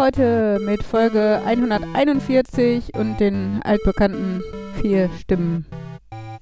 [0.00, 4.42] Heute mit Folge 141 und den altbekannten
[4.80, 5.66] vier Stimmen.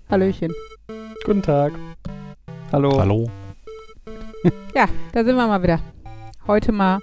[0.09, 0.53] Hallöchen.
[1.25, 1.73] Guten Tag.
[2.71, 3.01] Hallo.
[3.01, 3.29] Hallo.
[4.77, 5.81] Ja, da sind wir mal wieder.
[6.47, 7.01] Heute mal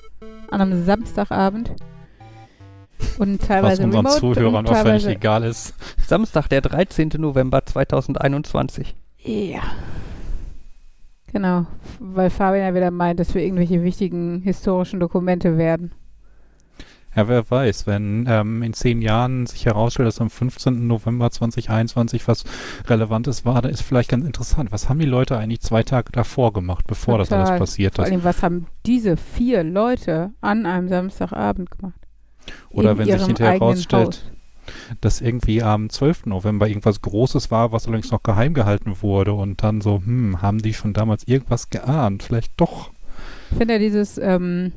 [0.49, 1.75] an einem Samstagabend.
[3.19, 5.73] Und Was teilweise unseren remote Zuhörern und auch völlig teilweise egal ist.
[6.07, 7.11] Samstag, der 13.
[7.17, 8.95] November 2021.
[9.17, 9.61] Ja.
[11.33, 11.65] Genau,
[11.99, 15.91] weil Fabian ja wieder meint, dass wir irgendwelche wichtigen historischen Dokumente werden.
[17.15, 20.85] Ja, wer weiß, wenn ähm, in zehn Jahren sich herausstellt, dass am 15.
[20.85, 22.43] November 2021 was
[22.87, 24.71] Relevantes war, dann ist vielleicht ganz interessant.
[24.73, 27.45] Was haben die Leute eigentlich zwei Tage davor gemacht, bevor das Total.
[27.45, 28.11] alles passiert Vor ist?
[28.11, 31.99] allem, was haben diese vier Leute an einem Samstagabend gemacht?
[32.69, 34.31] Oder in wenn sich hinterher herausstellt, Haus.
[34.99, 36.25] dass irgendwie am 12.
[36.25, 40.57] November irgendwas Großes war, was allerdings noch geheim gehalten wurde und dann so, hm, haben
[40.57, 42.23] die schon damals irgendwas geahnt?
[42.23, 42.91] Vielleicht doch.
[43.51, 44.73] Ich finde ja dieses, ähm,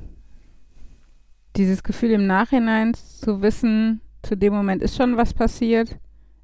[1.59, 5.99] dieses Gefühl im Nachhinein zu wissen, zu dem Moment ist schon was passiert.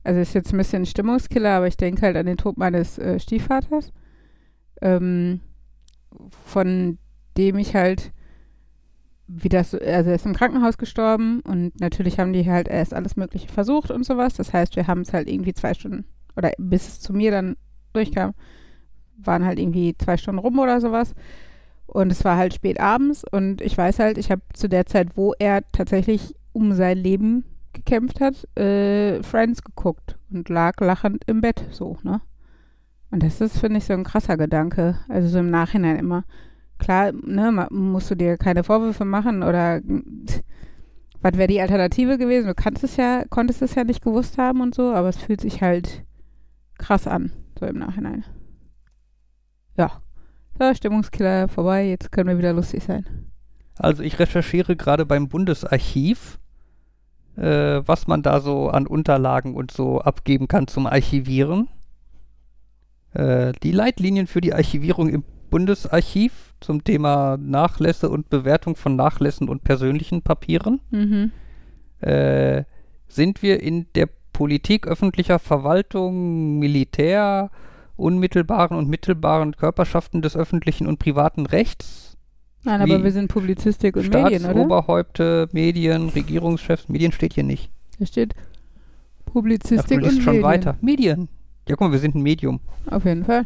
[0.04, 3.18] Also ist jetzt ein bisschen Stimmungskiller, aber ich denke halt an den Tod meines äh,
[3.18, 3.92] Stiefvaters,
[4.82, 5.40] ähm,
[6.44, 6.98] von
[7.36, 8.12] dem ich halt,
[9.26, 12.92] wie das, so- also er ist im Krankenhaus gestorben und natürlich haben die halt erst
[12.92, 14.34] alles Mögliche versucht und sowas.
[14.34, 16.04] Das heißt, wir haben es halt irgendwie zwei Stunden,
[16.36, 17.56] oder bis es zu mir dann
[17.94, 18.34] durchkam,
[19.16, 21.14] waren halt irgendwie zwei Stunden rum oder sowas.
[21.86, 25.16] Und es war halt spät abends und ich weiß halt, ich habe zu der Zeit,
[25.16, 31.40] wo er tatsächlich um sein Leben gekämpft hat, äh, Friends geguckt und lag lachend im
[31.40, 32.20] Bett so, ne?
[33.10, 34.98] Und das ist, finde ich, so ein krasser Gedanke.
[35.08, 36.24] Also so im Nachhinein immer.
[36.78, 39.80] Klar, ne, musst du dir keine Vorwürfe machen oder
[41.20, 42.48] was wäre die Alternative gewesen?
[42.48, 45.40] Du kannst es ja, konntest es ja nicht gewusst haben und so, aber es fühlt
[45.40, 46.04] sich halt
[46.76, 48.24] krass an, so im Nachhinein.
[49.76, 50.03] Ja.
[50.58, 53.04] So, Stimmungskiller vorbei, jetzt können wir wieder lustig sein.
[53.76, 56.38] Also ich recherchiere gerade beim Bundesarchiv,
[57.36, 61.68] äh, was man da so an Unterlagen und so abgeben kann zum Archivieren.
[63.14, 69.48] Äh, die Leitlinien für die Archivierung im Bundesarchiv zum Thema Nachlässe und Bewertung von Nachlässen
[69.48, 70.80] und persönlichen Papieren.
[70.90, 71.32] Mhm.
[72.00, 72.64] äh,
[73.06, 77.50] sind wir in der Politik, öffentlicher Verwaltung, Militär,
[77.96, 82.16] unmittelbaren und mittelbaren Körperschaften des öffentlichen und privaten Rechts,
[82.64, 84.52] Nein, aber wir sind Publizistik und Medien, oder?
[84.52, 87.70] Staatsoberhäupte, Medien, Regierungschefs, Medien steht hier nicht.
[87.98, 90.42] Da steht Ja, Publizistik liest und schon Medien.
[90.44, 90.76] weiter.
[90.80, 91.28] Medien.
[91.68, 92.60] Ja, guck mal, wir sind ein Medium.
[92.90, 93.44] Auf jeden Fall.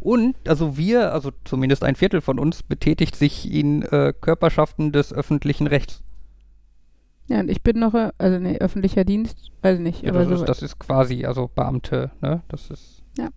[0.00, 5.12] Und, also wir, also zumindest ein Viertel von uns, betätigt sich in äh, Körperschaften des
[5.12, 6.02] öffentlichen Rechts.
[7.28, 10.20] Ja, und ich bin noch, äh, also nee, öffentlicher Dienst, weiß ich nicht, Ja, aber
[10.20, 12.42] das, so ist, das ist quasi, also Beamte, ne?
[12.48, 13.28] Das ist Ja.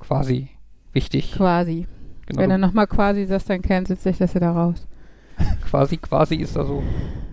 [0.00, 0.48] Quasi
[0.92, 1.32] wichtig.
[1.32, 1.86] quasi.
[2.26, 4.86] Genau, Wenn du du nochmal quasi sagst, dann cancelt sich das wieder raus.
[5.68, 6.82] Quasi, quasi ist also.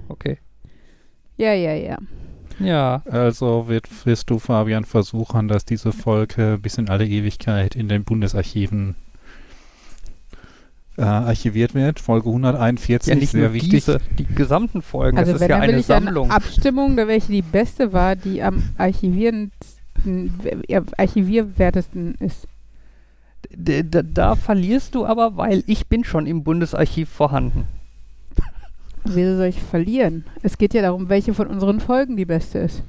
[0.09, 0.39] Okay.
[1.37, 1.97] Ja, ja, ja.
[2.59, 3.03] Ja.
[3.05, 8.03] Also wird, wirst du, Fabian, versuchen, dass diese Folge bis in alle Ewigkeit in den
[8.03, 8.95] Bundesarchiven
[10.97, 11.99] äh, archiviert wird.
[11.99, 13.71] Folge 141, Ja, nicht sehr nur wichtig.
[13.71, 15.17] diese, die gesamten Folgen.
[15.17, 16.25] Also das ist wenn, ja dann will eine ich Sammlung.
[16.25, 19.70] eine Abstimmung, da welche die beste war, die am archivierendsten,
[20.97, 22.47] archivierwertesten ist.
[23.53, 27.65] D da, da verlierst du aber, weil ich bin schon im Bundesarchiv vorhanden.
[29.03, 30.25] Wieso soll ich verlieren?
[30.43, 32.83] Es geht ja darum, welche von unseren Folgen die beste ist.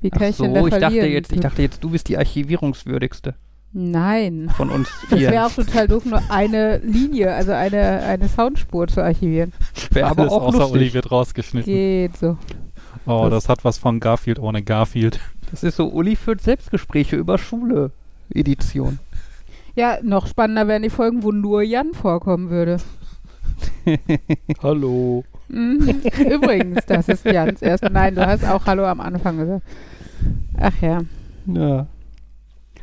[0.00, 1.12] Wie kann Ach ich denn da so, ich dachte, verlieren?
[1.12, 3.34] jetzt, ich dachte jetzt, du bist die archivierungswürdigste
[3.72, 4.50] Nein.
[4.56, 5.46] von uns Das wäre vier.
[5.46, 9.52] auch total doof, nur eine Linie, also eine, eine Soundspur zu archivieren.
[9.90, 10.94] Wäre aber auch außer Uli lustig.
[10.94, 11.72] wird rausgeschnitten.
[11.72, 12.36] Geht so.
[13.06, 15.20] Oh, das hat was von Garfield ohne Garfield.
[15.50, 17.90] Das ist so, Uli führt Selbstgespräche über Schule.
[18.34, 18.98] Edition.
[19.76, 22.76] Ja, noch spannender wären die Folgen, wo nur Jan vorkommen würde.
[24.62, 25.24] Hallo.
[25.48, 26.00] Mhm.
[26.30, 27.90] Übrigens, das ist Jans erste.
[27.90, 29.66] Nein, du hast auch Hallo am Anfang gesagt.
[30.60, 31.00] Ach ja.
[31.46, 31.88] Ja.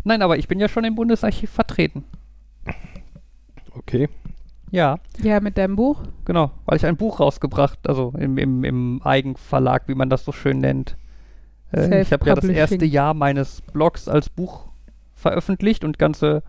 [0.04, 2.04] Nein, aber ich bin ja schon im Bundesarchiv vertreten.
[3.74, 4.10] Okay.
[4.70, 5.00] Ja.
[5.22, 6.02] Ja, mit deinem Buch?
[6.26, 10.32] Genau, weil ich ein Buch rausgebracht, also im, im, im Eigenverlag, wie man das so
[10.32, 10.98] schön nennt.
[11.74, 14.66] Äh, ich habe ja das erste Jahr meines Blogs als Buch
[15.14, 16.44] veröffentlicht und ganze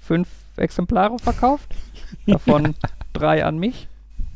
[0.00, 1.74] fünf Exemplare verkauft.
[2.26, 2.74] Davon
[3.12, 3.88] drei an mich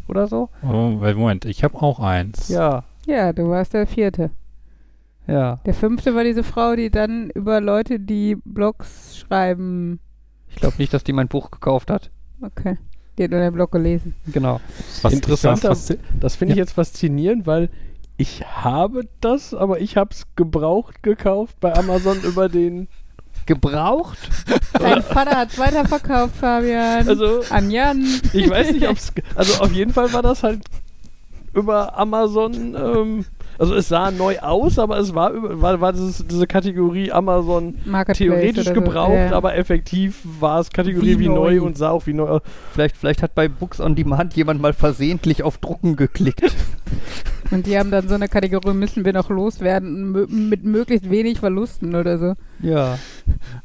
[0.08, 0.48] oder so.
[0.62, 2.48] Oh, Moment, ich habe auch eins.
[2.48, 4.30] Ja, Ja, du warst der vierte.
[5.26, 5.58] ja.
[5.66, 10.00] Der fünfte war diese Frau, die dann über Leute, die Blogs schreiben.
[10.48, 12.10] Ich glaube nicht, dass die mein Buch gekauft hat.
[12.40, 12.78] Okay.
[13.18, 14.14] Die hat nur den Blog gelesen.
[14.32, 14.60] Genau.
[15.02, 16.62] Was Interessant, ich faszin- das finde ich Ja.
[16.62, 17.68] jetzt faszinierend, weil
[18.18, 22.88] ich habe das, aber ich habe es gebraucht gekauft bei Amazon über den
[23.46, 24.18] Gebraucht?
[24.78, 27.08] Dein Vater hat es weiterverkauft, Fabian.
[27.08, 28.04] Also, An Jan.
[28.34, 29.10] ich weiß nicht, ob es.
[29.34, 30.64] Also, auf jeden Fall war das halt
[31.54, 32.74] über Amazon.
[32.74, 33.24] Ähm,
[33.58, 37.74] also, es sah neu aus, aber es war, über, war, war dieses, diese Kategorie Amazon
[38.14, 38.72] theoretisch so.
[38.72, 39.32] gebraucht, Ja.
[39.32, 41.56] aber effektiv war es Kategorie Wie wie, neu.
[41.56, 41.62] neu.
[41.66, 42.42] und sah auch wie neu aus.
[42.72, 46.42] Vielleicht, vielleicht hat bei Books on Demand jemand mal versehentlich auf Drucken geklickt.
[47.50, 50.12] Und die haben dann so eine Kategorie, müssen wir noch loswerden,
[50.50, 52.34] mit möglichst wenig Verlusten oder so.
[52.60, 52.98] Ja.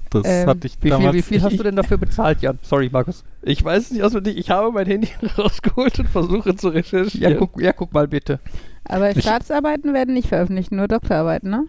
[0.10, 2.60] Das Ähm, hatte ich Wie viel, wie viel hast du denn dafür bezahlt, Jan?
[2.62, 3.26] Sorry, Markus.
[3.42, 4.38] Ich weiß es nicht auswendig.
[4.38, 7.34] Ich habe mein Handy rausgeholt und versuche zu recherchieren.
[7.34, 8.40] Ja, guck, ja, guck mal bitte.
[8.86, 11.66] Aber Ich- Staatsarbeiten werden nicht veröffentlicht, nur Doktorarbeiten, ne?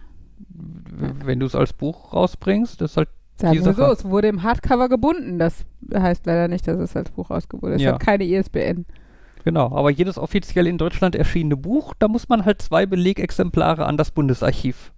[1.23, 3.09] Wenn du es als Buch rausbringst, das ist halt.
[3.37, 5.39] Sagen Die wir so, es wurde im Hardcover gebunden.
[5.39, 7.75] Das heißt leider nicht, dass es als Buch rausgebracht ist.
[7.77, 7.93] Es Ja.
[7.93, 8.85] hat keine ISBN.
[9.43, 13.97] Genau, aber jedes offiziell in Deutschland erschienene Buch, da muss man halt zwei Belegexemplare an
[13.97, 14.93] das Bundesarchiv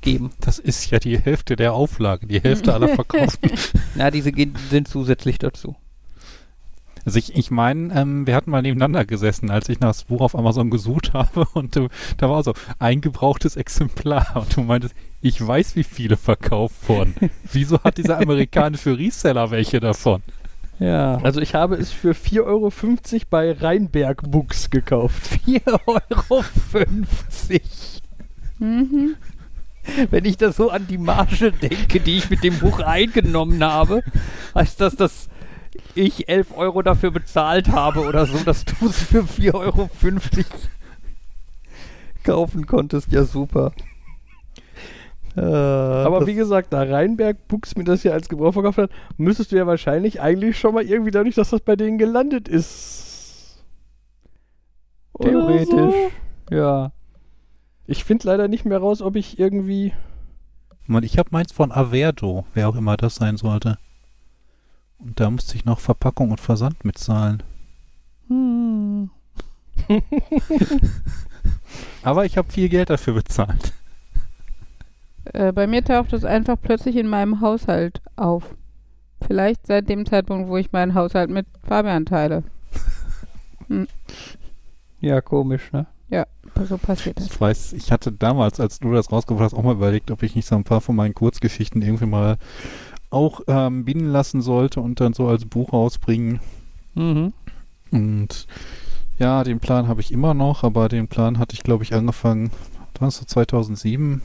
[0.00, 0.30] geben.
[0.40, 3.50] Das ist ja die Hälfte der Auflage, die Hälfte aller verkauften.
[3.94, 5.76] Na, diese gehen, sind zusätzlich dazu.
[7.04, 10.20] Also ich, ich meine, ähm, wir hatten mal nebeneinander gesessen, als ich nach das Buch
[10.20, 14.94] auf Amazon gesucht habe und du, da war so ein gebrauchtes Exemplar und du meintest,
[15.20, 17.14] ich weiß, wie viele verkauft wurden.
[17.52, 20.22] Wieso hat dieser amerikanische Reseller welche davon?
[20.78, 21.16] Ja.
[21.22, 22.72] Also ich habe es für 4,50 Euro
[23.30, 25.22] bei Rheinberg Books gekauft.
[25.46, 26.44] 4,50 Euro.
[28.58, 29.14] Mhm.
[30.10, 34.02] Wenn ich da so an die Marge denke, die ich mit dem Buch eingenommen habe,
[34.54, 35.28] heißt das, dass
[35.94, 39.88] ich 11 Euro dafür bezahlt habe oder so, dass du es für 4,50 Euro
[42.24, 43.12] kaufen konntest.
[43.12, 43.72] Ja, super.
[45.36, 49.52] Äh, Aber wie gesagt, da Rheinberg Books mir das hier als Gebrauch verkauft hat, müsstest
[49.52, 53.64] du ja wahrscheinlich eigentlich schon mal irgendwie dadurch, dass das bei denen gelandet ist.
[55.14, 55.94] Oder Theoretisch.
[56.48, 56.54] So.
[56.54, 56.92] Ja.
[57.86, 59.92] Ich finde leider nicht mehr raus, ob ich irgendwie.
[60.86, 63.78] Mann, ich habe meins von Averdo, wer auch immer das sein sollte.
[64.98, 67.42] Und da musste ich noch Verpackung und Versand mitzahlen.
[68.28, 69.10] Hm.
[72.02, 73.72] Aber ich habe viel Geld dafür bezahlt.
[75.24, 78.54] Äh, bei mir taucht es einfach plötzlich in meinem Haushalt auf.
[79.26, 82.44] Vielleicht seit dem Zeitpunkt, wo ich meinen Haushalt mit Fabian teile.
[85.00, 85.86] Ja, komisch, ne?
[86.68, 87.26] So passiert das.
[87.26, 90.36] Ich weiß, ich hatte damals, als du das rausgebracht hast, auch mal überlegt, ob ich
[90.36, 92.36] nicht so ein paar von meinen Kurzgeschichten irgendwie mal
[93.14, 96.40] auch ähm, binden lassen sollte und dann so als Buch rausbringen.
[96.94, 97.32] Mhm.
[97.90, 98.46] Und
[99.18, 102.50] ja, den Plan habe ich immer noch, aber den Plan hatte ich, glaube ich, angefangen,
[102.98, 104.22] was, so 2007.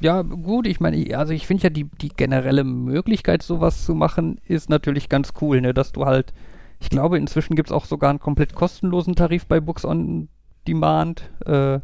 [0.00, 4.38] Ja, gut, ich meine, also ich finde ja die, die generelle Möglichkeit, sowas zu machen,
[4.46, 5.72] ist natürlich ganz cool, ne?
[5.72, 6.32] Dass du halt,
[6.80, 10.28] ich glaube, inzwischen gibt es auch sogar einen komplett kostenlosen Tarif bei Books on
[10.66, 11.80] Demand, äh,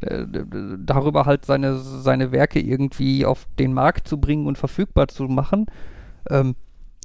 [0.00, 0.26] äh,
[0.78, 5.66] darüber halt seine, seine Werke irgendwie auf den Markt zu bringen und verfügbar zu machen.
[6.28, 6.54] Ähm,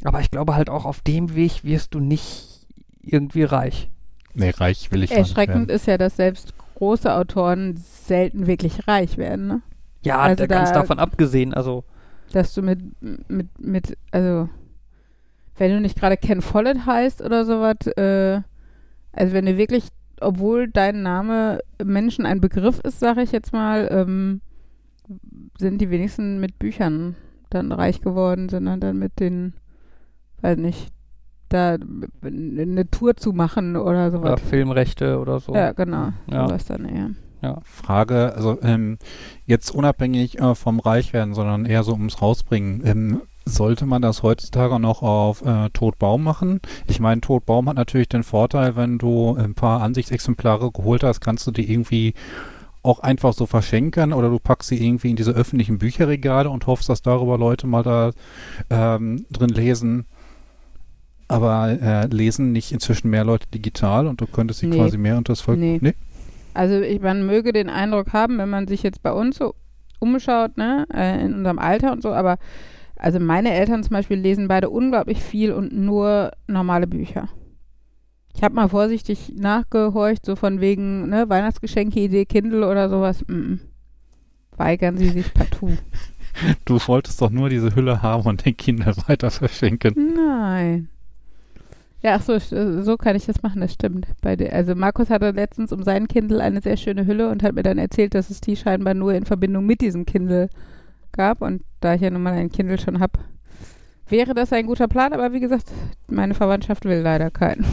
[0.03, 2.67] aber ich glaube halt auch auf dem Weg wirst du nicht
[3.01, 3.89] irgendwie reich.
[4.33, 9.17] Nee, reich will ich nicht Erschreckend ist ja, dass selbst große Autoren selten wirklich reich
[9.17, 9.61] werden, ne?
[10.03, 11.83] Ja, Also da, ganz da- davon abgesehen, also
[12.31, 12.79] Dass du mit,
[13.29, 14.49] mit, mit, also,
[15.57, 18.41] wenn du nicht gerade Ken Follett heißt oder sowas, äh,
[19.13, 19.85] also wenn du wirklich,
[20.21, 24.41] obwohl dein Name Menschen ein Begriff ist, sage ich jetzt mal, ähm,
[25.57, 27.15] sind die wenigsten mit Büchern
[27.49, 29.53] dann reich geworden, sondern dann mit den,
[30.41, 30.91] weiß nicht,
[31.49, 31.77] da
[32.23, 34.41] eine Tour zu machen oder ja, sowas.
[34.41, 35.53] Filmrechte oder so.
[35.53, 36.09] Ja, genau.
[36.29, 36.47] Ja.
[36.47, 37.11] Sowas dann eher.
[37.63, 38.97] Frage, also ähm,
[39.45, 42.81] jetzt unabhängig äh, vom Reichwerden, sondern eher so ums Rausbringen.
[42.85, 46.59] Ähm, sollte man das heutzutage noch auf äh, Totbaum machen?
[46.87, 51.45] Ich meine, Totbaum hat natürlich den Vorteil, wenn du ein paar Ansichtsexemplare geholt hast, kannst
[51.47, 52.13] du die irgendwie
[52.81, 56.87] auch einfach so verschenken oder du packst sie irgendwie in diese öffentlichen Bücherregale und hoffst,
[56.89, 58.11] dass darüber Leute mal da
[58.69, 60.05] ähm, drin lesen.
[61.27, 64.77] Aber äh, lesen nicht inzwischen mehr Leute digital und du könntest sie Nee.
[64.77, 65.57] quasi mehr unter das Volk.
[65.57, 65.95] Nee.
[66.53, 69.55] Also ich, man möge den Eindruck haben, wenn man sich jetzt bei uns so
[69.99, 72.37] umschaut, ne, äh, in unserem Alter und so, aber
[72.97, 77.29] also meine Eltern zum Beispiel lesen beide unglaublich viel und nur normale Bücher.
[78.35, 83.23] Ich habe mal vorsichtig nachgehorcht, so von wegen, ne, Weihnachtsgeschenke-Idee, Kindle oder sowas.
[83.27, 83.59] Mm -mm.
[84.57, 85.77] Weigern sie sich partout.
[86.65, 89.93] Du wolltest doch nur diese Hülle haben und den Kindern weiter verschenken.
[90.15, 90.89] Nein.
[92.01, 94.05] Ja, ach so, st- so kann ich das machen, das stimmt.
[94.21, 97.55] Bei der, also Markus hatte letztens um seinen Kindle eine sehr schöne Hülle und hat
[97.55, 100.49] mir dann erzählt, dass es die scheinbar nur in Verbindung mit diesem Kindle
[101.15, 101.41] gab.
[101.41, 103.19] Und da ich ja nun mal ein Kindle schon habe,
[104.07, 105.13] wäre das ein guter Plan.
[105.13, 105.65] Aber wie gesagt,
[106.07, 107.65] meine Verwandtschaft will leider keinen.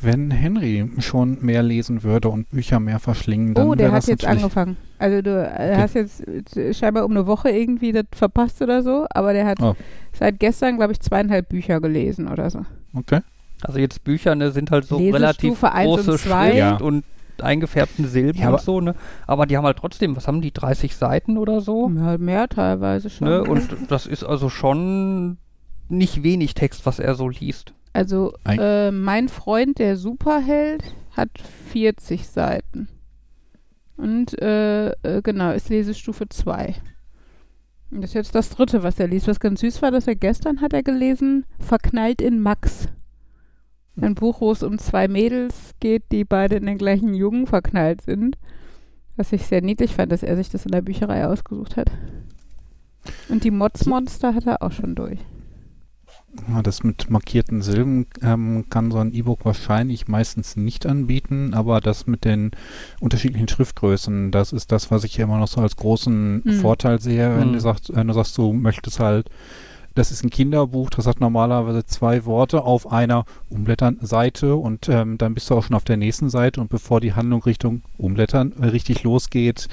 [0.00, 4.06] Wenn Henry schon mehr lesen würde und Bücher mehr verschlingen, dann Oh, der hat das
[4.08, 4.76] jetzt angefangen.
[4.98, 9.06] Also du äh, hast jetzt äh, scheinbar um eine Woche irgendwie das verpasst oder so,
[9.10, 9.76] aber der hat Oh.
[10.12, 12.62] seit gestern, glaube ich, zweieinhalb Bücher gelesen oder so.
[12.94, 13.20] Okay.
[13.62, 16.46] Also jetzt Bücher ne, sind halt so relativ Lesestufe und große zwei.
[16.46, 16.76] Schrift Ja.
[16.78, 17.04] und
[17.40, 18.94] eingefärbten Silben Ja, aber- und so, ne?
[19.26, 21.90] Aber die haben halt trotzdem, was haben die, 30 Seiten oder so?
[21.94, 23.28] Ja, mehr teilweise schon.
[23.28, 23.42] Ne?
[23.44, 25.38] Und das ist also schon
[25.88, 27.72] nicht wenig Text, was er so liest.
[27.92, 30.82] Also äh, mein Freund, der Superheld,
[31.16, 31.30] hat
[31.70, 32.88] 40 Seiten.
[33.96, 36.74] Und äh, äh, genau, ist Lesestufe 2.
[37.90, 39.28] Und das ist jetzt das dritte, was er liest.
[39.28, 42.88] Was ganz süß war, dass er gestern hat er gelesen, Verknallt in Max.
[44.00, 48.00] Ein Buch, wo es um zwei Mädels geht, die beide in den gleichen Jungen verknallt
[48.02, 48.38] sind.
[49.16, 51.90] Was ich sehr niedlich fand, dass er sich das in der Bücherei ausgesucht hat.
[53.28, 55.18] Und die Mods-Monster hat er auch schon durch.
[56.48, 61.80] Ja, Das mit markierten Silben ähm, kann so ein E-Book wahrscheinlich meistens nicht anbieten, aber
[61.80, 62.52] das mit den
[63.00, 66.52] unterschiedlichen Schriftgrößen, das ist das, was ich immer noch so als großen Mhm.
[66.52, 67.52] Vorteil sehe, wenn Mhm.
[67.54, 69.28] du sagst, wenn du sagst, du möchtest halt,
[69.94, 75.18] das ist ein Kinderbuch, das hat normalerweise zwei Worte auf einer Umblättern Seite und ähm,
[75.18, 78.52] dann bist du auch schon auf der nächsten Seite und bevor die Handlung Richtung Umblättern
[78.60, 79.68] äh, richtig losgeht,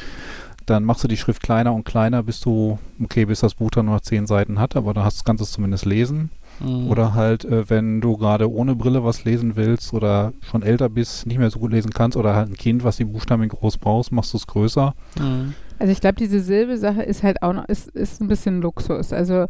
[0.66, 3.86] dann machst du die Schrift kleiner und kleiner, bis du, okay, bis das Buch dann
[3.86, 6.30] nur noch zehn Seiten hat, aber dann hast du das Ganze zumindest lesen.
[6.60, 6.90] Mhm.
[6.90, 11.26] Oder halt, äh, wenn du gerade ohne Brille was lesen willst oder schon älter bist,
[11.26, 14.12] nicht mehr so gut lesen kannst oder halt ein Kind, was die Buchstaben groß brauchst,
[14.12, 14.94] machst du es größer.
[15.20, 15.54] Mhm.
[15.80, 19.14] Also ich glaube, diese Silbe-Sache ist halt auch noch, ist, ist ein bisschen Luxus.
[19.14, 19.48] Also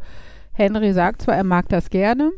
[0.59, 2.31] Henry sagt zwar, er mag das gerne,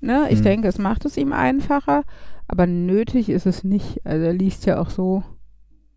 [0.00, 0.26] ne?
[0.30, 0.44] Ich Hm.
[0.44, 2.02] denke, es macht es ihm einfacher,
[2.46, 4.00] aber nötig ist es nicht.
[4.04, 5.22] Also er liest ja auch so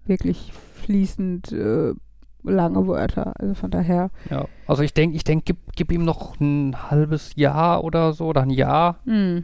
[0.05, 1.93] wirklich fließend äh,
[2.43, 3.33] lange Wörter.
[3.39, 4.45] Also von daher, Ja.
[4.67, 8.43] Also ich denke, ich denke, gib, gib ihm noch ein halbes Jahr oder so oder
[8.43, 8.99] ein Jahr.
[9.05, 9.43] hm.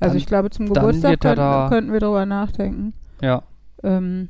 [0.00, 2.92] Also Dann- ich glaube, zum Geburtstag könnten, könnten wir drüber nachdenken.
[3.20, 3.42] Ja.
[3.84, 4.28] Ähm,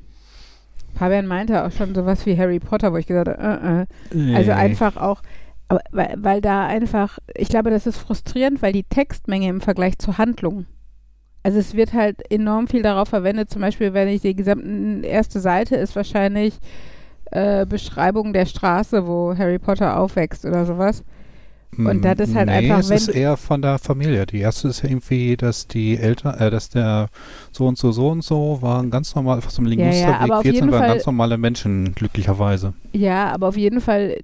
[0.95, 4.53] Fabian meinte auch schon sowas wie Harry Potter, wo ich gesagt habe, äh, äh, Also
[4.53, 5.23] einfach auch,
[5.73, 9.99] aber, weil, weil da einfach, ich glaube, das ist frustrierend, weil die Textmenge im Vergleich
[9.99, 10.67] zur Handlung,
[11.43, 15.41] also es wird halt enorm viel darauf verwendet, zum Beispiel, wenn ich die gesamte erste
[15.41, 16.59] Seite ist wahrscheinlich
[17.31, 21.03] äh, Beschreibung der Straße, wo Harry Potter aufwächst oder sowas.
[21.79, 24.27] Und das ist halt nee, einfach, es ist eher von der Familie.
[24.27, 27.09] Die erste ist ja irgendwie, dass die Eltern, äh, dass der
[27.51, 30.43] so und so, so und so waren ganz normal, fast im ja, Linguisterweg aber auf
[30.43, 32.75] 14 jeden waren Fall- ganz normale Menschen, glücklicherweise.
[32.93, 34.19] Ja, aber auf jeden Fall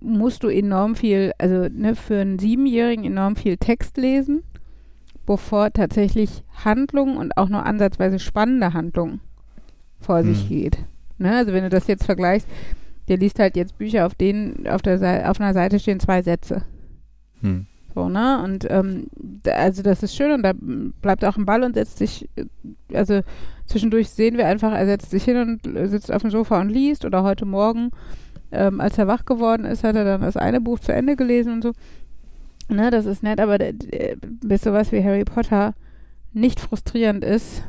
[0.00, 4.42] musst du enorm viel, also ne, für einen Siebenjährigen enorm viel Text lesen,
[5.26, 9.20] bevor tatsächlich Handlung und auch nur ansatzweise spannende Handlung
[10.00, 10.48] vor sich Hm.
[10.48, 10.78] geht.
[11.18, 11.36] Ne?
[11.36, 12.48] Also wenn du das jetzt vergleichst,
[13.08, 16.64] der liest halt jetzt Bücher, auf denen auf der auf einer Seite stehen zwei Sätze.
[17.40, 17.66] Hm.
[17.94, 18.42] So, ne?
[18.42, 21.98] Und ähm, da, also das ist schön und da bleibt auch ein Ball und setzt
[21.98, 22.46] sich, äh,
[22.94, 23.20] also
[23.66, 26.70] zwischendurch sehen wir einfach, er setzt sich hin und äh, sitzt auf dem Sofa und
[26.70, 27.90] liest oder heute Morgen,
[28.52, 31.52] ähm, als er wach geworden ist, hat er dann das eine Buch zu Ende gelesen
[31.54, 31.72] und so.
[32.68, 33.58] Ne, das ist nett, aber
[34.22, 35.74] bis sowas wie Harry Potter
[36.32, 37.62] nicht frustrierend ist,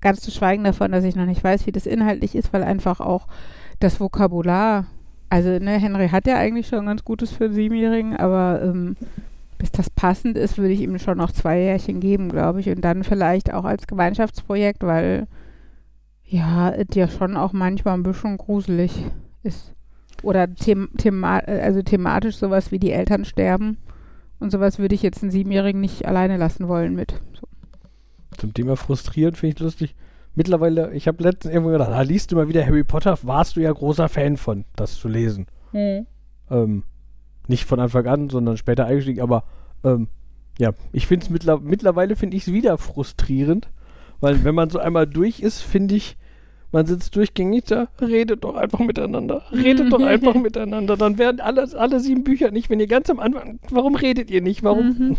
[0.00, 3.00] ganz zu schweigen davon, dass ich noch nicht weiß, wie das inhaltlich ist, weil einfach
[3.00, 3.28] auch
[3.80, 4.86] das Vokabular,
[5.30, 8.96] also ne, Henry hat ja eigentlich schon ganz Gutes für einen Siebenjährigen, aber ähm,
[9.62, 12.68] bis das passend ist, würde ich ihm schon noch zwei Jährchen geben, glaube ich.
[12.68, 15.28] Und dann vielleicht auch als Gemeinschaftsprojekt, weil
[16.24, 19.04] ja, es ja schon auch manchmal ein bisschen gruselig
[19.44, 19.72] ist.
[20.22, 23.78] Oder them thema also thematisch sowas wie die Eltern sterben.
[24.38, 27.14] Und sowas würde ich jetzt einen Siebenjährigen nicht alleine lassen wollen mit.
[27.40, 27.46] So.
[28.38, 29.94] Zum Thema frustrierend finde ich lustig.
[30.34, 33.60] Mittlerweile, ich habe letztens irgendwo gedacht, ah, liest du mal wieder Harry Potter, warst du
[33.60, 35.46] ja großer Fan von, das zu lesen.
[36.50, 36.84] Ähm,
[37.48, 39.44] nicht von Anfang an, sondern später eingestiegen, aber
[39.84, 40.08] ähm,
[40.58, 43.68] ja, ich finde es mittler mittlerweile finde ich es wieder frustrierend,
[44.20, 46.16] weil wenn man so einmal durch ist, finde ich,
[46.72, 51.68] man sitzt durchgängig da, redet doch einfach miteinander, redet doch einfach miteinander, dann werden alle,
[51.78, 54.86] alle sieben Bücher nicht, wenn ihr ganz am Anfang, warum redet ihr nicht, warum?
[54.88, 55.16] Mhm.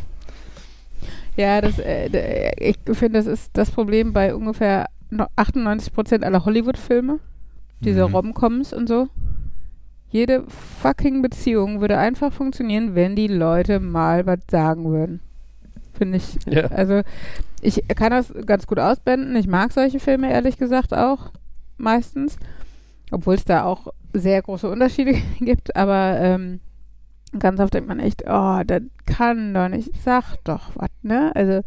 [1.36, 6.24] Ja, das, äh, d- ich finde, das ist das Problem bei ungefähr no- 98 Prozent
[6.24, 7.20] aller Hollywood-Filme.
[7.82, 8.16] Diese Mhm.
[8.16, 9.08] Rom-Coms und so.
[10.10, 15.22] Jede fucking Beziehung würde einfach funktionieren, wenn die Leute mal was sagen würden.
[15.98, 16.38] Finde ich.
[16.46, 16.68] Ja.
[16.68, 17.02] Also,
[17.62, 19.36] ich kann das ganz gut ausblenden.
[19.36, 21.32] Ich mag solche Filme ehrlich gesagt auch.
[21.78, 22.38] Meistens.
[23.12, 25.76] Obwohl es da auch sehr große Unterschiede gibt.
[25.76, 26.60] Aber ähm,
[27.38, 29.92] ganz oft denkt man echt, oh, das kann doch nicht.
[30.04, 31.32] Sag doch was, ne?
[31.36, 31.62] Also,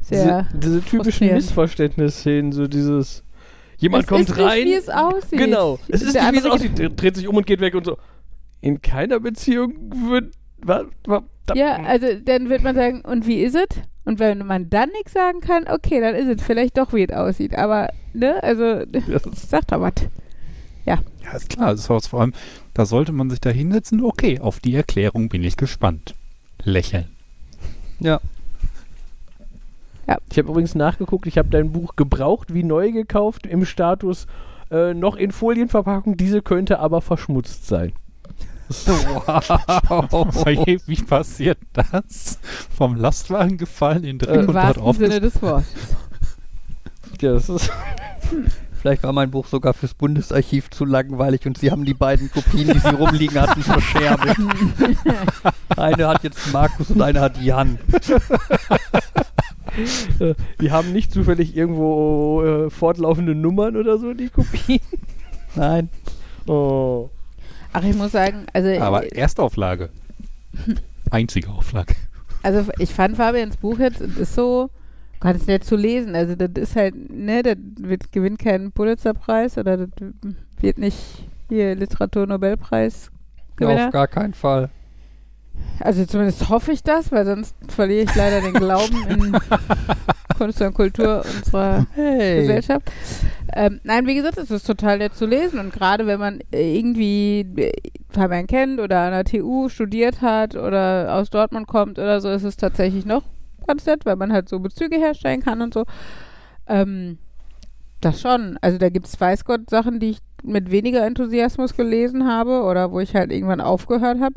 [0.00, 0.46] sehr.
[0.54, 1.32] diese, diese typischen.
[1.32, 3.24] Missverständnisszenen, so dieses
[3.78, 4.64] jemand es kommt ist rein.
[4.64, 5.38] Nicht, wie es aussieht.
[5.38, 5.78] Genau.
[5.88, 7.00] Es ist nicht, wie es aussieht.
[7.00, 7.98] Dreht sich um und geht weg und so.
[8.60, 9.74] In keiner Beziehung
[10.10, 10.34] wird.
[10.58, 13.66] Wa, wa, da, Ja, also dann wird man sagen, und wie ist es?
[14.06, 17.12] Und wenn man dann nichts sagen kann, okay, dann ist es vielleicht doch, wie es
[17.12, 17.58] aussieht.
[17.58, 18.84] Aber, ne, also,
[19.34, 19.92] sag doch was.
[20.86, 21.00] Ja,
[21.34, 21.72] ist klar.
[21.72, 22.32] Das ist vor allem,
[22.72, 24.02] da sollte man sich da hinsetzen.
[24.02, 26.14] Okay, auf die Erklärung bin ich gespannt.
[26.62, 27.06] Lächeln.
[27.98, 28.20] Ja.
[30.06, 30.18] Ja.
[30.30, 34.28] Ich habe übrigens nachgeguckt, ich habe dein Buch gebraucht wie neu gekauft im Status
[34.70, 36.16] äh, noch in Folienverpackung.
[36.16, 37.92] Diese könnte aber verschmutzt sein.
[38.68, 40.44] Wow.
[40.86, 42.38] Wie passiert das?
[42.76, 44.96] Vom Lastwagen gefallen in Dreck Im und wahrsten auf.
[44.96, 45.66] Sinne des Wortes.
[47.20, 47.70] Ja, das ist
[48.80, 52.72] Vielleicht war mein Buch sogar fürs Bundesarchiv zu langweilig und sie haben die beiden Kopien,
[52.72, 54.36] die sie rumliegen hatten, verscherbelt.
[55.76, 57.78] eine hat jetzt Markus und eine hat Jan.
[60.20, 64.80] Äh, Die haben nicht zufällig irgendwo äh, fortlaufende Nummern oder so, die Kopien.
[65.56, 65.88] Nein.
[66.46, 67.10] Oh.
[67.78, 69.90] Ach, ich muss sagen, also, Aber Erstauflage.
[71.10, 71.94] Einzige Auflage.
[72.42, 74.70] also ich fand Fabians Buch jetzt, ist so,
[75.20, 76.14] Gott, ist nett zu lesen.
[76.14, 79.88] Also das ist halt, ne, das wird, gewinnt keinen Pulitzerpreis oder das
[80.60, 80.96] wird nicht
[81.48, 83.86] hier Literaturnobelpreis Ja, Gewinner.
[83.86, 84.70] auf gar keinen Fall.
[85.80, 89.36] Also zumindest hoffe ich das, weil sonst verliere ich leider den Glauben in
[90.36, 92.40] Kunst und Kultur unserer Hey.
[92.40, 92.90] Gesellschaft.
[93.52, 96.76] Ähm, nein, wie gesagt, es ist total nett zu lesen und gerade wenn man äh,
[96.78, 97.72] irgendwie äh,
[98.08, 102.42] Fabian kennt oder an der TU studiert hat oder aus Dortmund kommt oder so, ist
[102.42, 103.22] es tatsächlich noch
[103.66, 105.84] ganz nett, weil man halt so Bezüge herstellen kann und so.
[106.66, 107.18] Ähm,
[108.00, 108.58] das schon.
[108.60, 112.92] Also da gibt es weiß Gott Sachen, die ich mit weniger Enthusiasmus gelesen habe oder
[112.92, 114.34] wo ich halt irgendwann aufgehört habe.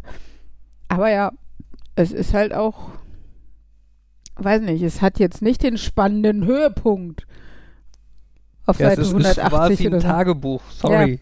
[0.88, 1.32] Aber ja,
[1.96, 2.90] es ist halt auch,
[4.36, 7.28] weiß nicht, es hat jetzt nicht den spannenden Höhepunkt
[8.70, 10.08] auf Ja, es Seite ist, ist 180 quasi oder ein so.
[10.08, 10.62] Tagebuch.
[10.72, 11.20] Sorry.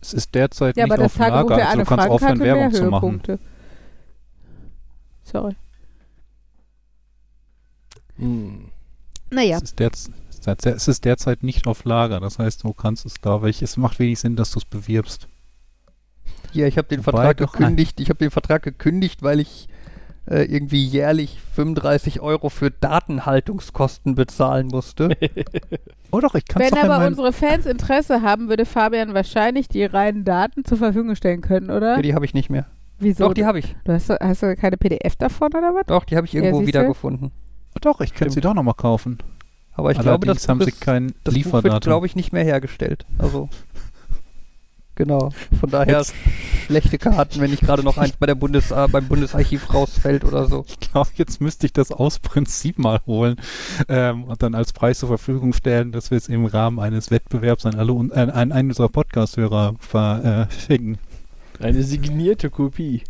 [0.00, 2.10] Es ist derzeit Ja, nicht aber das auf Tagebuch Lager, der also du kannst Frank
[2.12, 3.22] aufhören, Werbung zu machen.
[5.24, 5.56] Sorry.
[8.16, 8.70] Hm.
[9.30, 10.10] Naja, Es, ist derz-
[10.64, 12.20] es ist derzeit nicht auf Lager.
[12.20, 14.64] Das heißt, du kannst es da, weil ich, es macht wenig Sinn, dass du es
[14.64, 15.28] bewirbst.
[16.52, 18.00] Hier, ich habe den Wobei Vertrag gekündigt.
[18.00, 19.68] Ich habe den Vertrag gekündigt, weil ich
[20.30, 25.10] äh, irgendwie jährlich 35 Euro für Datenhaltungskosten bezahlen musste.
[26.10, 29.84] Oh doch, ich kann es wenn aber unsere Fans Interesse haben, würde Fabian wahrscheinlich die
[29.84, 31.96] reinen Daten zur Verfügung stellen können, oder?
[31.96, 32.64] ja, die habe ich nicht mehr.
[32.98, 33.26] Wieso?
[33.26, 33.76] Doch, die habe ich.
[33.84, 35.84] du hast, hast du keine PDF davon oder was?
[35.86, 36.78] Doch, die habe ich Ja, irgendwo siehste.
[36.78, 37.30] wiedergefunden.
[37.74, 39.18] oh doch, ich könnte sie doch nochmal kaufen.
[39.74, 42.32] Aber ich glaube, Allerdings das haben Buch sie kein Das Buch wird, glaube ich, nicht
[42.32, 43.04] mehr hergestellt.
[43.18, 43.50] Also,
[44.98, 45.30] genau.
[45.58, 46.12] Von daher Jetzt-
[46.66, 50.46] schlechte Karten, wenn nicht gerade noch eins bei der Bundes äh, beim Bundesarchiv rausfällt oder
[50.46, 50.66] so.
[50.68, 53.36] Ich glaube, jetzt müsste ich das aus Prinzip mal holen
[53.88, 57.64] ähm, und dann als Preis zur Verfügung stellen, dass wir es im Rahmen eines Wettbewerbs
[57.64, 60.98] an alle äh, an einen unserer Podcast-Hörer verschicken.
[61.60, 63.02] Eine signierte Kopie.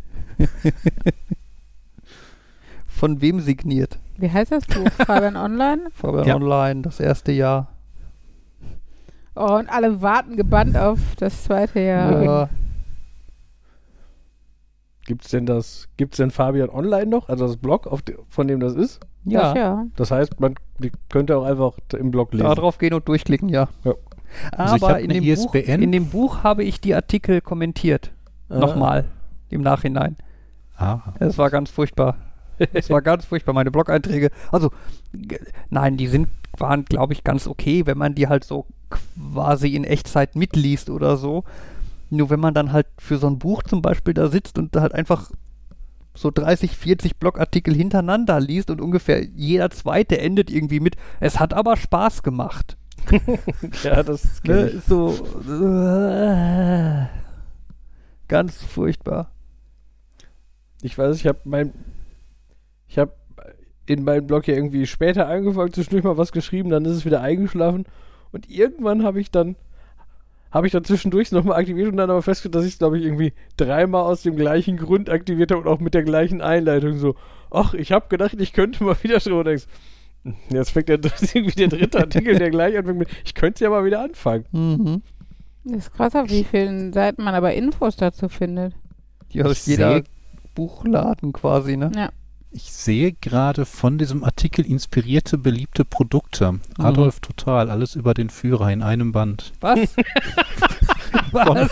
[2.86, 3.98] Von wem signiert?
[4.16, 4.90] Wie heißt das Buch?
[5.06, 5.82] Fabian Online?
[5.94, 6.36] Fabian Ja.
[6.36, 7.68] Online, das erste Jahr.
[9.38, 12.22] Oh, und alle warten gebannt auf das zweite Jahr.
[12.22, 12.48] Ja.
[15.06, 17.28] Gibt's denn das, gibt's denn Fabian online noch?
[17.28, 19.00] Also das Blog, auf de, von dem das ist?
[19.24, 19.54] Ja.
[19.56, 19.86] Ja.
[19.96, 20.54] Das heißt, man
[21.08, 22.44] könnte auch einfach im Blog lesen.
[22.44, 23.68] da drauf gehen und durchklicken, ja.
[23.84, 23.94] Ja.
[24.52, 28.12] Also Aber in, dem Buch, in dem Buch habe ich die Artikel kommentiert.
[28.50, 28.58] Ah.
[28.58, 29.06] Nochmal.
[29.48, 30.16] Im Nachhinein.
[30.76, 32.16] Ah, Es war ganz furchtbar.
[32.72, 34.30] Es war ganz furchtbar, meine Blog-Einträge.
[34.50, 34.70] Also,
[35.70, 39.84] nein, die sind, waren, glaube ich, ganz okay, wenn man die halt so quasi in
[39.84, 41.44] Echtzeit mitliest oder so.
[42.10, 44.80] Nur wenn man dann halt für so ein Buch zum Beispiel da sitzt und da
[44.80, 45.30] halt einfach
[46.14, 51.54] so 30, 40 Blogartikel hintereinander liest und ungefähr jeder zweite endet irgendwie mit, es hat
[51.54, 52.76] aber Spaß gemacht.
[53.84, 54.82] ja, das Ne?
[54.86, 55.14] So,
[55.48, 57.06] äh,
[58.26, 59.30] ganz furchtbar.
[60.82, 61.72] Ich weiß, ich habe mein,
[62.88, 63.12] ich habe
[63.86, 67.20] in meinem Blog ja irgendwie später angefangen, zwischendurch mal was geschrieben, dann ist es wieder
[67.20, 67.84] eingeschlafen
[68.32, 69.56] und irgendwann habe ich dann,
[70.50, 73.04] habe ich dann zwischendurch nochmal aktiviert und dann aber festgestellt, dass ich es, glaube ich,
[73.04, 77.14] irgendwie dreimal aus dem gleichen Grund aktiviert habe und auch mit der gleichen Einleitung so,
[77.50, 79.66] ach, ich habe gedacht, ich könnte mal wieder schreiben und denkst,
[80.24, 80.98] hm, jetzt fängt der,
[81.34, 84.44] irgendwie der dritte Artikel, der gleich anfängt mit, ich könnte ja mal wieder anfangen.
[84.52, 85.02] Mhm.
[85.64, 88.74] Das ist krass, auf wie vielen Seiten man aber Infos dazu findet.
[89.32, 90.02] Die aus jeder
[90.54, 91.90] Buchladen quasi, ne?
[91.94, 92.10] Ja.
[92.50, 96.60] Ich sehe gerade von diesem Artikel inspirierte beliebte Produkte.
[96.78, 99.52] Adolf Total, alles über den Führer in einem Band.
[99.60, 99.80] Was?
[101.32, 101.70] Was?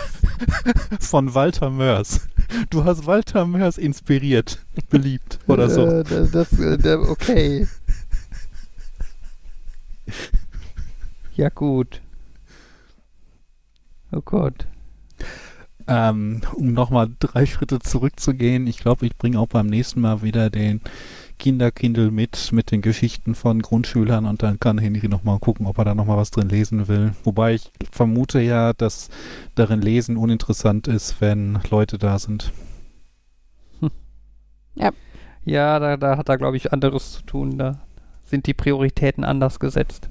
[0.99, 2.27] Von Walter Mörs.
[2.69, 5.85] Du hast Walter Mörs inspiriert, beliebt oder so.
[5.85, 7.67] Äh, das, das, äh, okay.
[11.35, 12.01] Ja, gut.
[14.11, 14.67] Oh Gott.
[15.87, 20.49] Ähm, um nochmal drei Schritte zurückzugehen, ich glaube, ich bringe auch beim nächsten Mal wieder
[20.49, 20.81] den
[21.39, 25.85] Kinderkindle mit, mit den Geschichten von Grundschülern und dann kann Henry nochmal gucken, ob er
[25.85, 27.13] da nochmal was drin lesen will.
[27.23, 29.09] Wobei ich vermute ja, dass
[29.55, 32.51] darin Lesen uninteressant ist, wenn Leute da sind.
[35.47, 37.57] Ja, da, da hat er, glaube ich, anderes zu tun.
[37.57, 37.79] Da
[38.25, 40.09] sind die Prioritäten anders gesetzt.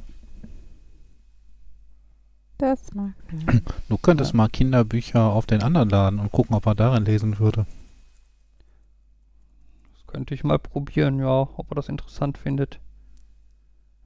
[2.59, 3.63] Das mag sein.
[3.89, 4.37] Du könntest Ja.
[4.39, 7.67] mal Kinderbücher auf den anderen laden und gucken, ob er darin lesen würde.
[9.95, 12.79] Das könnte ich mal probieren, ja, ob er das interessant findet.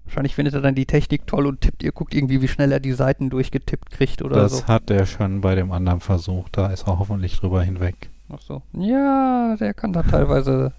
[0.04, 2.80] Wahrscheinlich findet er dann die Technik toll und tippt, ihr guckt irgendwie, wie schnell er
[2.80, 4.66] die Seiten durchgetippt kriegt oder das so.
[4.66, 6.56] hat er schon bei dem anderen versucht.
[6.56, 8.10] Da ist er hoffentlich drüber hinweg.
[8.28, 8.62] Ach so.
[8.72, 10.72] Ja, der kann da teilweise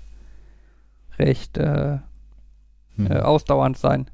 [1.18, 2.00] recht äh,
[2.98, 3.08] Hm.
[3.10, 4.10] äh, ausdauernd sein.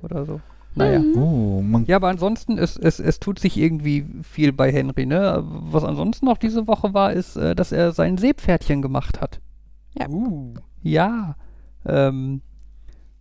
[0.00, 0.40] Oder so.
[0.74, 0.98] Naja.
[0.98, 1.70] Mhm.
[1.70, 5.42] Man, Ja, aber ansonsten, es, es, es tut sich irgendwie viel bei Henry, ne?
[5.46, 9.40] Was ansonsten noch diese Woche war, ist, äh, dass er sein Seepferdchen gemacht hat.
[9.98, 10.08] Ja.
[10.08, 11.36] Uh, Ja.
[11.86, 12.40] Ähm,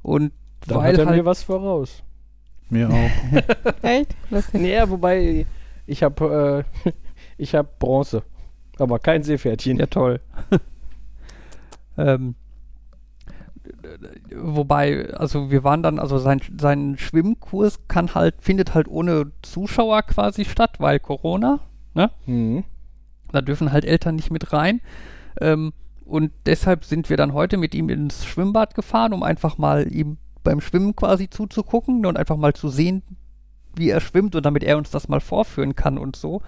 [0.02, 0.32] und
[0.68, 2.02] da weil hat er halt mir was voraus.
[2.70, 3.82] mir auch.
[3.84, 4.16] Echt?
[4.32, 4.62] Lustig.
[4.62, 5.46] Naja, wobei
[5.86, 6.92] ich habe äh,
[7.38, 8.24] ich habe Bronze,
[8.80, 9.78] aber kein Seepferdchen.
[9.78, 10.20] Ja, toll.
[11.98, 12.36] ähm,
[14.36, 20.04] wobei, also wir waren dann, also sein, sein Schwimmkurs kann halt, findet halt ohne Zuschauer
[20.04, 21.60] quasi statt, weil Corona.
[22.26, 22.64] Mhm.
[23.32, 24.82] Da dürfen halt Eltern nicht mit rein.
[25.40, 25.74] Ähm,
[26.06, 30.18] und deshalb sind wir dann heute mit ihm ins Schwimmbad gefahren, um einfach mal ihm
[30.44, 33.02] beim Schwimmen quasi zuzugucken und einfach mal zu sehen,
[33.76, 36.42] wie er schwimmt und damit er uns das mal vorführen kann und so.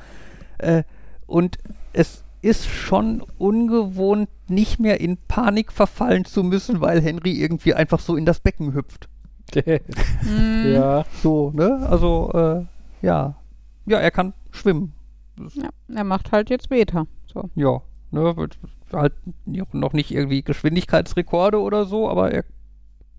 [0.57, 0.83] Äh,
[1.25, 1.57] und
[1.93, 7.99] es ist schon ungewohnt, nicht mehr in Panik verfallen zu müssen, weil Henry irgendwie einfach
[7.99, 9.09] so in das Becken hüpft.
[9.55, 10.73] Mhm.
[10.73, 11.85] ja, So, ne?
[11.89, 13.35] Also, äh, ja.
[13.85, 14.93] Ja, er kann schwimmen.
[15.53, 17.05] Ja, er macht halt jetzt Beta.
[17.31, 17.49] So.
[17.55, 17.81] Ja,
[18.11, 18.57] ne, wird
[18.91, 19.13] halt
[19.71, 22.43] noch nicht irgendwie Geschwindigkeitsrekorde oder so, aber er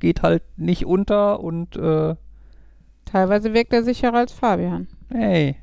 [0.00, 2.16] geht halt nicht unter und äh,
[3.04, 4.88] Teilweise wirkt er sicherer als Fabian.
[5.10, 5.56] hey.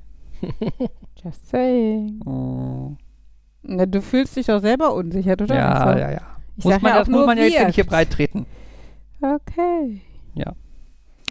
[1.24, 2.22] Just saying.
[2.26, 2.96] Oh.
[3.64, 5.56] Na, du fühlst dich auch selber unsicher, oder?
[5.56, 6.22] Ja, Also, ja, ja.
[6.58, 8.12] Ich Muss sag man, ja auch das muss nur man ja jetzt nicht hier breit
[8.12, 8.46] treten.
[9.22, 10.02] Okay.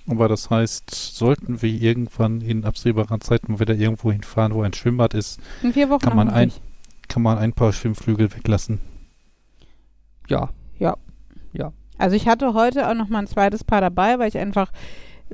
[0.08, 4.72] Aber das heißt, sollten wir irgendwann in absehbarer Zeit mal wieder irgendwo hinfahren, wo ein
[4.72, 6.50] Schwimmbad ist, In vier Wochen Kann man ein-
[7.06, 8.80] kann man ein paar Schwimmflügel weglassen.
[10.28, 10.48] Ja.
[11.98, 14.72] Also ich hatte heute auch noch mal ein zweites Paar dabei, weil ich einfach,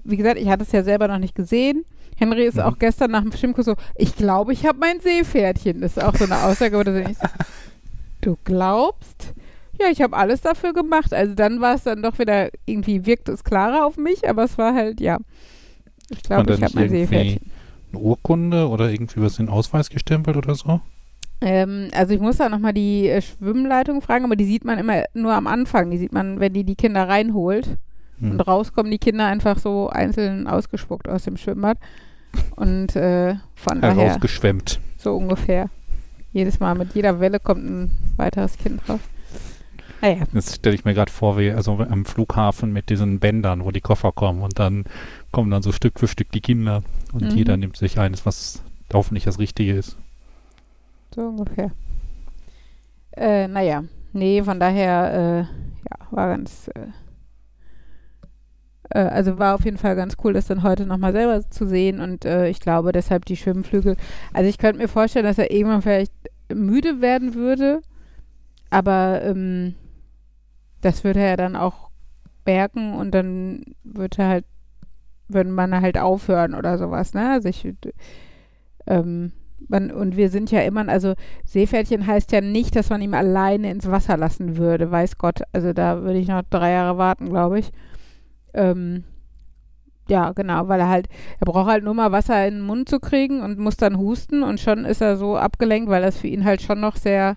[0.04, 1.86] wie gesagt, ich hatte es ja selber noch nicht gesehen.
[2.18, 2.62] Henry ist Mhm.
[2.62, 5.80] auch gestern nach dem Schwimmkurs so, ich glaube, ich habe mein Seepferdchen.
[5.80, 7.18] Das ist auch so eine Aussage, wo du denkst,
[8.20, 9.34] du glaubst?
[9.80, 11.14] Ja, ich habe alles dafür gemacht.
[11.14, 14.58] Also dann war es dann doch wieder, irgendwie wirkte es klarer auf mich, aber es
[14.58, 15.18] war halt, ja.
[16.10, 17.50] Ich glaube, ich habe mein Seepferdchen.
[17.92, 20.80] Eine Urkunde oder irgendwie was in den Ausweis gestempelt oder so?
[21.40, 25.04] Ähm, also ich muss da nochmal die äh, Schwimmleitung fragen, aber die sieht man immer
[25.14, 25.90] nur am Anfang.
[25.90, 27.78] Die sieht man, wenn die die Kinder reinholt.
[28.20, 28.32] Hm.
[28.32, 31.78] Und rauskommen die Kinder einfach so einzeln ausgespuckt aus dem Schwimmbad.
[32.56, 34.14] Und äh, von daher
[34.96, 35.70] so ungefähr.
[36.32, 39.00] Jedes Mal mit jeder Welle kommt ein weiteres Kind drauf.
[40.00, 43.70] Naja, Das stelle ich mir gerade vor, wie also am Flughafen mit diesen Bändern, wo
[43.72, 44.84] die Koffer kommen und dann
[45.32, 47.30] kommen dann so Stück für Stück die Kinder und Mhm.
[47.30, 48.62] jeder nimmt sich eines, was
[48.92, 49.96] hoffentlich das Richtige ist.
[51.14, 51.70] so ungefähr.
[53.16, 55.38] Äh, naja, nee, von daher, äh,
[55.90, 56.88] ja, war ganz, äh,
[58.90, 62.00] äh, also war auf jeden Fall ganz cool, das dann heute nochmal selber zu sehen
[62.00, 63.96] und äh, ich glaube deshalb die Schwimmflügel.
[64.32, 66.12] Also ich könnte mir vorstellen, dass er irgendwann vielleicht
[66.52, 67.80] müde werden würde,
[68.70, 69.74] aber ähm,
[70.80, 71.90] das würde er dann auch
[72.46, 74.44] merken und dann würde halt,
[75.28, 77.32] würde man halt aufhören oder sowas, ne?
[77.32, 77.68] Also ich,
[78.86, 79.32] ähm,
[79.68, 83.70] man, und wir sind ja immer, also Seepferdchen heißt ja nicht, dass man ihm alleine
[83.70, 85.42] ins Wasser lassen würde, weiß Gott.
[85.52, 87.72] Also da würde ich noch drei Jahre warten, glaube ich.
[88.58, 89.04] Ähm,
[90.08, 92.98] ja, genau, weil er halt, er braucht halt nur mal Wasser in den Mund zu
[92.98, 96.44] kriegen und muss dann husten und schon ist er so abgelenkt, weil das für ihn
[96.46, 97.36] halt schon noch sehr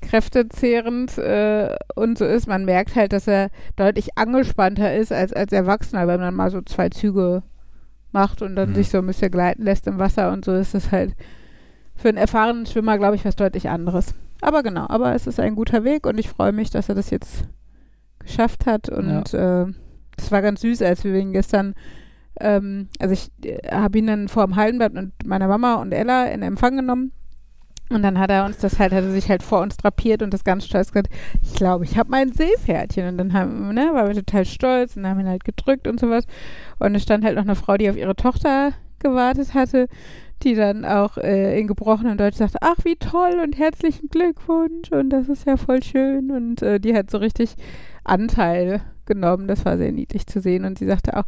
[0.00, 2.46] kräftezehrend äh, und so ist.
[2.46, 6.60] Man merkt halt, dass er deutlich angespannter ist als als Erwachsener, wenn man mal so
[6.62, 7.42] zwei Züge
[8.12, 8.74] macht und dann Mhm.
[8.74, 11.14] sich so ein bisschen gleiten lässt im Wasser und so ist es halt
[11.96, 14.14] für einen erfahrenen Schwimmer, glaube ich, was deutlich anderes.
[14.40, 17.10] Aber genau, aber es ist ein guter Weg und ich freue mich, dass er das
[17.10, 17.48] jetzt
[18.20, 19.66] geschafft hat und äh,
[20.20, 21.74] es war ganz süß, als wir ihn gestern
[22.40, 26.26] ähm, also ich äh, habe ihn dann vor dem Hallenbad mit meiner Mama und Ella
[26.26, 27.12] in Empfang genommen
[27.90, 30.34] und dann hat er uns das halt, hat er sich halt vor uns drapiert und
[30.34, 31.08] das ganz stolz gesagt,
[31.42, 33.08] ich glaube, ich habe mein Seepferdchen.
[33.08, 36.26] Und dann haben, ne, waren wir total stolz und haben ihn halt gedrückt und sowas.
[36.78, 39.88] Und es stand halt noch eine Frau, die auf ihre Tochter gewartet hatte,
[40.42, 45.10] die dann auch äh, in gebrochenem Deutsch sagte, ach wie toll und herzlichen Glückwunsch und
[45.10, 47.56] das ist ja voll schön und äh, die hat so richtig
[48.04, 49.48] Anteil genommen.
[49.48, 51.24] Das war sehr niedlich zu sehen und sie sagte auch,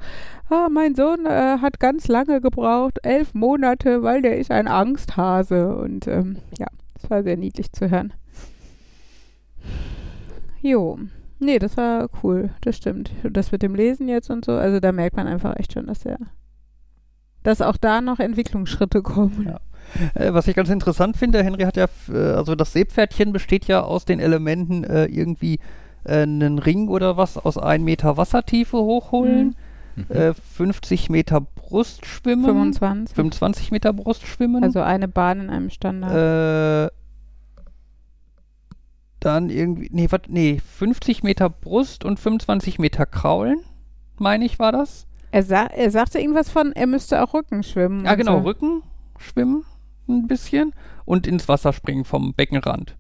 [0.49, 5.77] ah, mein Sohn äh, hat ganz lange gebraucht, elf Monate, weil der ist ein Angsthase
[5.77, 8.13] und ähm, ja, das war sehr niedlich zu hören.
[10.63, 10.99] Jo.
[11.43, 13.11] Nee, das war cool, das stimmt.
[13.25, 16.05] Das mit dem Lesen jetzt und so, also da merkt man einfach echt schon, dass
[16.05, 16.19] er,
[17.43, 19.47] dass auch da noch Entwicklungsschritte kommen.
[19.49, 19.61] Ja.
[20.15, 23.83] Äh, was ich ganz interessant finde, Henry hat ja, äh, also das Seepferdchen besteht ja
[23.83, 25.59] aus den Elementen äh, irgendwie
[26.05, 29.57] äh, einen Ring oder was aus 1 Meter Wassertiefe hochholen,
[29.97, 30.07] Mhm.
[30.09, 33.15] äh, 50 Meter Brustschwimmen, 25.
[33.15, 36.91] 25 Meter Brustschwimmen, Also eine Bahn in einem Standard.
[36.91, 36.91] äh,
[39.21, 43.61] dann irgendwie, nee, wat, nee, 50 Meter Brust und 25 Meter Kraulen,
[44.19, 45.07] meine ich, war das.
[45.33, 48.05] er, sa er sagte irgendwas von, er müsste auch Rücken schwimmen.
[48.07, 48.45] Ja, genau, so.
[48.45, 48.83] Rücken
[49.19, 49.65] schwimmen
[50.09, 50.73] ein bisschen
[51.05, 52.97] und ins Wasser springen vom Beckenrand.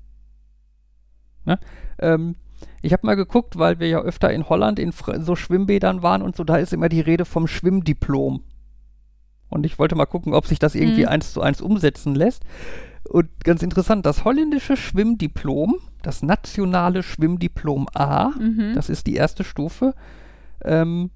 [1.46, 1.58] Ne?
[1.98, 2.36] Ähm,
[2.83, 6.37] ich habe mal geguckt, weil wir ja öfter in Holland in so Schwimmbädern waren und
[6.37, 8.42] so, da ist immer die Rede vom Schwimmdiplom.
[9.49, 11.09] Und ich wollte mal gucken, ob sich das irgendwie Mhm.
[11.09, 12.44] eins zu eins umsetzen lässt.
[13.05, 18.75] Und ganz interessant, das holländische Schwimmdiplom, das nationale Schwimmdiplom A, Mhm.
[18.75, 19.94] das ist die erste Stufe.
[20.64, 21.11] Ähm,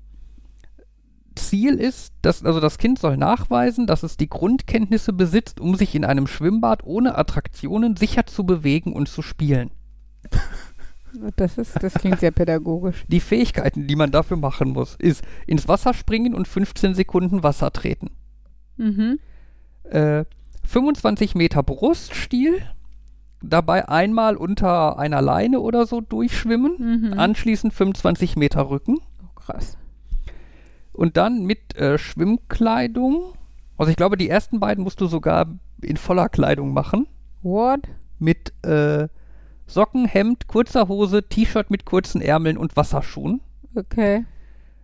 [1.37, 5.95] Ziel ist, dass, also das Kind soll nachweisen, dass es die Grundkenntnisse besitzt, um sich
[5.95, 9.71] in einem Schwimmbad ohne Attraktionen sicher zu bewegen und zu spielen.
[11.37, 13.05] Das, ist, das klingt sehr pädagogisch.
[13.09, 17.73] Die Fähigkeiten, die man dafür machen muss, ist ins Wasser springen und 15 Sekunden Wasser
[17.73, 18.11] treten.
[18.77, 19.19] Mhm.
[19.85, 20.25] Äh,
[20.67, 22.63] 25 Meter Bruststiel,
[23.43, 26.77] dabei einmal unter einer Leine oder so durchschwimmen,
[27.11, 27.19] Mhm.
[27.19, 28.99] anschließend 25 Meter Rücken.
[29.23, 29.77] Oh, krass.
[30.93, 33.35] Und dann mit äh, Schwimmkleidung.
[33.77, 35.47] Also ich glaube, die ersten beiden musst du sogar
[35.83, 37.07] in voller Kleidung machen.
[37.43, 37.81] What?
[38.19, 39.09] Mit äh,
[39.67, 43.41] Socken, Hemd, kurzer Hose, T-Shirt mit kurzen Ärmeln und Wasserschuhen.
[43.75, 44.25] Okay.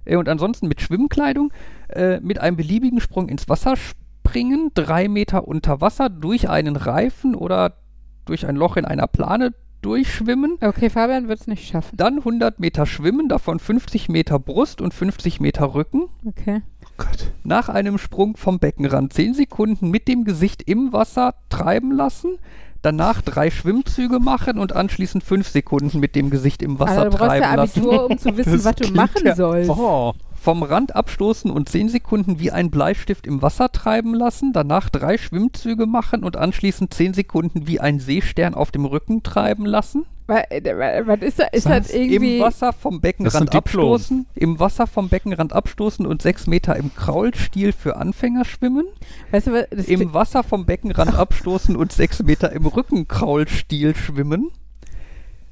[0.04, 1.52] Äh, und ansonsten mit Schwimmkleidung,
[1.88, 7.34] äh, mit einem beliebigen Sprung ins Wasser springen, drei Meter unter Wasser, durch einen Reifen
[7.34, 7.76] oder
[8.24, 10.58] durch ein Loch in einer Plane durchschwimmen.
[10.60, 11.96] Okay, Fabian wird es nicht schaffen.
[11.96, 16.08] Dann 100 Meter schwimmen, davon 50 Meter Brust und 50 Meter Rücken.
[16.26, 16.62] Okay.
[16.84, 17.32] Oh Gott.
[17.44, 22.38] Nach einem Sprung vom Beckenrand 10 Sekunden mit dem Gesicht im Wasser treiben lassen,
[22.82, 27.10] danach drei Schwimmzüge machen und anschließend 5 Sekunden mit dem Gesicht im Wasser Also, du
[27.10, 27.80] brauchst treiben ja lassen.
[27.80, 29.70] Abitur, um zu wissen, Das was du machen ja- sollst.
[29.70, 30.12] Oh.
[30.42, 35.18] Vom Rand abstoßen und 10 Sekunden wie ein Bleistift im Wasser treiben lassen, danach drei
[35.18, 40.06] Schwimmzüge machen und anschließend 10 Sekunden wie ein Seestern auf dem Rücken treiben lassen.
[40.28, 41.44] Äh, wa- Was ist da?
[41.46, 42.36] Ist das irgendwie.
[42.38, 46.94] Im Wasser vom Das Beckenrand abstoßen, im Wasser vom Beckenrand abstoßen und 6 Meter im
[46.94, 48.86] Kraulstil für Anfänger schwimmen.
[49.32, 49.66] Weißt du, was?
[49.70, 54.50] Das Im Wasser vom Beckenrand abstoßen und 6 Meter im Rückenkraulstil schwimmen.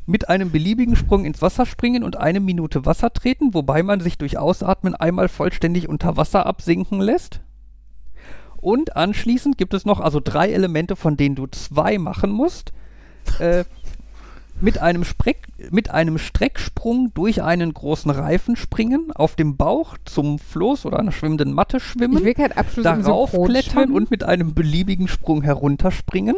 [0.08, 4.16] Mit einem beliebigen Sprung ins Wasser springen und eine Minute Wasser treten, wobei man sich
[4.16, 7.42] durch Ausatmen einmal vollständig unter Wasser absinken lässt.
[8.56, 12.72] Und anschließend gibt es noch also drei Elemente, von denen du zwei machen musst.
[13.40, 13.64] Äh,
[14.62, 20.38] mit einem, Spreck, mit einem Strecksprung durch einen großen Reifen springen, auf dem Bauch zum
[20.38, 22.24] Floß oder einer schwimmenden Matte schwimmen im
[22.82, 23.92] darauf klettern schwimmen.
[23.92, 26.36] und mit einem beliebigen Sprung herunterspringen.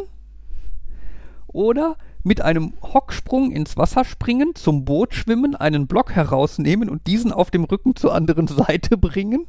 [1.47, 7.33] Oder mit einem Hocksprung ins Wasser springen, zum Boot schwimmen, einen Block herausnehmen und diesen
[7.33, 9.47] auf dem Rücken zur anderen Seite bringen.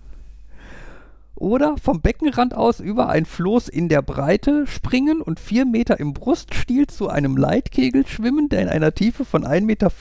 [1.36, 6.14] Oder vom Beckenrand aus über ein Floß in der Breite springen und vier Meter im
[6.14, 9.92] Bruststiel zu einem Leitkegel schwimmen, der in einer Tiefe von 1,40 Meter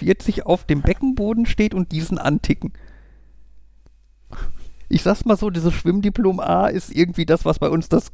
[0.46, 2.74] auf dem Beckenboden steht und diesen anticken.
[4.90, 8.12] Ich sag's mal so, dieses Schwimmdiplom A ist irgendwie das, was bei uns das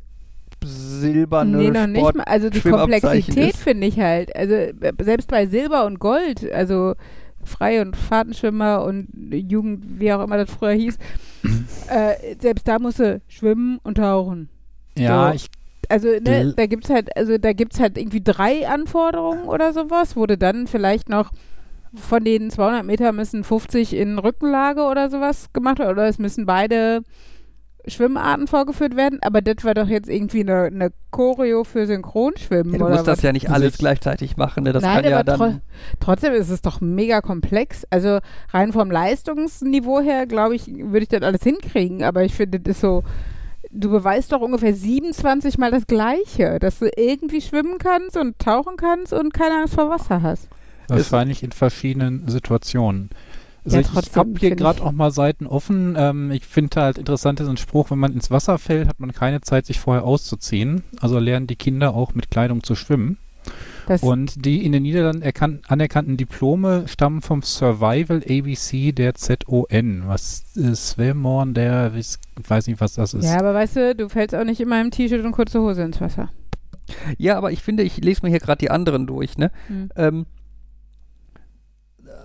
[0.64, 2.24] silberne Nee, noch nicht mal.
[2.24, 4.34] Also die Komplexität finde ich halt.
[4.34, 6.94] Also äh, selbst bei Silber und Gold, also
[7.44, 10.98] Frei- und Fahrtenschwimmer und Jugend, wie auch immer das früher hieß,
[11.88, 14.48] äh, selbst da musst du schwimmen und tauchen.
[14.98, 15.34] Ja, So.
[15.36, 15.46] ich,
[15.88, 20.36] Also, ne, da gibt's halt, also da gibt's halt irgendwie drei Anforderungen oder sowas, wurde
[20.38, 21.30] dann vielleicht noch
[21.94, 26.44] von den 200 Meter müssen 50 in Rückenlage oder sowas gemacht werden, oder es müssen
[26.44, 27.02] beide
[27.88, 32.78] Schwimmarten vorgeführt werden, aber das war doch jetzt irgendwie eine, eine Choreo für Synchronschwimmen Ja,
[32.78, 33.22] du oder musst das was?
[33.22, 34.64] ja nicht alles ich- gleichzeitig machen.
[34.64, 34.72] Ne?
[34.72, 35.60] Das Nein, kann ja aber dann.
[36.00, 37.84] Trotzdem ist es doch mega komplex.
[37.90, 38.18] Also
[38.52, 42.02] rein vom Leistungsniveau her, glaube ich, würde ich das alles hinkriegen.
[42.02, 43.02] Aber ich finde, das ist so,
[43.70, 48.76] du beweist doch ungefähr 27 Mal das Gleiche, dass du irgendwie schwimmen kannst und tauchen
[48.76, 50.48] kannst und keine Angst vor Wasser hast.
[50.88, 53.10] wahrscheinlich in verschiedenen Situationen.
[53.66, 55.94] Also Ja, ich, ich habe hier gerade auch mal Seiten offen.
[55.98, 59.40] Ähm, ich finde halt interessant diesen Spruch, wenn man ins Wasser fällt, hat man keine
[59.42, 60.82] Zeit, sich vorher auszuziehen.
[61.00, 63.18] Also lernen die Kinder auch mit Kleidung zu schwimmen.
[63.86, 70.02] Das, Und die in den Niederlanden erkan- anerkannten Diplome stammen vom Survival ABC der ZON.
[70.06, 72.16] Was ist Swemmorn, der, ich
[72.48, 73.24] weiß nicht, was das ist.
[73.24, 76.00] ja, aber weißt du, du fällst auch nicht immer im T-Shirt und kurze Hose ins
[76.00, 76.30] Wasser.
[77.18, 79.50] Ja, aber ich finde, ich lese mir hier gerade die anderen durch, ne?
[79.68, 79.88] Hm.
[79.96, 80.26] Ähm,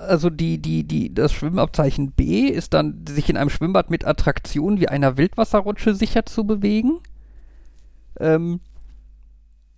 [0.08, 4.80] also die, die, die, das Schwimmabzeichen B ist dann, sich in einem Schwimmbad mit Attraktionen
[4.80, 7.00] wie einer Wildwasserrutsche sicher zu bewegen.
[8.20, 8.60] Ähm,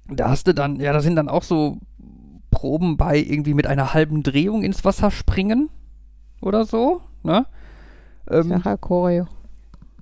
[0.07, 1.79] da hast du dann, ja, da sind dann auch so
[2.51, 5.69] Proben bei irgendwie mit einer halben Drehung ins Wasser springen
[6.41, 7.45] oder so, ne?
[8.29, 9.27] Ähm, Sache Choreo.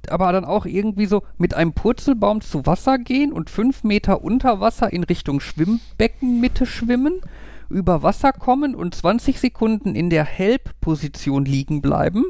[0.10, 4.60] aber dann auch irgendwie so mit einem Purzelbaum zu Wasser gehen und fünf Meter unter
[4.60, 7.22] Wasser in Richtung Schwimmbeckenmitte schwimmen,
[7.72, 12.26] über Wasser kommen und 20 Sekunden in der Help-Position liegen bleiben,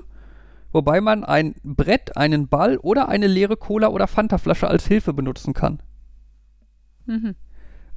[0.72, 5.54] wobei man ein Brett, einen Ball oder eine leere Cola- oder Fanta-Flasche als Hilfe benutzen
[5.54, 5.82] kann.
[7.06, 7.36] Mhm.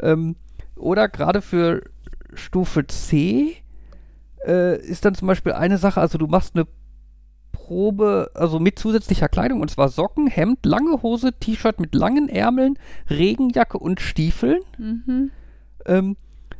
[0.00, 0.36] Ähm,
[0.76, 1.82] oder gerade für
[2.34, 3.56] Stufe C
[4.46, 6.66] äh, ist dann zum Beispiel eine Sache, also du machst eine
[7.52, 12.78] Probe, also mit zusätzlicher Kleidung, und zwar Socken, Hemd, lange Hose, T-Shirt mit langen Ärmeln,
[13.08, 14.60] Regenjacke und Stiefeln.
[14.76, 15.30] Mhm.
[15.86, 16.16] Ähm,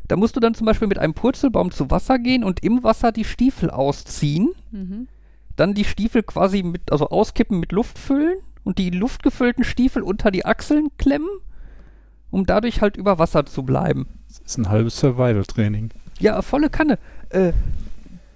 [0.08, 3.12] da musst du dann zum Beispiel mit einem Purzelbaum zu Wasser gehen und im Wasser
[3.12, 5.08] die Stiefel ausziehen, Mhm.
[5.56, 10.30] dann die Stiefel quasi mit, also auskippen mit Luft füllen und die luftgefüllten Stiefel unter
[10.30, 11.28] die Achseln klemmen,
[12.30, 14.06] um dadurch halt über Wasser zu bleiben.
[14.28, 15.90] Das ist ein halbes Survival-Training.
[16.18, 16.98] Ja, volle Kanne.
[17.30, 17.52] Äh,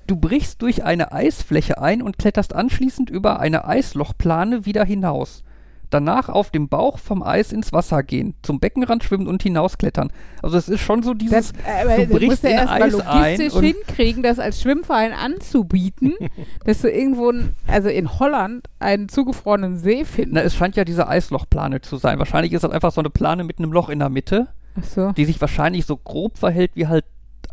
[0.06, 5.42] du brichst durch eine Eisfläche ein und kletterst anschließend über eine Eislochplane wieder hinaus.
[5.90, 10.10] Danach auf dem Bauch vom Eis ins Wasser gehen, zum Beckenrand schwimmen und hinausklettern.
[10.42, 12.94] Also es ist schon so dieses, Das, aber du brichst musst ja in erstmal Eis
[12.94, 16.14] ein logistisch und- hinkriegen, das als Schwimmverein anzubieten,
[16.64, 20.46] dass du irgendwo, n- also in Holland, einen zugefrorenen See na, findest.
[20.46, 22.18] es scheint ja diese Eislochplane zu sein.
[22.18, 24.48] Wahrscheinlich ist das einfach so eine Plane mit einem Loch in der Mitte,
[24.82, 25.12] so.
[25.12, 27.04] die sich wahrscheinlich so grob verhält wie halt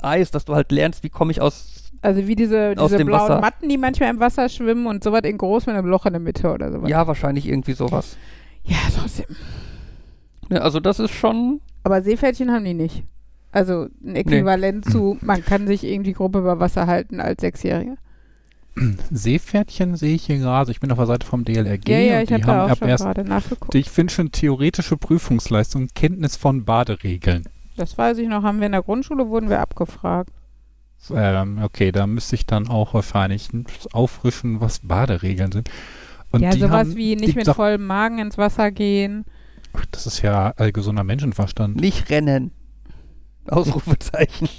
[0.02, 1.75] Eis, dass du halt lernst, wie komme ich aus
[2.06, 3.42] Also wie diese, diese blauen Wasser.
[3.42, 6.20] Matten, die manchmal im Wasser schwimmen und sowas in groß mit einem Loch in der
[6.20, 6.88] Mitte oder sowas.
[6.88, 8.16] Ja, wahrscheinlich irgendwie sowas.
[8.64, 9.26] ja trotzdem.
[10.50, 11.62] Ja, also das ist schon.
[11.84, 13.04] Aber Seepferdchen haben die nicht.
[13.52, 17.96] Also ein Äquivalent zu, man kann sich irgendwie grob über Wasser halten als Sechsjähriger.
[19.12, 20.70] Seepferdchen sehe ich hier gerade.
[20.70, 21.88] Ich bin auf der Seite vom DLRG.
[21.88, 23.74] Ja, ja, und ich die habe haben da auch schon erst, gerade nachgeguckt.
[23.74, 27.46] die, ich finde schon theoretische Prüfungsleistung, Kenntnis von Baderegeln.
[27.78, 30.30] Das weiß ich noch, haben wir in der Grundschule, wurden wir abgefragt.
[31.12, 33.50] Ähm, okay, da müsste ich dann auch wahrscheinlich
[33.92, 35.70] auffrischen, was Baderegeln sind.
[36.32, 39.26] Und ja, die sowas haben, wie nicht mit vollem Magen ins Wasser gehen.
[39.74, 41.80] Ach, Das ist ja allgesunder Menschenverstand.
[41.80, 42.52] Nicht rennen.
[43.48, 44.50] Ausrufezeichen.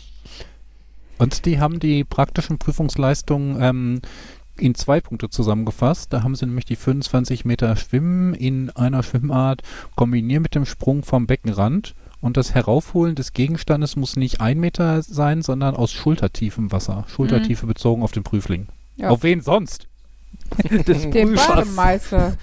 [1.19, 4.01] Und die haben die praktischen Prüfungsleistungen ähm,
[4.59, 6.13] in zwei Punkte zusammengefasst.
[6.13, 9.63] Da haben sie nämlich die 25 Meter Schwimmen in einer Schwimmart
[9.97, 11.95] kombiniert mit dem Sprung vom Beckenrand.
[12.21, 17.05] Und das Heraufholen des Gegenstandes muss nicht ein Meter sein, sondern aus schultertiefem Wasser.
[17.09, 18.69] Schultertiefe bezogen auf den Prüfling.
[18.97, 19.11] Ja.
[19.11, 19.87] Auf wen sonst?
[20.87, 21.35] Des Den.
[21.35, 22.37] Bademeister.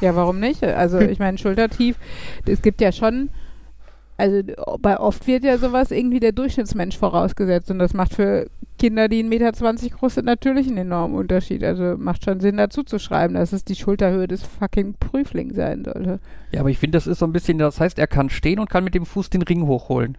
[0.00, 0.62] ja, warum nicht?
[0.64, 1.96] Also ich meine, schultertief,
[2.46, 3.30] es gibt ja schon,
[4.16, 4.42] also
[4.80, 8.48] bei oft wird ja sowas irgendwie der Durchschnittsmensch vorausgesetzt und das macht für
[8.78, 11.62] Kinder, die 1,20 Meter groß sind, natürlich einen enormen Unterschied.
[11.62, 15.84] Also macht schon Sinn dazu zu schreiben, dass es die Schulterhöhe des fucking Prüflings sein
[15.84, 16.18] sollte.
[16.52, 18.68] Ja, aber ich finde, das ist so ein bisschen, das heißt, er kann stehen und
[18.68, 20.18] kann mit dem Fuß den Ring hochholen.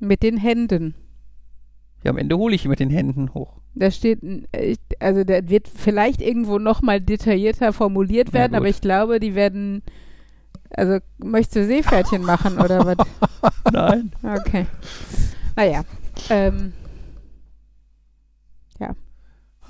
[0.00, 0.94] Mit den Händen.
[2.02, 3.58] Ja, am Ende hole ich ihn mit den Händen hoch.
[3.74, 4.20] Da steht,
[4.52, 9.82] äh, also der wird vielleicht irgendwo nochmal detaillierter formuliert werden, aber ich glaube, die werden,
[10.76, 12.96] also möchtest du Seepferdchen machen oder was?
[13.72, 14.12] Nein.
[14.22, 14.66] Okay.
[15.56, 15.82] Naja.
[16.28, 16.72] Ähm,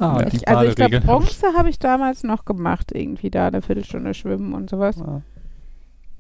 [0.01, 4.15] Ah, ich, also ich glaube, Bronze habe ich damals noch gemacht, irgendwie da eine Viertelstunde
[4.15, 4.97] schwimmen und sowas.
[4.97, 5.21] Ja.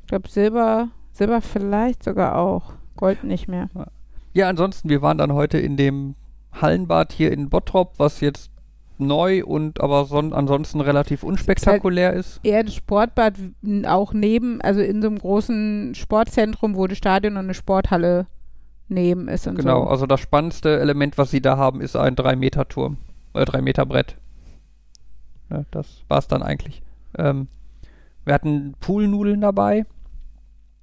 [0.03, 2.75] Ich glaube, Silber, Silber vielleicht sogar auch.
[2.97, 3.71] Gold nicht mehr.
[4.35, 6.15] Ja, ansonsten, wir waren dann heute in dem
[6.53, 8.51] Hallenbad hier in Bottrop, was jetzt
[9.01, 12.41] neu und aber son ansonsten relativ unspektakulär ist.
[12.43, 13.35] Eher das Sportbad
[13.87, 18.27] auch neben, also in so einem großen Sportzentrum, wo das Stadion und eine Sporthalle
[18.89, 19.89] neben ist und Genau, so.
[19.89, 22.97] also das spannendste Element, was sie da haben, ist ein 3-Meter-Turm.
[23.35, 24.17] Äh, 3-Meter-Brett.
[25.51, 26.83] Ja, das war's dann eigentlich.
[27.19, 27.49] Ähm,
[28.25, 29.87] wir hatten Poolnudeln dabei.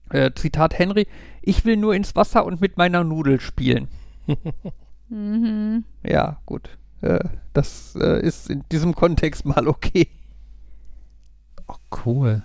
[0.10, 1.06] Äh, Zitat Henry,
[1.42, 3.88] ich will nur ins Wasser und mit meiner Nudel spielen.
[5.10, 5.86] Mhm.
[6.06, 6.78] Ja, gut.
[7.02, 7.20] Äh,
[7.54, 10.08] das äh, ist in diesem Kontext mal okay.
[11.68, 11.76] Oh,
[12.06, 12.44] cool.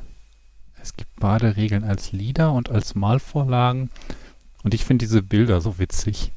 [0.81, 3.91] Es gibt Baderegeln als Lieder und als Malvorlagen.
[4.65, 6.33] Und ich finde diese Bilder so witzig.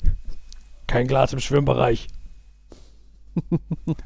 [0.88, 2.08] Kein Glas im Schwimmbereich.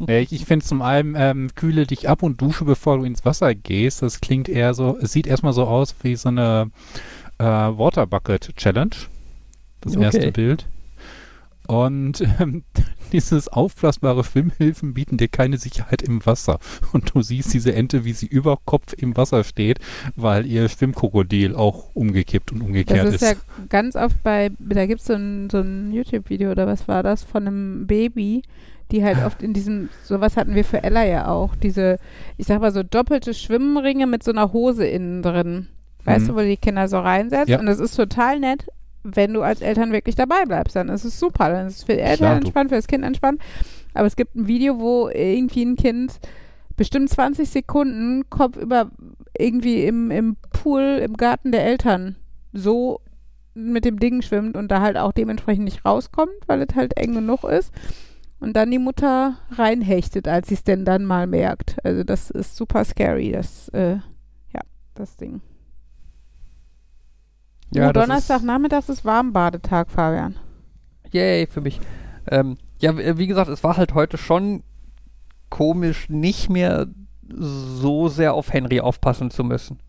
[0.07, 3.53] Ich ich finde zum einen, ähm, kühle dich ab und dusche, bevor du ins Wasser
[3.53, 4.01] gehst.
[4.01, 6.71] Das klingt eher so, es sieht erstmal so aus wie so eine
[7.37, 8.95] äh, Water Bucket Challenge.
[9.81, 10.03] Das Okay.
[10.03, 10.65] erste Bild.
[11.67, 12.63] Und ähm,
[13.09, 16.59] dieses aufblasbare Schwimmhilfen bieten dir keine Sicherheit im Wasser.
[16.93, 19.79] Und du siehst diese Ente, wie sie über Kopf im Wasser steht,
[20.15, 23.21] weil ihr Schwimmkrokodil auch umgekippt und umgekehrt Das ist.
[23.21, 26.87] ist ja ganz oft bei, da gibt es so ein, so ein YouTube-Video oder was
[26.87, 28.43] war das, von einem Baby,
[28.91, 31.97] die halt oft in diesem, sowas hatten wir für Ella ja auch, diese,
[32.37, 35.67] ich sag mal so doppelte Schwimmringe mit so einer Hose innen drin.
[36.05, 36.27] Weißt Mhm.
[36.29, 37.49] du, wo du die Kinder so reinsetzt?
[37.49, 37.59] Ja.
[37.59, 38.65] Und das ist total nett,
[39.03, 40.75] wenn du als Eltern wirklich dabei bleibst.
[40.75, 41.49] Dann ist es super.
[41.49, 43.41] Dann ist es für die Eltern Klar, entspannt, für das Kind entspannt.
[43.93, 46.19] Aber es gibt ein Video, wo irgendwie ein Kind
[46.75, 48.91] bestimmt 20 Sekunden Kopf über
[49.37, 52.15] irgendwie im, im Pool im Garten der Eltern
[52.53, 53.01] so
[53.53, 57.13] mit dem Ding schwimmt und da halt auch dementsprechend nicht rauskommt, weil es halt eng
[57.13, 57.73] genug ist.
[58.39, 61.75] Und dann die Mutter reinhechtet, als sie es denn dann mal merkt.
[61.83, 63.95] Also das ist super scary, das, äh,
[64.53, 64.61] ja,
[64.93, 65.41] das Ding.
[67.71, 70.35] Ja, oh, das Donnerstagnachmittags ist Warmbadetag, Fabian.
[71.11, 71.79] Yay, für mich.
[72.29, 74.63] Ähm, ja, wie gesagt, es war halt heute schon
[75.49, 76.87] komisch, nicht mehr
[77.27, 79.79] so sehr auf Henry aufpassen zu müssen.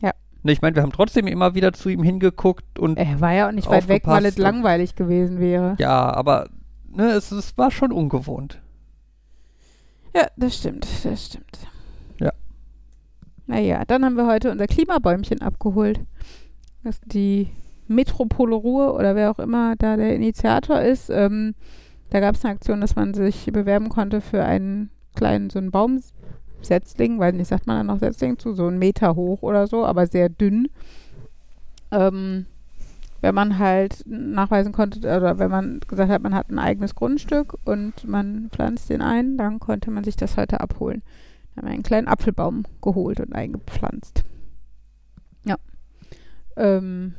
[0.00, 0.12] Ja.
[0.42, 3.48] Ne, Ich meine, wir haben trotzdem immer wieder zu ihm hingeguckt und Er war ja
[3.48, 5.76] auch nicht weit weg, weil es langweilig gewesen wäre.
[5.78, 6.48] ja, aber
[6.90, 8.60] ne, es, es war schon ungewohnt.
[10.14, 11.58] Ja, das stimmt, das stimmt.
[12.20, 12.32] Ja.
[13.46, 16.00] Naja, dann haben wir heute unser Klimabäumchen abgeholt.
[16.84, 17.48] Das ist die
[17.88, 21.10] Metropole Ruhr oder wer auch immer da der Initiator ist.
[21.10, 21.54] Ähm,
[22.10, 25.70] da gab es eine Aktion, dass man sich bewerben konnte für einen kleinen, so einen
[25.70, 29.84] Baumsetzling, weil nicht, sagt man dann noch Setzling zu, so einen Meter hoch oder so,
[29.84, 30.68] aber sehr dünn.
[31.90, 32.46] Ähm,
[33.20, 37.56] wenn man halt nachweisen konnte, oder wenn man gesagt hat, man hat ein eigenes Grundstück
[37.64, 41.02] und man pflanzt den ein, dann konnte man sich das heute abholen.
[41.54, 44.24] Dann haben wir einen kleinen Apfelbaum geholt und eingepflanzt.
[46.56, 46.62] Ja.
[46.78, 47.14] Ähm,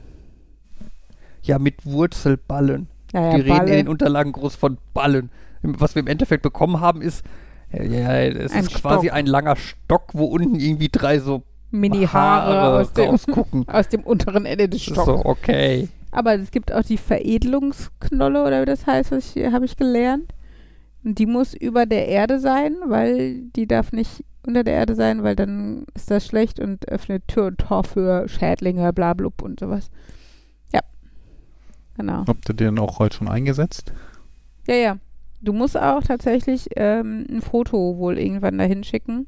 [1.43, 2.87] Ja, mit Wurzelballen.
[3.13, 5.29] ja, Die ja, reden in Balle, den Unterlagen groß von Ballen.
[5.61, 7.23] Was wir im Endeffekt bekommen haben, ist,
[7.71, 7.79] ja,
[8.21, 9.17] es Ein ist quasi Stock.
[9.17, 13.67] ein langer Stock, wo unten irgendwie drei so Mini-Haare aus dem, rausgucken.
[13.67, 15.05] aus dem unteren Ende des Stocks.
[15.05, 15.87] so, okay.
[16.11, 20.31] Aber es gibt auch die Veredelungsknolle oder wie das heißt, was ich, habe ich gelernt.
[21.03, 25.23] Und die muss über der Erde sein, weil die darf nicht unter der Erde sein,
[25.23, 29.59] weil dann ist das schlecht und öffnet Tür und Tor für Schädlinge, bla blub und
[29.59, 29.89] sowas.
[30.73, 30.81] Ja.
[31.97, 32.25] Genau.
[32.27, 33.93] Habt ihr den auch heute schon eingesetzt?
[34.67, 34.97] Ja, ja.
[35.41, 39.27] Du musst auch tatsächlich ähm, ein Foto wohl irgendwann dahin schicken.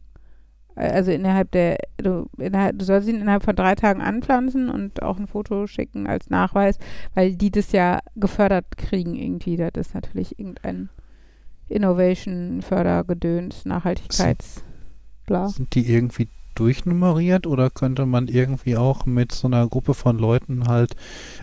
[0.75, 5.01] Äh, Also innerhalb der, du, innerhalb, du sollst ihn innerhalb von drei Tagen anpflanzen und
[5.01, 6.77] auch ein Foto schicken als Nachweis,
[7.13, 9.57] weil die das ja gefördert kriegen irgendwie.
[9.57, 10.89] Das ist natürlich irgendein
[11.67, 14.63] Innovation, Fördergedöns, Nachhaltigkeits,
[15.25, 15.49] bla.
[15.49, 20.67] Sind die irgendwie durchnummeriert oder könnte man irgendwie auch mit so einer Gruppe von Leuten
[20.67, 20.95] halt,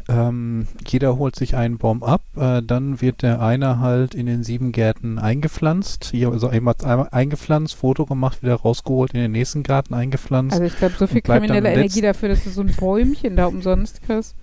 [0.08, 4.42] ähm, jeder holt sich einen Baum ab, äh, dann wird der eine halt in den
[4.42, 6.74] sieben Gärten eingepflanzt, hier also einmal
[7.10, 10.54] eingepflanzt, Foto gemacht, wieder rausgeholt, in den nächsten Garten eingepflanzt.
[10.54, 13.46] Also ich glaube, so viel kriminelle im Energie dafür, dass du so ein Bäumchen da
[13.46, 14.34] umsonst kriegst,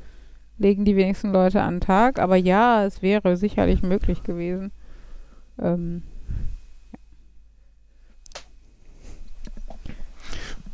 [0.57, 2.19] legen die wenigsten Leute an den Tag.
[2.19, 4.71] Aber ja, es wäre sicherlich möglich gewesen.
[5.61, 6.03] Ähm,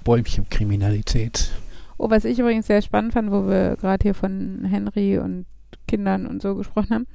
[0.04, 1.52] Bäumchenkriminalität.
[1.98, 5.46] oh, was ich übrigens sehr spannend fand, wo wir gerade hier von Henry und
[5.88, 7.08] Kindern und so gesprochen haben.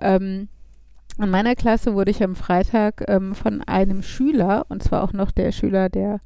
[0.00, 0.48] Ähm,
[1.20, 5.32] in meiner Klasse wurde ich am Freitag ähm, von einem Schüler, und zwar auch noch
[5.32, 6.20] der Schüler, der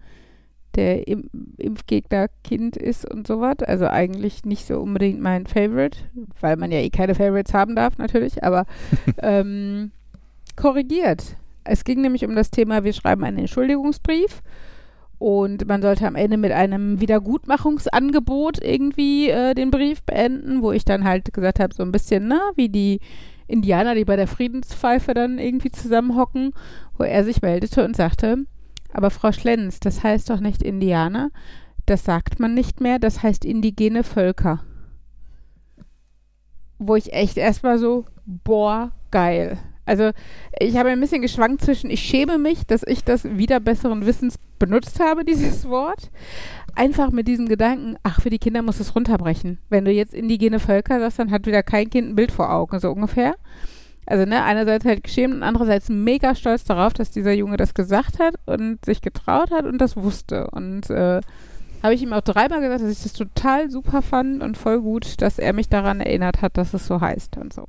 [0.75, 1.29] der Im
[1.59, 3.57] Impfgegner-Kind ist und sowas.
[3.67, 5.99] Also eigentlich nicht so unbedingt mein Favorite,
[6.41, 8.65] weil man ja eh keine Favorites haben darf, natürlich, aber
[9.19, 9.93] ähm,
[10.57, 11.37] korrigiert.
[11.65, 14.43] Es ging nämlich um das Thema, wir schreiben einen Entschuldigungsbrief
[15.19, 20.85] und man sollte am Ende mit einem Wiedergutmachungsangebot irgendwie äh, den Brief beenden, wo ich
[20.85, 22.99] dann halt gesagt habe, so ein bisschen, ne, wie die
[23.47, 26.53] Indianer, die bei der Friedenspfeife dann irgendwie zusammenhocken,
[26.99, 28.47] wo er sich meldete und sagte,
[28.93, 31.31] aber Frau Schlenz, das heißt doch nicht Indianer,
[31.87, 34.65] das sagt man nicht mehr, das heißt indigene Völker.
[36.79, 39.59] Wo ich echt erstmal so, boah, geil.
[39.85, 40.11] Also
[40.59, 44.39] ich habe ein bisschen geschwankt zwischen, ich schäme mich, dass ich das wieder besseren Wissens
[44.59, 46.11] benutzt habe, dieses Wort.
[46.75, 49.59] Einfach mit diesem Gedanken, ach, für die Kinder muss es runterbrechen.
[49.69, 52.79] Wenn du jetzt indigene Völker sagst, dann hat wieder kein Kind ein Bild vor Augen,
[52.79, 53.35] so ungefähr.
[54.07, 58.19] Also, ne, einerseits halt geschämt und andererseits mega stolz darauf, dass dieser Junge das gesagt
[58.19, 60.49] hat und sich getraut hat und das wusste.
[60.51, 61.21] Und äh,
[61.83, 65.21] habe ich ihm auch dreimal gesagt, dass ich das total super fand und voll gut,
[65.21, 67.67] dass er mich daran erinnert hat, dass es so heißt und so.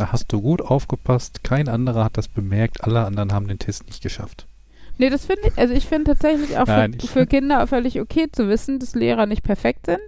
[0.00, 1.44] Da hast du gut aufgepasst.
[1.44, 2.82] Kein anderer hat das bemerkt.
[2.84, 4.46] Alle anderen haben den Test nicht geschafft.
[4.96, 8.00] Nee, das finde ich, also ich finde tatsächlich auch Nein, für, ich- für Kinder völlig
[8.00, 10.00] okay zu wissen, dass Lehrer nicht perfekt sind,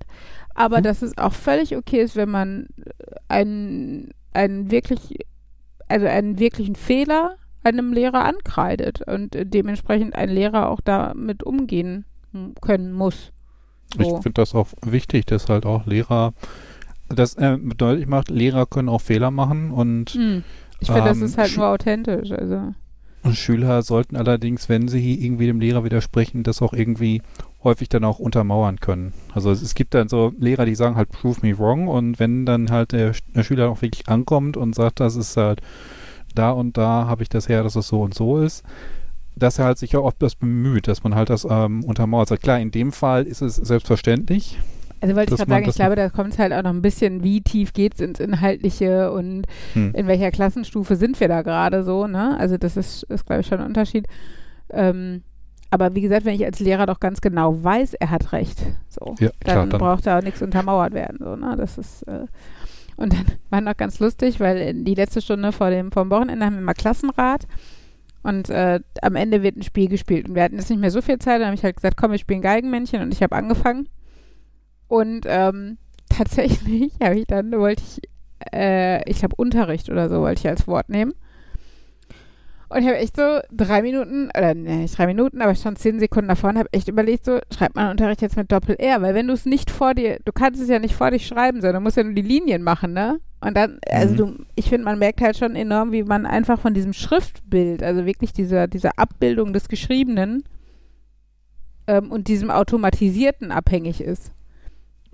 [0.54, 0.82] aber Hm.
[0.84, 2.90] dass es auch völlig okay ist, wenn man äh,
[3.28, 5.18] einen, einen wirklich,
[5.88, 12.06] also einen wirklichen Fehler einem Lehrer ankreidet und äh, dementsprechend ein Lehrer auch damit umgehen
[12.32, 13.30] hm, können muss.
[13.98, 14.22] Ich So.
[14.22, 16.32] finde das auch wichtig, dass halt auch Lehrer
[17.14, 20.44] das äh, deutlich macht, Lehrer können auch Fehler machen und Hm.
[20.80, 22.32] Ich finde, das Ähm, ist halt nur authentisch.
[22.32, 22.74] Also.
[23.32, 27.22] Schüler sollten allerdings, wenn sie irgendwie dem Lehrer widersprechen, das auch irgendwie
[27.62, 29.12] häufig dann auch untermauern können.
[29.32, 32.44] Also es, es gibt dann so Lehrer, die sagen halt, prove me wrong und wenn
[32.46, 35.60] dann halt der, der Schüler auch wirklich ankommt und sagt, das ist halt
[36.34, 38.64] da und da habe ich das her, dass es so und so ist,
[39.36, 42.28] dass er halt sich auch oft das bemüht, dass man halt das ähm, untermauert.
[42.32, 44.58] Also klar, in dem Fall ist es selbstverständlich.
[45.02, 47.24] Also wollte ich gerade sagen, ich glaube, da kommt es halt auch noch ein bisschen,
[47.24, 49.92] wie tief geht es ins Inhaltliche und Hm.
[49.94, 52.38] in welcher Klassenstufe sind wir da gerade so, ne?
[52.38, 54.06] Also das ist, ist glaube ich, schon ein Unterschied.
[54.70, 55.22] Ähm,
[55.70, 59.16] aber wie gesagt, wenn ich als Lehrer doch ganz genau weiß, er hat recht, so,
[59.18, 61.56] Ja, klar, dann, dann braucht da auch nichts untermauert werden, so, ne?
[61.56, 62.26] Das ist, äh,
[62.96, 66.46] und dann war noch ganz lustig, weil die letzte Stunde vor dem, vor dem Wochenende
[66.46, 67.48] haben wir mal Klassenrat
[68.22, 71.02] und äh, am Ende wird ein Spiel gespielt und wir hatten jetzt nicht mehr so
[71.02, 73.88] viel Zeit, dann habe ich halt gesagt, komm, wir spielen Geigenmännchen und ich habe angefangen
[74.92, 75.78] und ähm,
[76.10, 78.02] tatsächlich habe ich dann, wollte ich,
[78.52, 81.14] äh, ich glaube Unterricht oder so wollte ich als Wort nehmen.
[82.68, 85.98] Und ich habe echt so drei Minuten, oder nee, nicht drei Minuten, aber schon zehn
[85.98, 89.28] Sekunden davor und habe echt überlegt, so, schreibt man Unterricht jetzt mit Doppel-R, weil wenn
[89.28, 91.84] du es nicht vor dir, du kannst es ja nicht vor dich schreiben, sondern du
[91.84, 93.18] musst ja nur die Linien machen, ne?
[93.40, 94.16] Und dann, also Mhm.
[94.16, 98.04] du, ich finde, man merkt halt schon enorm, wie man einfach von diesem Schriftbild, also
[98.06, 100.44] wirklich dieser, dieser Abbildung des Geschriebenen
[101.86, 104.32] ähm, und diesem Automatisierten abhängig ist.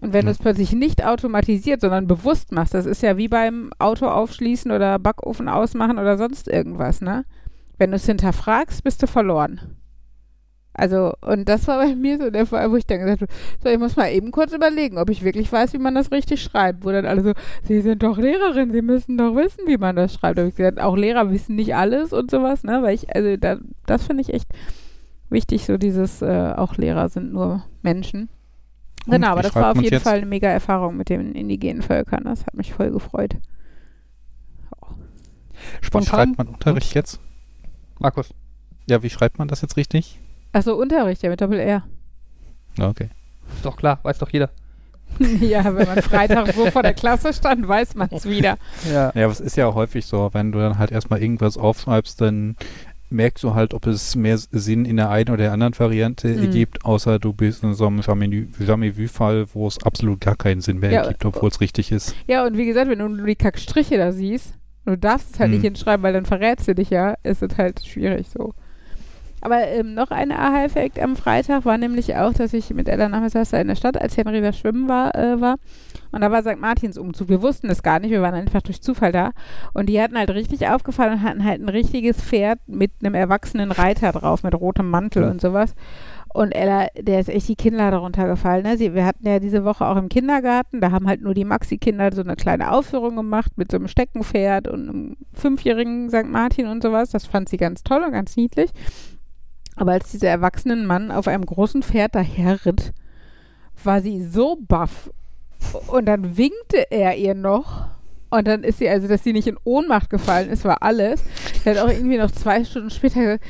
[0.01, 0.27] Und wenn Ja.
[0.27, 4.71] du es plötzlich nicht automatisiert, sondern bewusst machst, das ist ja wie beim Auto aufschließen
[4.71, 7.25] oder Backofen ausmachen oder sonst irgendwas, ne?
[7.79, 9.61] Wenn du es hinterfragst, bist du verloren.
[10.75, 13.33] Also, und das war bei mir so der Fall, wo ich dann gesagt habe,
[13.65, 16.41] so, ich muss mal eben kurz überlegen, ob ich wirklich weiß, wie man das richtig
[16.41, 16.85] schreibt.
[16.85, 17.33] Wo dann alle so,
[17.65, 20.39] Sie sind doch Lehrerin, Sie müssen doch wissen, wie man das schreibt.
[20.39, 22.81] Da habe ich gesagt, auch Lehrer wissen nicht alles und sowas, ne?
[22.83, 24.49] Weil ich, also da, das finde ich echt
[25.31, 28.29] wichtig, so dieses, äh, auch Lehrer sind nur Menschen.
[29.09, 30.03] Und Genau, wie aber das war auf jeden jetzt?
[30.03, 32.25] Fall eine mega Erfahrung mit den indigenen Völkern.
[32.25, 33.37] Das hat mich voll gefreut.
[35.81, 36.09] Wie Spontan.
[36.09, 37.21] schreibt man Unterricht jetzt?
[37.99, 38.35] Markus.
[38.87, 40.21] Ja, wie schreibt man das jetzt richtig?
[40.53, 41.85] Achso, Unterricht, ja, mit Doppel-R.
[42.79, 43.09] Okay.
[43.55, 44.51] Ist doch klar, weiß doch jeder.
[45.41, 48.59] ja, wenn man Freitag so vor der Klasse stand, weiß man es wieder.
[48.85, 49.11] Ja.
[49.15, 52.57] Ja, aber es ist ja häufig so, wenn du dann halt erstmal irgendwas aufschreibst, dann
[53.11, 56.43] merkst du halt, ob es mehr Sinn in der einen oder der anderen Variante Mhm.
[56.45, 60.91] ergibt, außer du bist in so einem Jamais-vu-Fall, wo es absolut gar keinen Sinn mehr
[60.91, 62.15] Ja, ergibt, obwohl es richtig ist.
[62.27, 64.55] Ja, und wie gesagt, wenn du nur die Kackstriche da siehst,
[64.87, 65.55] du darfst es halt Hm.
[65.57, 68.53] nicht hinschreiben, weil dann verrätst du dich ja, ist es halt schwierig so.
[69.41, 73.53] Aber ähm, noch ein Aha-Effekt am Freitag war nämlich auch, dass ich mit Ella nachmittags
[73.53, 75.57] in der Stadt, als Henry da schwimmen war, äh, war.
[76.11, 76.59] Und da war St.
[76.59, 77.29] Martins Umzug.
[77.29, 79.33] Wir wussten es gar nicht, wir waren einfach durch Zufall da.
[79.75, 83.73] Und die hatten halt richtig aufgefallen und hatten halt ein richtiges Pferd mit einem erwachsenen
[83.73, 85.75] Reiter drauf, mit rotem Mantel und sowas.
[86.33, 88.63] Und Ella, der ist echt die Kinnlade runtergefallen.
[88.63, 88.77] Ne?
[88.77, 92.13] Sie, wir hatten ja diese Woche auch im Kindergarten, da haben halt nur die Maxi-Kinder
[92.13, 96.27] so eine kleine Aufführung gemacht mit so einem Steckenpferd und einem fünfjährigen St.
[96.27, 97.11] Martin und sowas.
[97.11, 98.71] Das fand sie ganz toll und ganz niedlich.
[99.77, 102.93] Aber als dieser erwachsene Mann auf einem großen Pferd daherritt,
[103.83, 105.11] war sie so baff.
[105.89, 107.89] Und dann winkte er ihr noch.
[108.31, 111.23] Und dann ist sie, also dass sie nicht in Ohnmacht gefallen ist, war alles.
[111.65, 113.45] Er hat auch irgendwie noch zwei Stunden später gesagt,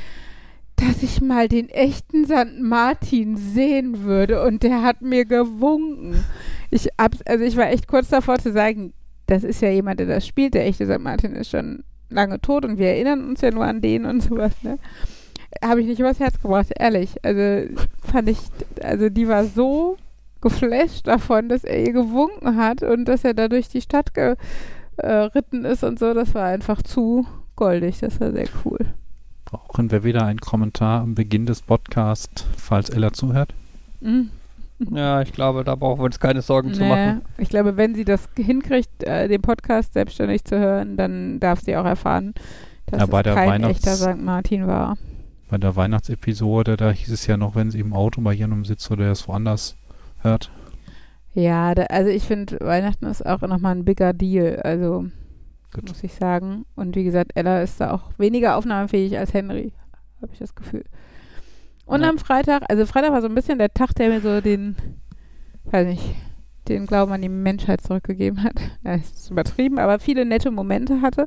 [0.77, 2.61] dass ich mal den echten St.
[2.61, 4.45] Martin sehen würde.
[4.45, 6.25] Und der hat mir gewunken.
[6.71, 8.93] Ich, also ich war echt kurz davor zu sagen,
[9.27, 10.55] das ist ja jemand, der das spielt.
[10.55, 11.01] Der echte St.
[11.01, 14.53] Martin ist schon lange tot und wir erinnern uns ja nur an den und sowas,
[14.63, 14.79] ne?
[15.63, 17.17] Habe ich nicht übers Herz gebracht, ehrlich.
[17.23, 18.39] Also fand ich,
[18.83, 19.97] also die war so
[20.41, 25.65] geflasht davon, dass er ihr gewunken hat und dass er da durch die Stadt geritten
[25.65, 26.15] ist und so.
[26.15, 27.27] Das war einfach zu
[27.57, 27.99] goldig.
[28.01, 28.79] Das war sehr cool.
[29.45, 33.55] Brauchen wir wieder einen Kommentar am Beginn des Podcasts, falls Ella zuhört?
[34.01, 34.31] Mhm.
[34.93, 37.23] ja, ich glaube, da brauchen wir uns keine Sorgen zu Nee, machen.
[37.39, 41.77] ich glaube, wenn sie das hinkriegt, äh, den Podcast selbstständig zu hören, dann darf sie
[41.77, 42.35] auch erfahren,
[42.87, 44.23] dass Ja, bei es der kein Weihnachts- echter St.
[44.23, 44.97] Martin war.
[45.49, 48.89] Bei der Weihnachtsepisode, da hieß es ja noch, wenn sie im Auto bei jemandem sitzt
[48.91, 49.77] oder es woanders
[50.23, 50.51] hört.
[51.35, 55.07] Ja, da, also ich finde, Weihnachten ist auch nochmal ein bigger Deal, also
[55.73, 55.89] Gut.
[55.89, 56.65] muss ich sagen.
[56.75, 59.73] Und wie gesagt, Ella ist da auch weniger aufnahmefähig als Henry,
[60.21, 60.85] habe ich das Gefühl.
[61.87, 62.09] Und Ja.
[62.11, 64.77] am Freitag, also Freitag war so ein bisschen der Tag, der mir so den,
[65.65, 66.03] weiß nicht,
[66.69, 68.55] den Glauben an die Menschheit zurückgegeben hat.
[68.85, 71.27] Ja, ist übertrieben, aber viele nette Momente hatte.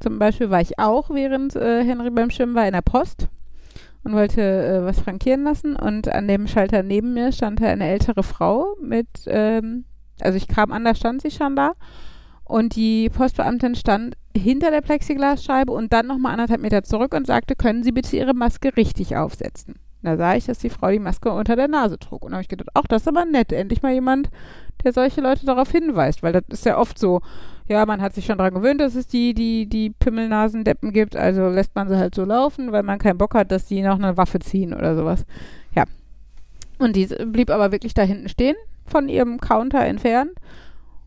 [0.00, 3.28] Zum Beispiel war ich auch, während äh, Henry beim Schwimmen war, in der Post
[4.04, 5.76] und wollte äh, was frankieren lassen.
[5.76, 9.84] Und an dem Schalter neben mir stand eine ältere Frau mit, ähm,
[10.20, 11.72] also ich kam an, da stand sie schon da.
[12.44, 17.54] Und die Postbeamtin stand hinter der Plexiglasscheibe und dann nochmal anderthalb Meter zurück und sagte,
[17.54, 19.74] können Sie bitte Ihre Maske richtig aufsetzen?
[20.02, 22.24] Da sah ich, dass die Frau die Maske unter der Nase trug.
[22.24, 23.52] Und da habe ich gedacht, ach, das ist aber nett.
[23.52, 24.30] Endlich mal jemand,
[24.84, 26.22] der solche Leute darauf hinweist.
[26.22, 27.20] Weil das ist ja oft so,
[27.68, 31.16] ja, man hat sich schon daran gewöhnt, dass es die, die, die Pimmelnasendeppen gibt.
[31.16, 33.98] Also lässt man sie halt so laufen, weil man keinen Bock hat, dass die noch
[33.98, 35.24] eine Waffe ziehen oder sowas.
[35.74, 35.84] Ja.
[36.78, 38.56] Und die blieb aber wirklich da hinten stehen,
[38.86, 40.32] von ihrem Counter entfernt.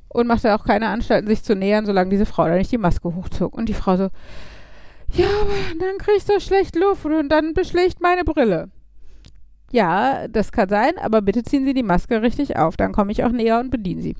[0.09, 3.16] Und machte auch keine Anstalten, sich zu nähern, solange diese Frau da nicht die Maske
[3.16, 3.55] hochzog.
[3.55, 4.09] Und die Frau so,
[5.14, 8.70] ja, aber dann kriegst du schlecht Luft und dann beschlägt meine Brille.
[9.72, 12.76] Ja, das kann sein, aber bitte ziehen Sie die Maske richtig auf.
[12.76, 14.16] Dann komme ich auch näher und bediene Sie.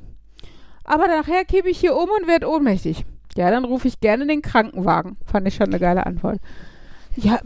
[0.92, 3.06] Aber nachher kippe ich hier um und werde ohnmächtig.
[3.38, 5.16] Ja, dann rufe ich gerne den Krankenwagen.
[5.26, 6.40] Fand ich schon eine geile Antwort.
[7.16, 7.40] Ja,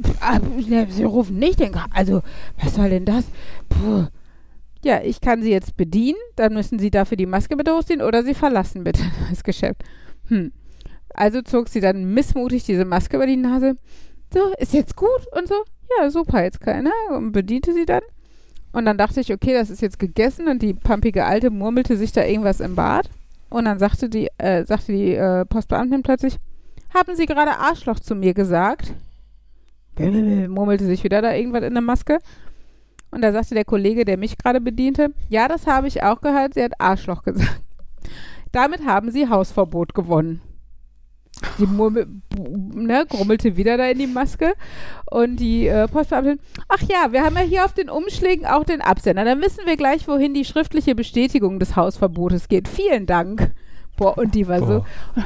[0.68, 1.96] ne, Sie rufen nicht den Krankenwagen.
[1.96, 2.22] Also,
[2.60, 3.26] was soll denn das?
[3.70, 4.08] Puh.
[4.84, 6.18] Ja, ich kann Sie jetzt bedienen.
[6.36, 9.84] Dann müssen Sie dafür die Maske bitte hochziehen oder Sie verlassen bitte das Geschäft.
[10.30, 10.52] Hm.
[11.14, 13.76] Also zog sie dann missmutig diese Maske über die Nase.
[14.34, 15.54] So, ist jetzt gut und so.
[16.00, 16.92] Ja, super, jetzt keiner.
[17.12, 18.02] Und bediente sie dann.
[18.72, 22.12] Und dann dachte ich, okay, das ist jetzt gegessen und die pampige Alte murmelte sich
[22.12, 23.08] da irgendwas im Bad.
[23.50, 26.38] Und dann sagte die, äh, sagte die äh, Postbeamtin plötzlich,
[26.94, 28.94] haben Sie gerade Arschloch zu mir gesagt?
[29.98, 32.20] murmelte sich wieder da irgendwas in der Maske.
[33.12, 36.54] Und da sagte der Kollege, der mich gerade bediente, ja, das habe ich auch gehört,
[36.54, 37.62] sie hat Arschloch gesagt.
[38.52, 40.42] Damit haben sie Hausverbot gewonnen.
[41.60, 42.08] Die Murmel,
[42.38, 44.54] ne, grummelte wieder da in die Maske.
[45.06, 48.82] Und die äh, Postbeamtin, ach ja, wir haben ja hier auf den Umschlägen auch den
[48.82, 49.26] Absender.
[49.26, 52.68] Dann wissen wir gleich, wohin die schriftliche Bestätigung des Hausverbotes geht.
[52.68, 53.52] Vielen Dank.
[53.98, 54.68] Boah, und die war Boah.
[55.16, 55.22] so.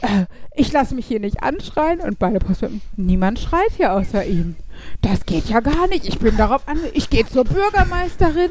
[0.00, 2.00] Äh, ich lasse mich hier nicht anschreien.
[2.00, 4.56] Und beide Postbeamten, niemand schreit hier außer Ihnen.
[5.00, 6.06] Das geht ja gar nicht.
[6.06, 6.78] Ich bin darauf an.
[6.94, 8.50] Ich gehe zur Bürgermeisterin.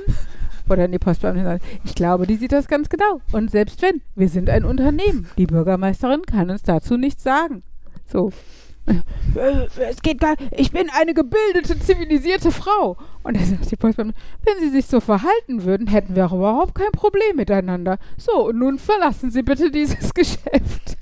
[0.70, 3.22] Oder die Postbeamtin ich glaube, die sieht das ganz genau.
[3.32, 5.28] Und selbst wenn, wir sind ein Unternehmen.
[5.38, 7.64] Die Bürgermeisterin kann uns dazu nichts sagen.
[8.06, 8.32] So.
[8.88, 12.98] Äh, Es geht gar Ich bin eine gebildete, zivilisierte Frau.
[13.24, 16.76] Und er sagt die Postbeamtin, wenn Sie sich so verhalten würden, hätten wir auch überhaupt
[16.76, 17.98] kein Problem miteinander.
[18.18, 20.98] So, und nun verlassen Sie bitte dieses Geschäft.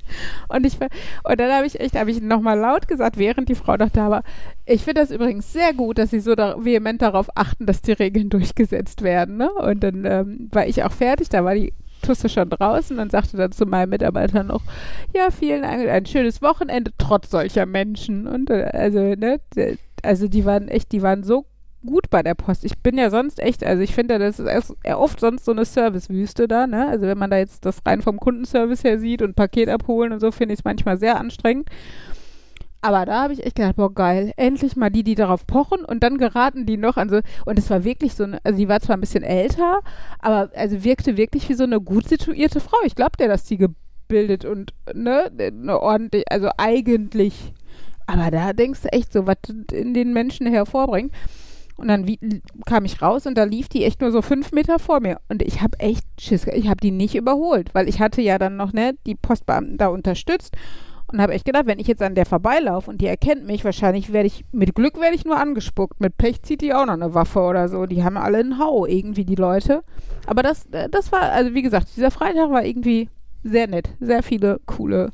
[0.49, 3.77] Und ich und dann habe ich echt, habe ich nochmal laut gesagt, während die Frau
[3.77, 4.23] noch da war,
[4.65, 7.93] ich finde das übrigens sehr gut, dass Sie so da vehement darauf achten, dass die
[7.93, 9.37] Regeln durchgesetzt werden.
[9.37, 9.49] Ne?
[9.51, 13.37] Und dann ähm, war ich auch fertig, da war die Tusse schon draußen und sagte
[13.37, 14.61] dann zu meinem Mitarbeiter noch,
[15.15, 18.27] ja, vielen Dank, ein schönes Wochenende trotz solcher Menschen.
[18.27, 19.39] Und äh, also, ne,
[20.03, 21.45] also die waren echt, die waren so
[21.85, 22.65] gut bei der Post.
[22.65, 25.65] Ich bin ja sonst echt, also ich finde, das ist eher oft sonst so eine
[25.65, 26.87] Servicewüste da, ne?
[26.87, 30.19] Also wenn man da jetzt das rein vom Kundenservice her sieht und Paket abholen und
[30.19, 31.69] so, finde ich es manchmal sehr anstrengend.
[32.81, 36.01] Aber da habe ich echt gedacht, boah, geil, endlich mal die, die darauf pochen und
[36.01, 38.95] dann geraten die noch an so, und es war wirklich so also die war zwar
[38.95, 39.81] ein bisschen älter,
[40.19, 42.77] aber also wirkte wirklich wie so eine gut situierte Frau.
[42.85, 47.53] Ich glaube der, dass die gebildet und, ne, eine ordentlich, also eigentlich,
[48.07, 49.37] aber da denkst du echt so, was
[49.71, 51.13] in den Menschen hervorbringt.
[51.75, 52.19] Und dann wie,
[52.65, 55.21] kam ich raus und da lief die echt nur so fünf Meter vor mir.
[55.29, 58.57] Und ich habe echt Schiss, ich habe die nicht überholt, weil ich hatte ja dann
[58.57, 60.57] noch, ne, die Postbeamten da unterstützt
[61.11, 64.13] und habe echt gedacht, wenn ich jetzt an der vorbeilaufe und die erkennt mich, wahrscheinlich
[64.13, 65.99] werde ich, mit Glück werde ich nur angespuckt.
[65.99, 67.85] Mit Pech zieht die auch noch eine Waffe oder so.
[67.85, 69.83] Die haben alle einen Hau irgendwie, die Leute.
[70.25, 73.09] Aber das, äh, das war, also wie gesagt, dieser Freitag war irgendwie
[73.43, 73.89] sehr nett.
[73.99, 75.11] Sehr viele coole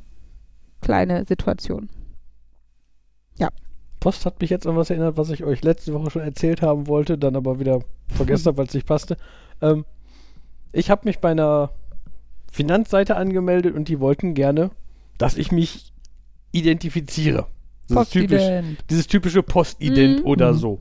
[0.80, 1.90] kleine Situationen.
[4.06, 6.86] Post hat mich jetzt an was erinnert, was ich euch letzte Woche schon erzählt haben
[6.86, 9.16] wollte, dann aber wieder vergessen habe, weil es nicht passte.
[9.60, 9.84] Ähm,
[10.72, 11.70] ich habe mich bei einer
[12.52, 14.70] Finanzseite angemeldet und die wollten gerne,
[15.18, 15.92] dass ich mich
[16.52, 17.46] identifiziere.
[17.88, 18.42] Das ist typisch,
[18.90, 20.26] dieses typische Postident Mhm.
[20.26, 20.58] oder Mhm.
[20.58, 20.80] so.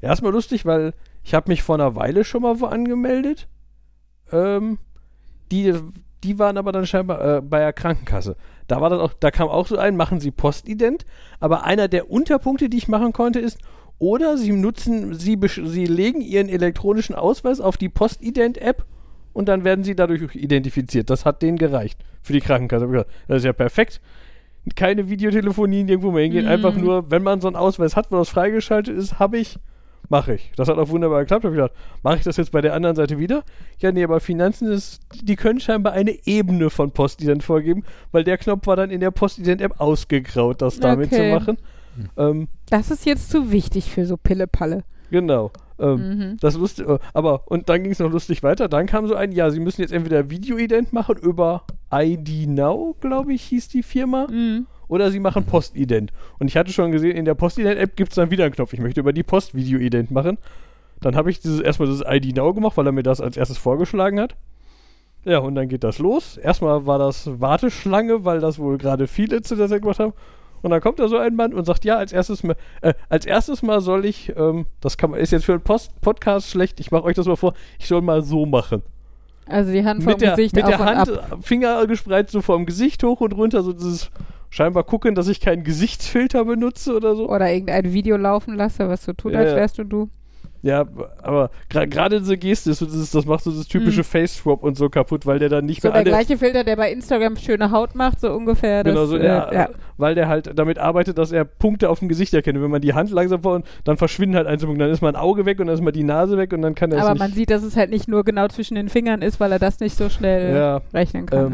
[0.00, 0.92] Erstmal lustig, weil
[1.24, 3.48] ich habe mich vor einer Weile schon mal wo angemeldet.
[4.30, 4.78] Ähm,
[5.50, 5.74] die,
[6.22, 8.36] die waren aber dann scheinbar äh, bei der Krankenkasse.
[8.66, 11.06] Da war das auch, da kam auch so ein, machen Sie Postident.
[11.40, 13.58] Aber einer der Unterpunkte, die ich machen konnte, ist,
[13.98, 18.84] oder Sie nutzen, Sie, Sie legen Ihren elektronischen Ausweis auf die Postident-App
[19.38, 21.10] und dann werden Sie dadurch identifiziert.
[21.10, 22.82] Das hat denen gereicht für die Krankenkasse.
[22.86, 24.00] Hab ich gesagt, Das ist ja perfekt.
[24.74, 26.46] Keine Videotelefonie nirgendwo mehr hingehen.
[26.46, 26.50] Mhm.
[26.50, 29.60] Einfach nur, wenn man so einen Ausweis hat, wo das freigeschaltet ist, habe ich,
[30.08, 30.50] mache ich.
[30.56, 31.44] Das hat auch wunderbar geklappt.
[31.44, 31.70] Hab ich gedacht,
[32.02, 33.44] mache ich das jetzt bei der anderen Seite wieder?
[33.78, 38.38] Ja, nee, aber Finanzen ist, die können scheinbar eine Ebene von Postident vorgeben, weil der
[38.38, 41.30] Knopf war dann in der Postident-App ausgegraut, das damit Okay.
[41.30, 41.58] zu machen.
[42.16, 44.82] Ähm, Das ist jetzt zu wichtig für so Pille-Palle.
[45.10, 45.50] Genau.
[45.78, 46.36] Ähm, Mhm.
[46.40, 48.68] Das lustig, aber und dann ging es noch lustig weiter.
[48.68, 53.32] Dann kam so ein, ja, sie müssen jetzt entweder Videoident machen über ID Now, glaube
[53.32, 54.66] ich, hieß die Firma, Mhm.
[54.88, 56.12] oder sie machen Postident.
[56.38, 58.72] Und ich hatte schon gesehen, in der Postident-App gibt es dann wieder einen Knopf.
[58.72, 60.36] Ich möchte über die Post Videoident machen.
[61.00, 63.56] Dann habe ich dieses erstmal das ID Now gemacht, weil er mir das als erstes
[63.58, 64.34] vorgeschlagen hat.
[65.24, 66.36] Ja, und dann geht das los.
[66.38, 70.12] Erstmal war das Warteschlange, weil das wohl gerade viele zu der Zeit gemacht haben.
[70.62, 73.26] Und dann kommt da so ein Mann und sagt, ja, als erstes mal, äh, als
[73.26, 76.80] erstes mal soll ich, ähm, das kann man, ist jetzt für einen Post Podcast schlecht,
[76.80, 78.82] ich mache euch das mal vor, ich soll mal so machen.
[79.46, 81.38] Also die Hand vom Mit der, Gesicht mit auf der und Hand, ab.
[81.38, 84.10] äh, Finger gespreizt, so vom Gesicht hoch und runter, so dieses
[84.50, 87.28] scheinbar gucken, dass ich keinen Gesichtsfilter benutze oder so.
[87.28, 90.10] Oder irgendein Video laufen lasse, was so tut, Ja, als wärst du du.
[90.60, 90.86] Ja,
[91.22, 94.04] aber gerade diese Geste, ist so dieses, das macht so das typische Mhm.
[94.04, 96.74] Face-Swap und so kaputt, weil der dann nicht So mehr der alle- gleiche Filter, der
[96.74, 98.82] bei Instagram schöne Haut macht, so ungefähr.
[98.82, 99.68] Das, Genau, so, äh, ja, ja.
[99.98, 102.60] weil der halt damit arbeitet, dass er Punkte auf dem Gesicht erkennt.
[102.60, 104.84] Wenn man die Hand langsam vor, dann verschwinden halt einzelne Punkte.
[104.86, 106.74] Dann ist mal ein Auge weg und dann ist mal die Nase weg und dann
[106.74, 109.38] kann er Aber man sieht, dass es halt nicht nur genau zwischen den Fingern ist,
[109.38, 111.46] weil er das nicht so schnell ja, rechnen kann.
[111.46, 111.52] ähm,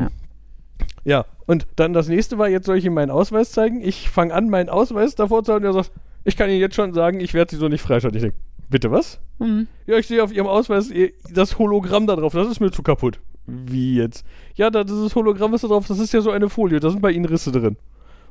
[1.05, 1.19] ja.
[1.19, 3.83] ja, und dann das nächste war, jetzt soll ich ihm meinen Ausweis zeigen.
[3.83, 5.93] Ich fange an, meinen Ausweis davor zu halten und er sagt,
[6.25, 8.17] ich kann Ihnen jetzt schon sagen, ich werde Sie so nicht freischalten.
[8.17, 8.37] Ich denke,
[8.75, 9.21] bitte was?
[9.39, 9.69] Mhm.
[9.87, 10.91] Ja, ich sehe auf Ihrem Ausweis
[11.33, 12.33] das Hologramm da drauf.
[12.35, 13.21] Das ist mir zu kaputt.
[13.47, 14.25] Wie jetzt?
[14.57, 15.87] Ja, da, dieses Hologramm ist da drauf.
[15.87, 16.81] Das ist ja so eine Folie.
[16.81, 17.77] Da sind bei Ihnen Risse drin.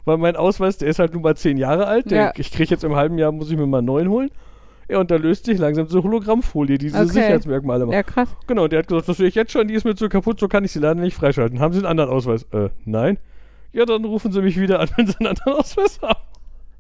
[0.06, 2.12] Weil mein Ausweis, der ist halt nun mal zehn Jahre alt.
[2.12, 2.32] Der, Ja.
[2.36, 4.30] Ich kriege jetzt im halben Jahr, muss ich mir mal einen neuen holen.
[4.90, 7.08] Ja, und da löst sich langsam diese Hologrammfolie, die diese Okay.
[7.08, 7.94] Sicherheitsmerkmale macht.
[7.96, 8.28] ja, krass.
[8.48, 10.40] Genau, und der hat gesagt, das sehe ich jetzt schon, die ist mir zu kaputt,
[10.42, 11.60] so kann ich sie leider nicht freischalten.
[11.62, 12.44] Haben Sie einen anderen Ausweis?
[12.52, 13.18] Äh, nein.
[13.72, 16.20] Ja, dann rufen Sie mich wieder an, wenn Sie einen anderen Ausweis haben.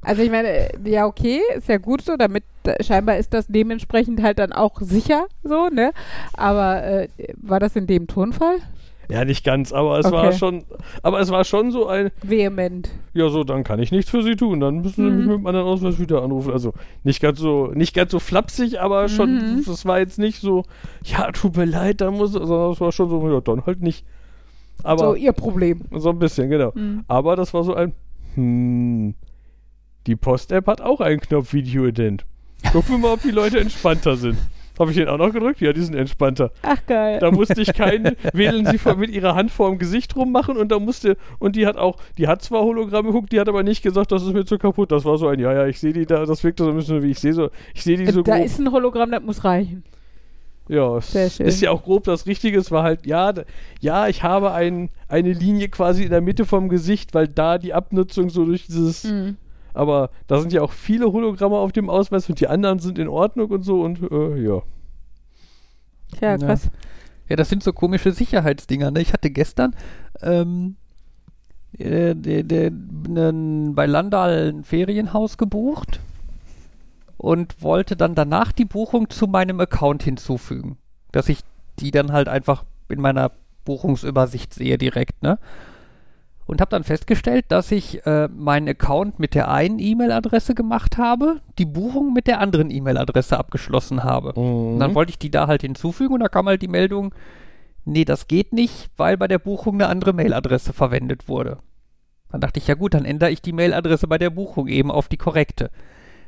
[0.03, 2.43] Also ich meine, ja okay, ist ja gut so, damit
[2.81, 5.91] scheinbar ist das dementsprechend halt dann auch sicher so, ne?
[6.33, 7.07] Aber äh,
[7.41, 8.57] war das in dem Tonfall?
[9.09, 10.37] Ja, nicht ganz, aber es war Okay.
[10.37, 10.63] schon,
[11.03, 12.89] aber es war schon so ein, Vehement.
[13.13, 14.61] ja, so, dann kann ich nichts für Sie tun.
[14.61, 15.17] Dann müssen Sie Mhm.
[15.17, 16.53] mich mit anderen Ausweis wieder anrufen.
[16.53, 16.73] Also
[17.03, 19.63] nicht ganz so, nicht ganz so flapsig, aber schon, Mhm.
[19.65, 20.63] das war jetzt nicht so,
[21.03, 24.05] ja, tut mir leid, da muss, sondern es war schon so, ja, dann halt nicht.
[24.83, 25.81] Aber so ihr Problem.
[25.91, 26.71] so ein bisschen, genau.
[26.73, 27.03] Mhm.
[27.07, 27.93] Aber das war so ein,
[28.35, 29.15] hm,
[30.07, 32.25] die Post-App hat auch einen Knopf Video-Ident.
[32.71, 34.37] Gucken wir mal, ob die Leute entspannter sind.
[34.79, 35.61] Habe ich den auch noch gedrückt?
[35.61, 36.51] Ja, die sind entspannter.
[36.63, 37.19] Ach geil.
[37.19, 40.79] Da musste ich keinen, wählen sie vor- mit ihrer Hand vorm Gesicht rummachen und da
[40.79, 44.11] musste, und die hat auch, die hat zwar Hologramm geguckt, die hat aber nicht gesagt,
[44.11, 44.91] das ist mir zu kaputt.
[44.91, 47.03] Das war so ein, ja, ja, ich sehe die da, das wirkte so ein bisschen
[47.03, 48.45] wie ich sehe so, ich sehe die so da grob.
[48.45, 49.83] ist ein Hologramm, das muss reichen.
[50.69, 51.45] Ja, Sehr schön.
[51.45, 52.57] ist ja auch grob das Richtige.
[52.57, 53.33] Es war halt, ja,
[53.81, 57.73] ja, ich habe ein, eine Linie quasi in der Mitte vom Gesicht, weil da die
[57.73, 59.03] Abnutzung so durch dieses.
[59.03, 59.37] Mhm.
[59.73, 63.07] Aber da sind ja auch viele Hologramme auf dem Ausweis und die anderen sind in
[63.07, 64.61] Ordnung und so und äh, ja.
[66.17, 66.37] Tja, Ja.
[66.37, 66.69] krass.
[67.29, 68.91] Ja, das sind so komische Sicherheitsdinger.
[68.91, 69.01] Ne?
[69.01, 69.75] Ich hatte gestern
[70.21, 70.75] ähm,
[71.77, 75.99] äh, bei Landal ein Ferienhaus gebucht
[77.17, 80.77] und wollte dann danach die Buchung zu meinem Account hinzufügen.
[81.11, 81.39] Dass ich
[81.79, 83.31] die dann halt einfach in meiner
[83.65, 85.39] Buchungsübersicht sehe direkt, ne?
[86.45, 91.39] Und habe dann festgestellt, dass ich äh, meinen Account mit der einen E-Mail-Adresse gemacht habe,
[91.57, 94.33] die Buchung mit der anderen E-Mail-Adresse abgeschlossen habe.
[94.33, 94.79] Und Mhm.
[94.79, 97.15] dann wollte ich die da halt hinzufügen und da kam halt die Meldung,
[97.85, 101.59] nee, das geht nicht, weil bei der Buchung eine andere Mailadresse verwendet wurde.
[102.29, 105.07] Dann dachte ich, ja gut, dann ändere ich die Mailadresse bei der Buchung eben auf
[105.07, 105.69] die korrekte.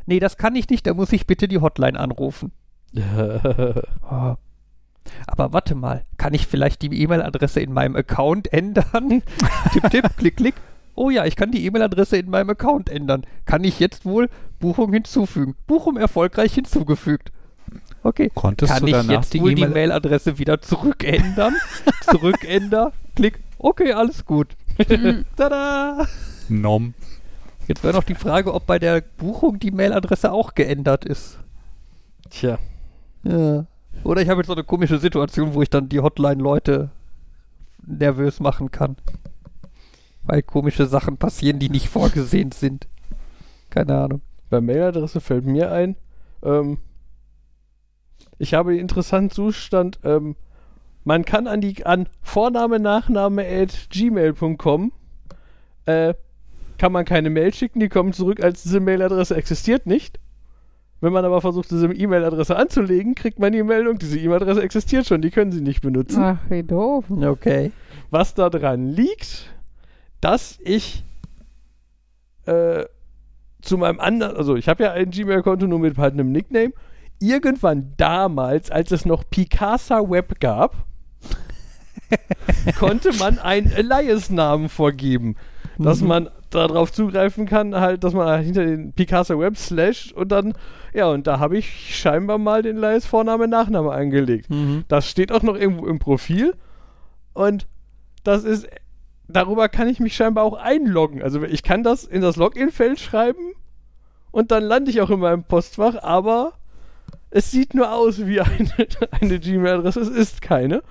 [0.05, 2.51] Nee, das kann ich nicht, da muss ich bitte die Hotline anrufen.
[2.95, 4.35] Oh.
[5.27, 9.23] Aber warte mal, kann ich vielleicht die E-Mail-Adresse in meinem Account ändern?
[9.73, 10.55] tipp, tipp, klick, klick.
[10.95, 13.25] Oh ja, ich kann die E-Mail-Adresse in meinem Account ändern.
[13.45, 14.29] Kann ich jetzt wohl
[14.59, 15.55] Buchung hinzufügen?
[15.67, 17.31] Buchung erfolgreich hinzugefügt.
[18.03, 18.31] Okay.
[18.33, 21.55] Konntest Kann du ich jetzt die wohl die E-Mail Mailadresse wieder zurückändern?
[22.01, 23.39] Zurückänder, klick.
[23.57, 24.55] Okay, alles gut.
[24.89, 25.25] Mhm.
[25.35, 26.07] Tada!
[26.47, 26.93] Nom.
[27.67, 31.39] Jetzt wäre noch die Frage, ob bei der Buchung die Mailadresse auch geändert ist.
[32.29, 32.59] Tja.
[33.23, 33.65] Ja.
[34.05, 36.91] Oder ich habe jetzt so eine komische Situation, wo ich dann die Hotline-Leute
[37.83, 38.97] nervös machen kann.
[40.21, 42.87] Weil komische Sachen passieren, die nicht vorgesehen sind.
[43.71, 44.21] Keine Ahnung.
[44.51, 45.95] Bei Mailadresse fällt mir ein,
[46.43, 46.77] ähm,
[48.37, 50.35] ich habe den interessanten Zustand, ähm,
[51.03, 54.91] man kann an die an Vorname, Nachname at gmail.com
[55.85, 56.13] äh,
[56.77, 60.19] kann man keine Mail schicken, die kommen zurück, als diese Mailadresse existiert nicht.
[61.01, 65.21] Wenn man aber versucht, diese E-Mail-Adresse anzulegen, kriegt man die Meldung, diese E-Mail-Adresse existiert schon,
[65.21, 66.21] die können Sie nicht benutzen.
[66.23, 67.05] Ach, wie doof.
[67.09, 67.71] Okay.
[68.11, 69.53] Was daran liegt,
[70.21, 71.03] dass ich
[72.45, 72.85] äh,
[73.61, 76.71] zu meinem anderen, also ich habe ja ein Gmail-Konto nur mit halt einem Nickname.
[77.19, 80.85] Irgendwann damals, als es noch Picasa Web gab,
[82.79, 85.35] konnte man einen Alias-Namen vorgeben.
[85.77, 86.07] Dass Mhm.
[86.07, 90.53] man, darauf zugreifen kann, halt, dass man halt hinter den Picasa Web slasht und dann,
[90.93, 94.49] ja, und da habe ich scheinbar mal den Lais Vorname, Nachname angelegt.
[94.49, 94.85] Mhm.
[94.87, 96.53] Das steht auch noch irgendwo im Profil
[97.33, 97.67] und
[98.23, 98.67] das ist,
[99.27, 101.21] darüber kann ich mich scheinbar auch einloggen.
[101.21, 103.53] Also ich kann das in das Login-Feld schreiben
[104.31, 106.53] und dann lande ich auch in meinem Postfach, aber
[107.29, 108.69] es sieht nur aus wie eine,
[109.21, 110.83] eine Gmail-Adresse, es ist keine.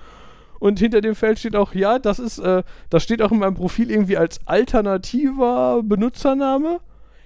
[0.59, 3.55] Und hinter dem Feld steht auch, ja, das ist, äh, das steht auch in meinem
[3.55, 6.79] Profil irgendwie als alternativer Benutzername.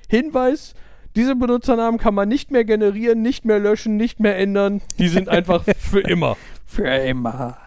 [0.07, 0.73] Hinweis,
[1.15, 4.81] diese Benutzernamen kann man nicht mehr generieren, nicht mehr löschen, nicht mehr ändern.
[4.97, 6.37] Die sind einfach für immer.
[6.65, 7.57] Für immer.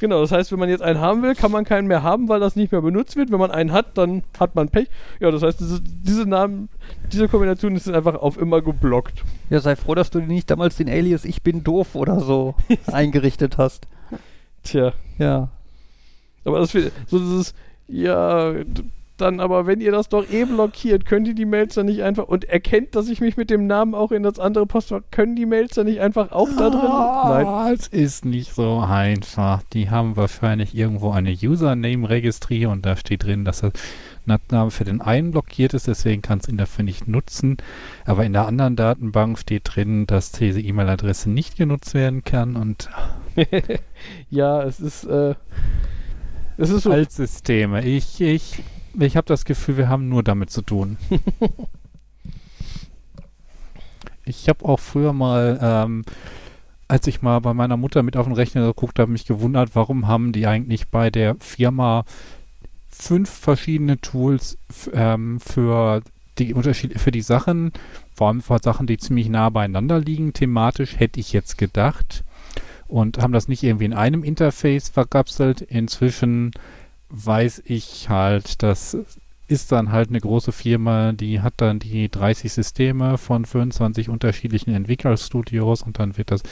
[0.00, 2.40] Genau, das heißt, wenn man jetzt einen haben will, kann man keinen mehr haben, weil
[2.40, 3.30] das nicht mehr benutzt wird.
[3.30, 4.88] Wenn man einen hat, dann hat man Pech.
[5.20, 6.68] Ja, das heißt, diese, diese Namen,
[7.12, 9.24] diese Kombination ist einfach auf immer geblockt.
[9.50, 12.54] Ja, sei froh, dass du nicht damals den Alias Ich bin doof oder so
[12.86, 13.86] eingerichtet hast.
[14.64, 14.92] Tja.
[15.18, 15.48] Ja.
[16.44, 17.54] Aber das wird so dieses,
[17.86, 18.54] ja,
[19.16, 22.24] dann aber, wenn ihr das doch eh blockiert, könnt ihr die Mails dann nicht einfach
[22.24, 25.46] und erkennt, dass ich mich mit dem Namen auch in das andere Postfach, können die
[25.46, 26.80] Mails dann nicht einfach auch da drin?
[26.80, 27.46] Nein.
[27.46, 29.62] Ah, es ist nicht so einfach.
[29.72, 33.72] Die haben wahrscheinlich irgendwo eine Username-Registrierung und da steht drin, dass das
[34.26, 37.56] Name für den einen blockiert ist, deswegen kannst du ihn dafür nicht nutzen.
[38.04, 42.90] Aber in der anderen Datenbank steht drin, dass diese E-Mail-Adresse nicht genutzt werden kann und
[44.30, 45.34] ja, es ist, äh,
[46.56, 46.90] es ist so.
[46.90, 47.84] Altsysteme.
[47.84, 48.62] Ich, ich,
[48.98, 50.96] ich habe das Gefühl, wir haben nur damit zu tun.
[54.24, 56.04] ich habe auch früher mal, ähm,
[56.88, 60.06] als ich mal bei meiner Mutter mit auf den Rechner geguckt habe, mich gewundert, warum
[60.06, 62.04] haben die eigentlich bei der Firma
[62.96, 64.56] fünf verschiedene Tools
[64.92, 66.02] ähm, für
[66.38, 67.72] die Unterschied für die Sachen,
[68.14, 72.24] vor allem für Sachen, die ziemlich nah beieinander liegen, thematisch hätte ich jetzt gedacht
[72.88, 75.60] und haben das nicht irgendwie in einem Interface verkapselt.
[75.60, 76.52] Inzwischen
[77.10, 78.96] weiß ich halt, das
[79.46, 84.74] ist dann halt eine große Firma, die hat dann die 30 Systeme von 25 unterschiedlichen
[84.74, 86.42] Entwicklerstudios und dann wird das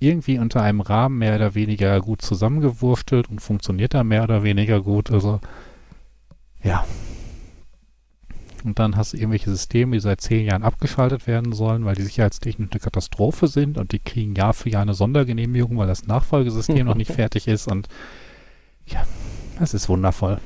[0.00, 4.80] irgendwie unter einem Rahmen mehr oder weniger gut zusammengewurstelt und funktioniert da mehr oder weniger
[4.80, 5.12] gut.
[5.12, 5.40] Also
[6.62, 6.84] ja.
[8.62, 12.02] Und dann hast du irgendwelche Systeme, die seit zehn Jahren abgeschaltet werden sollen, weil die
[12.02, 16.86] sicherheitstechnisch eine Katastrophe sind und die kriegen Jahr für Jahr eine Sondergenehmigung, weil das Nachfolgesystem
[16.86, 17.88] noch nicht fertig ist und
[18.86, 19.04] ja,
[19.58, 20.38] das ist wundervoll.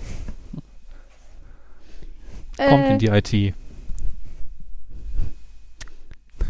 [2.57, 3.55] Kommt in die IT.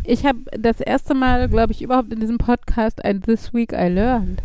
[0.06, 3.88] Ich habe das erste Mal, glaube ich, überhaupt in diesem Podcast ein This Week I
[3.88, 4.42] Learned.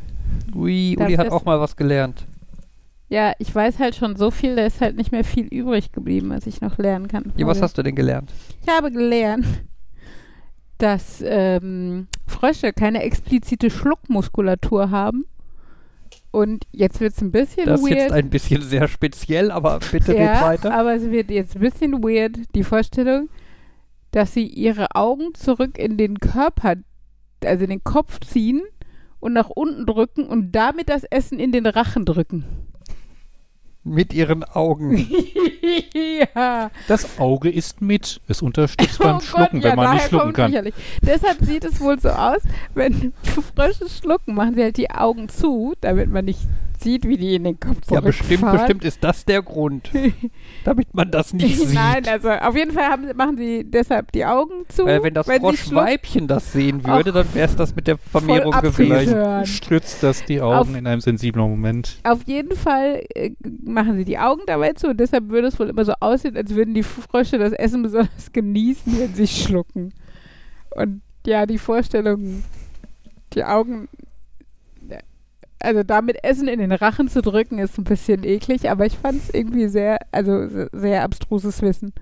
[0.55, 2.25] Ui, Das Uli hat auch mal was gelernt.
[3.09, 6.29] Ja, ich weiß halt schon so viel, da ist halt nicht mehr viel übrig geblieben,
[6.29, 7.33] was ich noch lernen kann.
[7.37, 8.31] Ja, was hast du denn gelernt?
[8.61, 9.45] Ich habe gelernt,
[10.77, 15.25] dass ähm, Frösche keine explizite Schluckmuskulatur haben.
[16.31, 17.99] Und jetzt wird es ein bisschen Das ist weird.
[17.99, 20.73] jetzt ein bisschen sehr speziell, aber bitte red ja, weiter.
[20.73, 23.29] aber es wird jetzt ein bisschen weird, die Vorstellung,
[24.11, 26.75] dass sie ihre Augen zurück in den Körper,
[27.43, 28.61] also in den Kopf ziehen
[29.19, 32.45] und nach unten drücken und damit das Essen in den Rachen drücken.
[33.89, 34.97] Mit ihren Augen.
[36.35, 36.69] ja.
[36.87, 38.21] Das Auge ist mit.
[38.27, 40.51] Es unterstützt beim Oh Schlucken, Gott, ja, wenn man nicht schlucken kann.
[40.51, 40.73] sicherlich.
[41.01, 42.41] Deshalb sieht es wohl so aus,
[42.75, 43.13] wenn
[43.55, 46.41] Frösche schlucken, machen sie halt die Augen zu, damit man nicht
[46.81, 48.57] sieht, wie die in den Kopf ja, bestimmt, zurückfahren.
[48.57, 49.89] bestimmt ist das der Grund.
[50.63, 51.73] damit man das nicht sieht.
[51.73, 54.85] Nein, also auf jeden Fall haben, machen sie deshalb die Augen zu.
[54.85, 55.27] Weil wenn das.
[55.27, 59.45] Froschweibchen das sehen würde, dann wäre es das mit der Vermehrung gewesen.
[59.45, 61.99] stützt das die Augen Auf- in einem sensiblen Moment.
[62.03, 63.31] Auf jeden Fall äh,
[63.63, 66.53] machen sie die Augen dabei zu und deshalb würde es wohl immer so aussehen, als
[66.55, 69.93] würden die Frösche das Essen besonders genießen, wenn sie schlucken.
[70.75, 72.43] Und ja, die Vorstellung,
[73.33, 73.87] die Augen,
[75.59, 79.21] also damit Essen in den Rachen zu drücken, ist ein bisschen eklig, aber ich fand
[79.21, 81.93] es irgendwie sehr, also se- sehr abstruses Wissen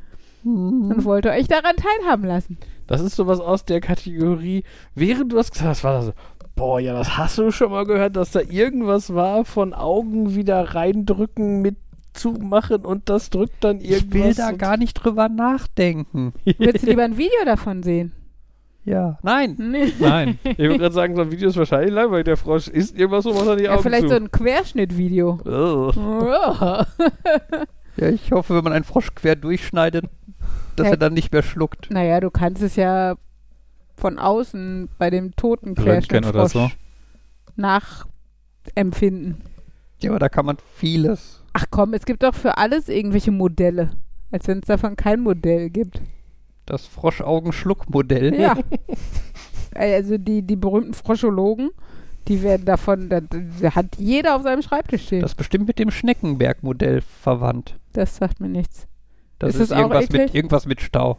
[0.43, 2.57] und wollte euch daran teilhaben lassen.
[2.85, 4.63] Das ist sowas aus der Kategorie,
[4.95, 6.13] während du das gesagt hast, war das so,
[6.55, 10.73] boah, ja, das hast du schon mal gehört, dass da irgendwas war von Augen wieder
[10.75, 11.75] reindrücken mit
[12.13, 14.01] zumachen und das drückt dann irgendwas.
[14.07, 16.33] Ich will da gar nicht drüber nachdenken.
[16.45, 18.11] Willst du lieber ein Video davon sehen?
[18.87, 19.19] Ja.
[19.21, 19.55] Nein.
[19.59, 19.91] Nee.
[19.99, 20.39] Nein.
[20.45, 22.23] Ich würde gerade sagen, so ein Video ist wahrscheinlich langweilig.
[22.23, 24.09] Der Frosch isst irgendwas, wo man dann die Ja, Augen vielleicht zu.
[24.09, 25.39] so ein Querschnittvideo.
[27.97, 30.05] Ja, ich hoffe, wenn man einen Frosch quer durchschneidet,
[30.75, 30.91] dass Ja.
[30.91, 31.89] er dann nicht mehr schluckt.
[31.91, 33.15] Naja, du kannst es ja
[33.97, 36.07] von außen bei dem toten oder so.
[36.07, 36.77] Querschnittfrosch
[37.57, 39.41] nachempfinden.
[39.99, 41.43] Ja, aber da kann man vieles.
[41.53, 43.91] Ach komm, es gibt doch für alles irgendwelche Modelle.
[44.31, 46.01] Als wenn es davon kein Modell gibt.
[46.67, 48.39] Das Froschaugenschluckmodell.
[48.39, 48.55] Ja.
[49.73, 51.71] also die, die berühmten Froschologen,
[52.27, 55.21] die werden davon, da, da hat jeder auf seinem Schreibtisch stehen.
[55.21, 57.79] Das Das, ist bestimmt mit dem Schneckenberg-Modell verwandt.
[58.17, 58.85] sagt mir nichts.
[59.39, 61.17] Das Ist ist, irgendwas, mit, irgendwas mit Stau.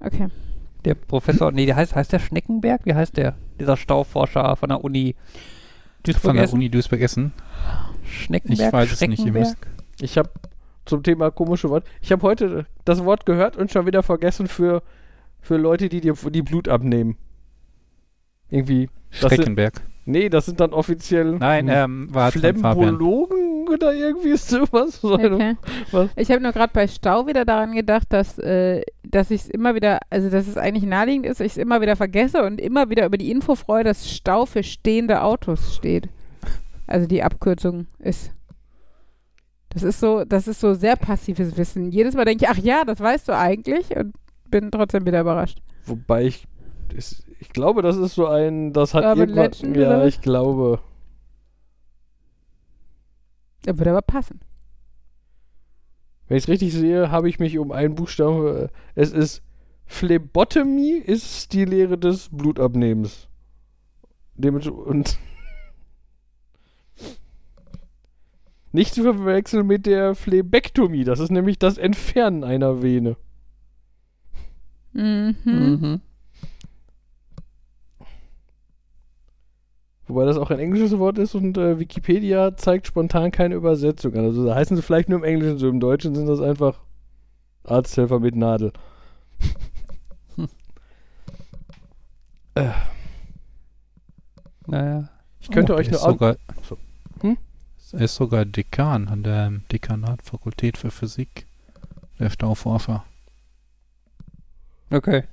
[0.00, 0.28] Okay.
[0.84, 2.82] Der Professor, nee, der heißt, heißt der Schneckenberg?
[2.84, 3.34] Wie heißt der?
[3.58, 5.24] Dieser Stauforscher von der Uni Von
[6.04, 6.54] der Duisburg-Essen?
[6.54, 7.32] Uni Duisburg-Essen.
[8.04, 8.68] Schneckenberg?
[8.68, 9.56] Ich weiß es nicht, ihr müsst-?
[10.00, 10.30] Ich habe
[10.86, 11.84] zum Thema komische Wort.
[12.00, 14.82] Ich habe heute das Wort gehört und schon wieder vergessen für,
[15.40, 17.16] für Leute, die dir die Blut abnehmen.
[18.50, 18.88] Irgendwie.
[19.10, 19.80] Das sind, Streckenberg.
[20.04, 22.10] nee, das sind dann offiziell Nein, ähm.
[22.30, 25.00] Phlembologen oder irgendwie sowas.
[25.00, 25.56] So eine- okay.
[25.92, 26.10] Was?
[26.16, 29.74] Ich habe nur gerade bei Stau wieder daran gedacht, dass, äh, dass ich es immer
[29.74, 33.06] wieder, also dass es eigentlich naheliegend ist, ich es immer wieder vergesse und immer wieder
[33.06, 36.08] über die Info freue, dass Stau für stehende Autos steht.
[36.86, 38.30] Also die Abkürzung ist.
[39.74, 41.90] Das ist so, das ist so sehr passives Wissen.
[41.90, 44.14] Jedes Mal denke ich, ach ja, das weißt du eigentlich und
[44.50, 45.58] bin trotzdem wieder überrascht.
[45.84, 46.46] Wobei ich.
[46.94, 48.72] ist- Ich glaube, das ist so ein.
[48.72, 49.44] Das hat Urban irgendwann.
[49.50, 50.78] Legend ja, oder ich glaube.
[53.64, 54.40] Das würde aber passen.
[56.28, 58.46] Wenn ich es richtig sehe, habe ich mich um einen Buchstaben.
[58.46, 59.42] äh, Es ist
[59.86, 63.28] Phlebotomie ist die Lehre des Blutabnehmens.
[64.36, 65.18] Und
[68.74, 71.04] nicht zu verwechseln mit der Phlebektomie.
[71.04, 73.16] Das ist nämlich das Entfernen einer Vene.
[74.92, 75.36] Mhm.
[75.44, 76.00] Mhm.
[80.06, 84.24] Wobei das auch ein englisches Wort ist und äh, Wikipedia zeigt spontan keine Übersetzung an.
[84.24, 86.80] Also da heißen sie vielleicht nur im Englischen so, im Deutschen sind das einfach
[87.64, 88.72] Arzthelfer mit Nadel.
[94.66, 95.08] Naja.
[95.40, 96.36] Ich könnte Oh, euch nur ist sogar,
[96.68, 96.78] So.
[97.92, 101.46] Er ist sogar Dekan an der Dekanatfakultät für Physik.
[102.18, 103.04] Der Stauforscher.
[104.90, 105.24] Okay.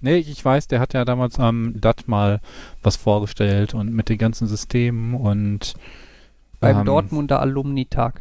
[0.00, 2.40] Nee, ich weiß, der hat ja damals am DAT mal
[2.82, 5.74] was vorgestellt und mit den ganzen Systemen und
[6.60, 8.20] Beim ähm, Dortmunder Alumni-Tag.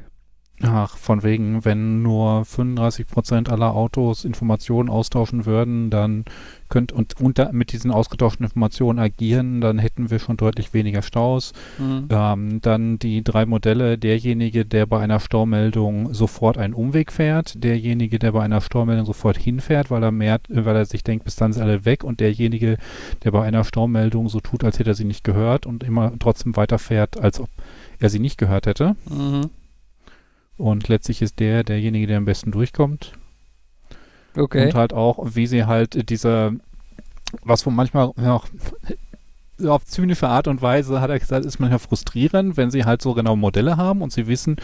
[0.62, 6.26] Ach, von wegen, wenn nur 35% aller Autos Informationen austauschen würden, dann
[6.70, 11.54] könnt und unter, mit diesen ausgetauschten Informationen agieren, dann hätten wir schon deutlich weniger Staus.
[11.80, 12.08] Mhm.
[12.10, 18.20] Ähm, dann die drei Modelle, derjenige, der bei einer Staumeldung sofort einen Umweg fährt, derjenige,
[18.20, 21.52] der bei einer Staumeldung sofort hinfährt, weil er mehr, weil er sich denkt, bis dann
[21.52, 22.78] sind alle weg und derjenige,
[23.24, 26.56] der bei einer Staumeldung so tut, als hätte er sie nicht gehört und immer trotzdem
[26.56, 27.50] weiterfährt, als ob
[28.00, 28.96] er sie nicht gehört hätte.
[29.10, 29.50] Mhm.
[30.58, 33.14] Und letztlich ist der derjenige, der am besten durchkommt.
[34.36, 34.68] Okay.
[34.68, 36.54] Und halt auch, wie sie halt diese,
[37.44, 38.48] was von manchmal auch
[39.66, 43.14] auf zynische Art und Weise, hat er gesagt, ist manchmal frustrierend, wenn sie halt so
[43.14, 44.58] genau Modelle haben und sie wissen,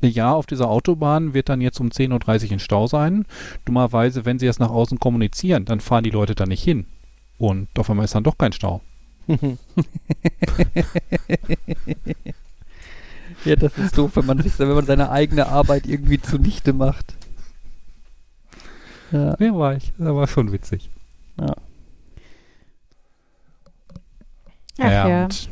[0.00, 3.24] ja, auf dieser Autobahn wird dann jetzt um 10.30 Uhr ein Stau sein.
[3.64, 6.86] Dummerweise, wenn sie es nach außen kommunizieren, dann fahren die Leute da nicht hin.
[7.38, 8.80] Und auf einmal ist dann doch kein Stau.
[13.44, 17.14] ja, das ist doof, wenn man sich, wenn man seine eigene Arbeit irgendwie zunichte macht.
[19.10, 19.36] Ja.
[19.38, 19.92] Ja, war ich.
[19.98, 20.90] Das war schon witzig.
[24.78, 25.24] Ach ja.
[25.24, 25.48] und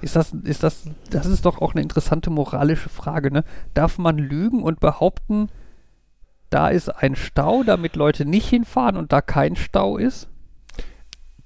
[0.00, 3.44] Ist das, ist das, das ist doch auch eine interessante moralische Frage, ne?
[3.74, 5.48] Darf man lügen und behaupten,
[6.50, 10.28] da ist ein Stau, damit Leute nicht hinfahren und da kein Stau ist?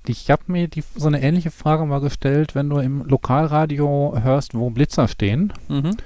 [0.06, 4.54] Ich habe mir die, so eine ähnliche Frage mal gestellt, wenn du im Lokalradio hörst,
[4.54, 5.96] wo Blitzer stehen, Mhm.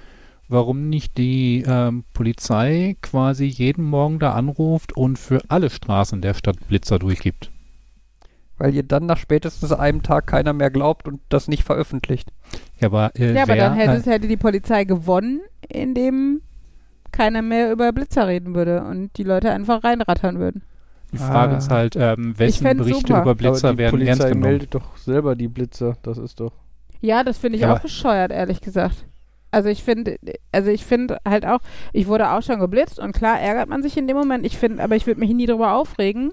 [0.49, 6.35] warum nicht die ähm, Polizei quasi jeden Morgen da anruft und für alle Straßen der
[6.35, 7.51] Stadt Blitzer durchgibt.
[8.57, 12.33] Weil ihr dann nach spätestens einem Tag keiner mehr glaubt und das nicht veröffentlicht.
[12.81, 16.41] Ja, aber, äh, Ja, aber wer, dann hätte, äh, hätte die Polizei gewonnen, indem
[17.13, 20.63] keiner mehr über Blitzer reden würde und die Leute einfach reinrattern würden.
[21.13, 21.59] Die Frage Ah.
[21.59, 23.23] ist halt, ähm, wessen fänd's Berichte super.
[23.23, 24.51] über Blitzer Aber die werden ernst Polizei genommen.
[24.53, 25.97] meldet doch selber die Blitzer.
[26.03, 26.53] Das ist doch.
[27.01, 29.07] Ja, das finde ich Ja, auch bescheuert, ehrlich gesagt.
[29.51, 30.19] Also ich finde,
[30.53, 31.61] also ich finde halt auch,
[31.95, 34.45] ich wurde auch schon geblitzt und klar ärgert man sich in dem Moment.
[34.45, 36.33] Ich finde, aber ich würde mich nie darüber aufregen,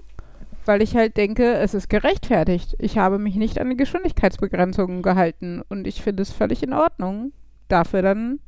[0.66, 2.74] weil ich halt denke, es ist gerechtfertigt.
[2.78, 7.32] Ich habe mich nicht an die Geschwindigkeitsbegrenzungen gehalten und ich finde es völlig in Ordnung,
[7.68, 8.40] dafür dann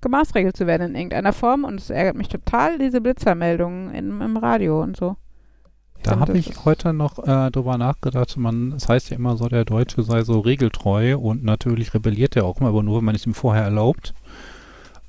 [0.00, 4.36] gemaßregelt zu werden in irgendeiner Form und es ärgert mich total, diese Blitzermeldungen im, im
[4.36, 5.16] Radio und so.
[6.04, 8.36] Da habe das ich heute noch äh, drüber nachgedacht.
[8.36, 12.44] Man, es heißt ja immer so, der Deutsche sei so regeltreu und natürlich rebelliert er
[12.44, 14.14] auch immer, aber nur, wenn man es ihm vorher erlaubt.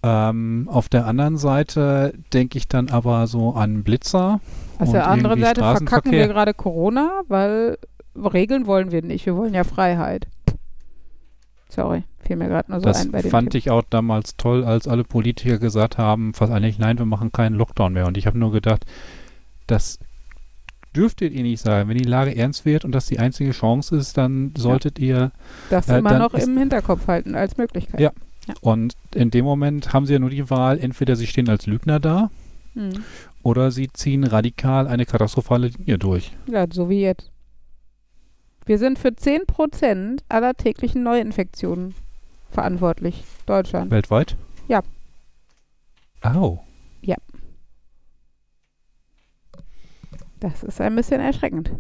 [0.04, 4.40] Ähm, auf der anderen Seite denke ich dann aber so an Blitzer.
[4.80, 7.78] Auf der anderen Seite verkacken wir gerade Corona, weil
[8.16, 9.26] Regeln wollen wir nicht.
[9.26, 10.28] Wir wollen ja Freiheit.
[11.70, 13.60] Sorry, fiel mir gerade nur so Das ein bei dem fand Thema.
[13.60, 17.56] ich auch damals toll, als alle Politiker gesagt haben, fast eigentlich, nein, wir machen keinen
[17.56, 18.06] Lockdown mehr.
[18.08, 18.86] Und ich habe nur gedacht,
[19.68, 20.00] das
[20.96, 21.90] dürftet ihr nicht sagen.
[21.90, 25.32] Wenn die Lage ernst wird und das die einzige Chance ist, dann solltet ihr
[25.70, 28.00] Das äh, immer noch im Hinterkopf halten als Möglichkeit.
[28.00, 28.12] Ja.
[28.62, 32.00] Und in dem Moment haben sie ja nur die Wahl, entweder sie stehen als Lügner
[32.00, 32.30] da
[32.74, 33.04] Hm.
[33.42, 36.34] oder sie ziehen radikal eine katastrophale Linie durch.
[36.46, 37.32] Ja, so wie jetzt.
[38.66, 41.96] Wir sind für 10% aller täglichen Neuinfektionen
[42.52, 43.24] verantwortlich.
[43.46, 43.92] Deutschland.
[43.92, 44.36] Weltweit?
[44.68, 44.82] Ja.
[46.22, 46.66] Au.
[50.40, 51.72] Das ist ein bisschen erschreckend.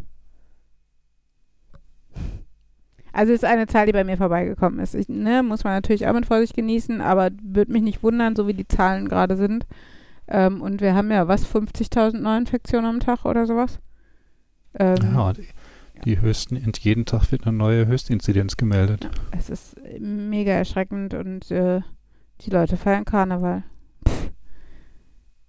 [3.16, 4.94] Also ist eine Zahl, die bei mir vorbeigekommen ist.
[4.94, 8.46] Ich, ne, muss man natürlich auch mit Vorsicht genießen, aber würde mich nicht wundern, so
[8.46, 9.66] wie die Zahlen gerade sind.
[10.28, 13.80] Ähm, und wir haben ja was, 50.000 Neuinfektionen am Tag oder sowas?
[14.78, 15.48] Ähm, Ja, die,
[16.04, 19.10] die höchsten, jeden Tag wird eine neue Höchstinzidenz gemeldet.
[19.32, 21.82] Es ist mega erschreckend und äh,
[22.42, 23.64] die Leute feiern Karneval.
[24.06, 24.32] Pff.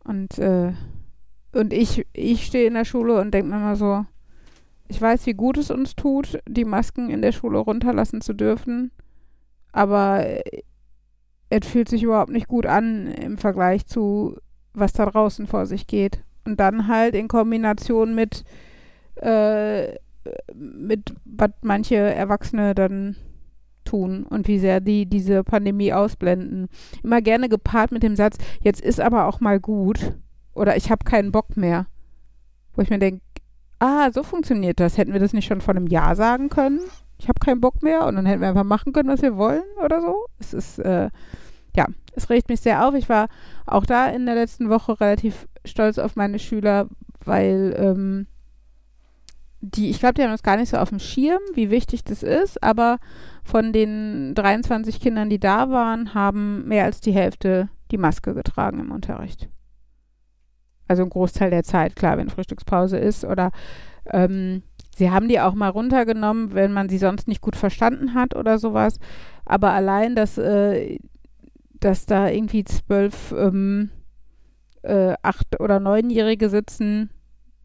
[0.05, 0.73] Und, äh,
[1.57, 4.05] und ich, ich stehe in der Schule und denke mir mal so,
[4.89, 8.93] ich weiß, wie gut es uns tut, die Masken in der Schule runterlassen zu dürfen,
[9.73, 10.63] aber äh,
[11.49, 14.37] es fühlt sich überhaupt nicht gut an im Vergleich zu,
[14.75, 16.23] was da draußen vor sich geht.
[16.45, 18.45] Und dann halt in Kombination mit,
[19.17, 19.95] äh,
[20.55, 23.17] mit was manche Erwachsene dann
[23.85, 26.69] tun und wie sehr die diese Pandemie ausblenden.
[27.03, 30.17] Immer gerne gepaart mit dem Satz, jetzt ist aber auch mal gut
[30.57, 31.87] oder ich habe keinen Bock mehr.
[32.75, 33.23] Wo ich mir denke,
[33.79, 34.99] ah, so funktioniert das.
[34.99, 36.81] Hätten wir das nicht schon vor einem Jahr sagen können?
[37.19, 39.65] Ich habe keinen Bock mehr und dann hätten wir einfach machen können, was wir wollen
[39.83, 40.27] oder so.
[40.39, 41.09] Es ist, äh,
[41.75, 42.95] ja, es regt mich sehr auf.
[42.95, 43.29] Ich war
[43.67, 46.89] auch da in der letzten Woche relativ stolz auf meine Schüler,
[47.25, 48.27] weil ähm,
[49.61, 52.23] die, ich glaube, die haben das gar nicht so auf dem Schirm, wie wichtig das
[52.23, 52.99] ist, aber
[53.45, 58.81] von den 23 Kindern, die da waren, haben mehr als die Hälfte die Maske getragen
[58.81, 59.49] im Unterricht.
[60.89, 63.51] Also ein Großteil der Zeit, klar, wenn Frühstückspause ist oder
[64.13, 64.63] ähm,
[64.97, 68.59] sie haben die auch mal runtergenommen, wenn man sie sonst nicht gut verstanden hat oder
[68.59, 68.99] sowas.
[69.45, 70.99] Aber allein, dass, äh,
[71.81, 73.91] dass da irgendwie zwölf, ähm,
[74.83, 77.11] äh, acht- oder neunjährige sitzen,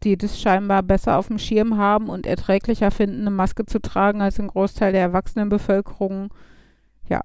[0.02, 4.20] die das scheinbar besser auf dem Schirm haben und erträglicher finden, eine Maske zu tragen
[4.20, 6.34] als ein Großteil der Erwachsenenbevölkerung.
[7.08, 7.20] Ja,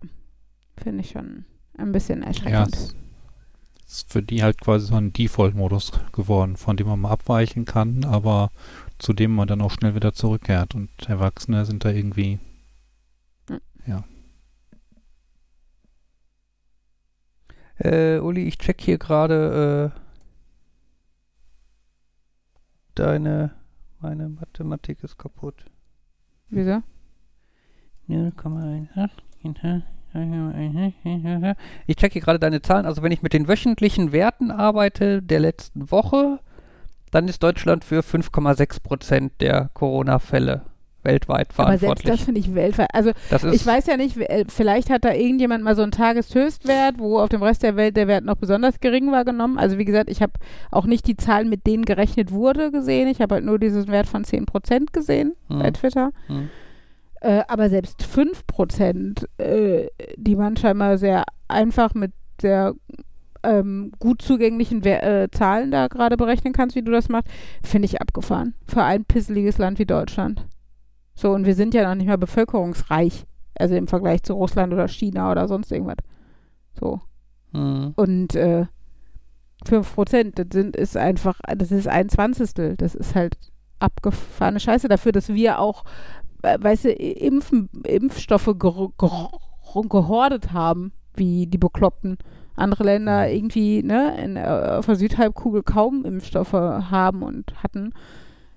[0.78, 1.46] finde ich schon
[1.76, 2.76] ein bisschen Ja, erschreckend.
[2.76, 2.96] es
[3.88, 8.04] ist für die halt quasi so ein Default-Modus geworden, von dem man mal abweichen kann,
[8.04, 8.52] aber
[9.00, 10.76] zu dem man dann auch schnell wieder zurückkehrt.
[10.76, 12.40] Und Erwachsene sind da irgendwie.
[17.80, 20.00] Äh, Uli, ich check hier gerade äh,
[22.96, 23.56] deine.
[24.00, 25.66] Meine Mathematik ist kaputt.
[26.50, 26.84] Wieso?
[28.08, 29.82] 0,1.
[31.88, 32.86] Ich check hier gerade deine Zahlen.
[32.86, 36.40] Also wenn ich mit den wöchentlichen Werten arbeite der letzten Woche,
[37.12, 40.62] dann ist Deutschland für 5,6 Prozent der Corona-Fälle
[41.04, 42.12] weltweit Aber selbst verantwortlich.
[42.18, 42.90] das finde ich weltweit.
[42.94, 43.12] Also
[43.54, 47.30] ich weiß ja nicht, äh, vielleicht hat da irgendjemand mal so einen Tageshöchstwert, wo auf
[47.30, 49.58] dem Rest der Welt der Wert noch besonders gering war genommen.
[49.58, 50.34] Also wie gesagt, ich habe
[50.70, 53.08] auch nicht die Zahlen, mit denen gerechnet wurde, gesehen.
[53.08, 55.60] Ich habe halt nur diesen Wert von 10% gesehen Hm.
[55.60, 56.12] bei Twitter.
[56.28, 56.50] Hm.
[57.22, 59.88] Äh, aber selbst 5%, äh,
[60.18, 62.76] die man scheinbar sehr einfach mit sehr
[63.44, 67.30] ähm, gut zugänglichen Wer äh, Zahlen da gerade berechnen kannst, wie du das machst,
[67.64, 68.54] finde ich abgefahren.
[68.68, 70.46] Für ein pisseliges Land wie Deutschland.
[71.16, 73.26] So, und wir sind ja noch nicht mal bevölkerungsreich.
[73.58, 75.98] Also im Vergleich zu Russland oder China oder sonst irgendwas.
[76.80, 77.02] So.
[77.54, 77.94] Hm.
[77.96, 78.66] Und äh,
[79.66, 82.76] 5%, das sind, ist einfach, das ist ein Zwanzigstel.
[82.78, 83.38] Das ist halt
[83.80, 85.84] abgefahrene Scheiße dafür, dass wir auch,
[86.42, 89.30] weißt du, Impfen, Impfstoffe ger ger
[89.90, 92.18] gehordet haben, wie die Bekloppten.
[92.56, 97.94] Andere Länder irgendwie, ne, in, äh, auf der Südhalbkugel kaum Impfstoffe haben und hatten.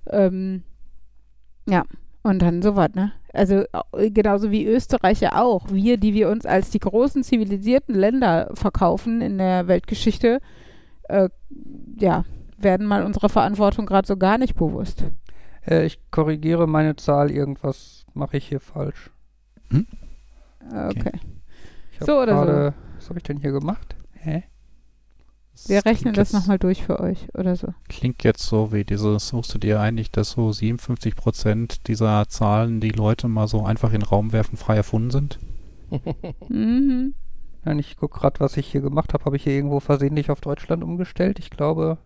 [0.09, 0.63] Ähm,
[1.69, 1.85] ja,
[2.23, 3.13] und dann sowas, ne?
[3.33, 5.67] Also äh, genauso wie Österreich ja auch.
[5.71, 10.41] Wir, die wir uns als die großen zivilisierten Länder verkaufen in der Weltgeschichte,
[11.09, 11.29] äh,
[11.99, 12.25] ja,
[12.59, 15.05] werden mal unserer Verantwortung gerade so gar nicht bewusst.
[15.71, 17.31] Äh, ich korrigiere meine Zahl.
[17.31, 19.11] Irgendwas mache ich hier falsch.
[19.73, 19.85] Äh,
[20.89, 21.13] Okay.
[21.93, 22.45] Ich hab So oder so.
[22.45, 23.97] gerade- Was habe ich denn hier gemacht?
[24.15, 24.43] Hä?
[25.67, 27.69] Wir rechnen das nochmal durch für euch oder so.
[27.89, 32.81] Klingt jetzt so wie dieses, suchst du dir eigentlich, dass so 57 Prozent dieser Zahlen,
[32.81, 35.39] die Leute mal so einfach in den Raum werfen, frei erfunden sind?
[36.49, 37.15] Mhm.
[37.65, 39.25] Nein, ich gucke gerade, was ich hier gemacht habe.
[39.27, 41.39] Habe ich hier irgendwo versehentlich auf Deutschland umgestellt?
[41.39, 41.99] Ich glaube.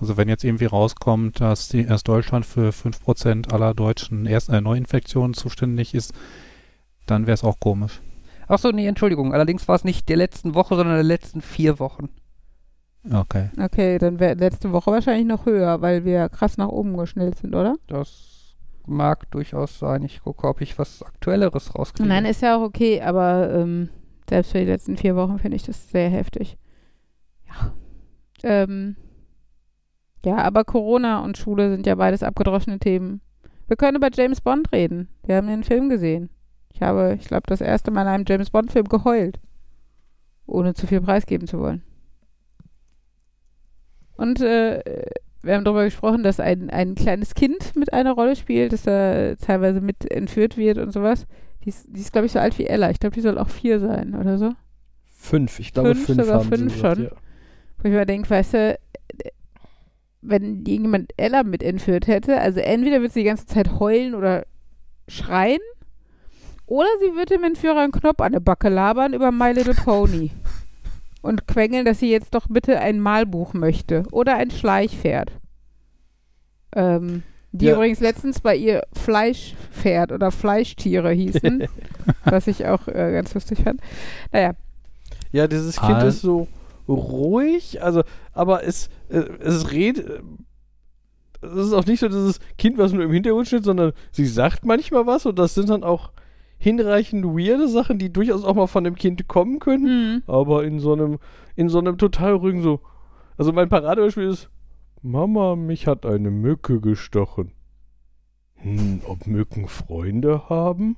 [0.00, 4.60] Also wenn jetzt irgendwie rauskommt, dass die, erst Deutschland für 5% aller deutschen Erst äh,
[4.60, 6.12] Neuinfektionen zuständig ist,
[7.06, 8.00] dann wäre es auch komisch.
[8.46, 9.34] Achso, nee, Entschuldigung.
[9.34, 12.08] Allerdings war es nicht der letzten Woche, sondern der letzten vier Wochen.
[13.10, 13.50] Okay.
[13.60, 17.54] Okay, dann wäre letzte Woche wahrscheinlich noch höher, weil wir krass nach oben geschnellt sind,
[17.54, 17.76] oder?
[17.86, 18.54] Das
[18.86, 20.02] mag durchaus sein.
[20.02, 22.08] Ich gucke, ob ich was Aktuelleres rauskriege.
[22.08, 23.90] Nein, ist ja auch okay, aber ähm,
[24.28, 26.56] Selbst für die letzten vier Wochen finde ich das sehr heftig.
[27.48, 27.72] Ja.
[28.42, 28.96] Ähm,
[30.28, 33.20] ja, aber Corona und Schule sind ja beides abgedroschene Themen.
[33.66, 35.08] Wir können über James Bond reden.
[35.24, 36.30] Wir haben den Film gesehen.
[36.72, 39.40] Ich habe, ich glaube, das erste Mal in einem James Bond-Film geheult.
[40.46, 41.82] Ohne zu viel preisgeben zu wollen.
[44.16, 44.82] Und äh,
[45.42, 49.36] wir haben darüber gesprochen, dass ein, ein kleines Kind mit einer Rolle spielt, dass er
[49.38, 51.26] teilweise mit entführt wird und sowas.
[51.64, 52.90] Die ist, die ist glaube ich, so alt wie Ella.
[52.90, 54.52] Ich glaube, die soll auch vier sein oder so.
[55.04, 57.04] Fünf, ich glaube Fünf, fünf, sogar fünf gesagt, schon.
[57.06, 57.10] Ja.
[57.78, 58.78] Wo ich mir denke, weißt du,
[60.20, 64.44] wenn irgendjemand Ella mit entführt hätte, also entweder wird sie die ganze Zeit heulen oder
[65.06, 65.60] schreien,
[66.66, 70.30] oder sie wird dem Entführer einen Knopf an der Backe labern über My Little Pony.
[71.22, 74.04] Und quengeln, dass sie jetzt doch bitte ein Malbuch möchte.
[74.12, 75.32] Oder ein Schleichpferd.
[76.76, 77.22] Ähm,
[77.52, 77.74] die Ja.
[77.74, 81.66] übrigens letztens bei ihr Fleischpferd oder Fleischtiere hießen.
[82.24, 83.80] was ich auch äh, ganz lustig fand.
[84.32, 84.52] Naja,
[85.32, 86.06] Ja, dieses Kind Ah.
[86.06, 86.46] ist so
[86.88, 88.02] ruhig, also,
[88.32, 90.08] aber es, äh, es redet.
[90.08, 90.22] äh,
[91.40, 94.64] Es ist auch nicht so dieses Kind, was nur im Hintergrund steht, sondern sie sagt
[94.64, 96.10] manchmal was und das sind dann auch
[96.58, 100.22] hinreichend weirde Sachen, die durchaus auch mal von dem Kind kommen können, hm.
[100.26, 101.18] aber in so einem,
[101.54, 102.80] in so einem total ruhigen so.
[103.36, 104.50] Also mein Paradebeispiel ist,
[105.00, 107.52] Mama, mich hat eine Mücke gestochen.
[108.56, 110.96] Hm, ob Mücken Freunde haben?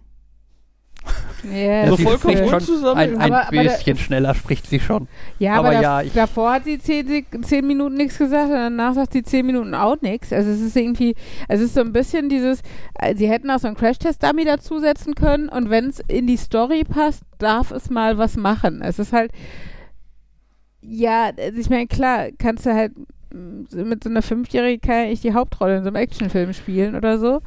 [1.51, 2.99] Ja, so vollkommen unzusammen.
[2.99, 5.09] Ein, ein Aber- aber bisschen schneller spricht sie schon.
[5.39, 8.57] Ja, aber, Aber da, ja, ich- davor hat sie zehn, zehn Minuten nichts gesagt und
[8.57, 10.33] danach sagt sie zehn Minuten auch nichts.
[10.35, 11.15] Also es ist irgendwie,
[11.49, 12.61] es ist so ein bisschen dieses,
[12.99, 16.85] äh, sie hätten auch so einen Crash-Test-Dummy dazusetzen können und wenn es in die Story
[16.85, 18.83] passt, darf es mal was machen.
[18.83, 19.33] Es ist halt,
[20.83, 22.93] ja, also ich meine, klar, kannst du halt
[23.33, 26.53] mm, so mit so einer Fünfjährigen kann ja nicht die Hauptrolle in so einem Actionfilm
[26.53, 27.41] spielen oder so.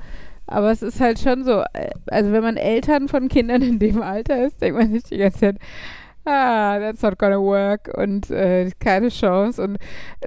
[0.53, 4.03] Aber es ist halt schon so, äh, also wenn man Eltern von Kindern in dem
[4.03, 5.57] Alter ist, denkt man sich die ganze Zeit,
[6.25, 9.77] ah, that's not gonna work und äh, keine Chance und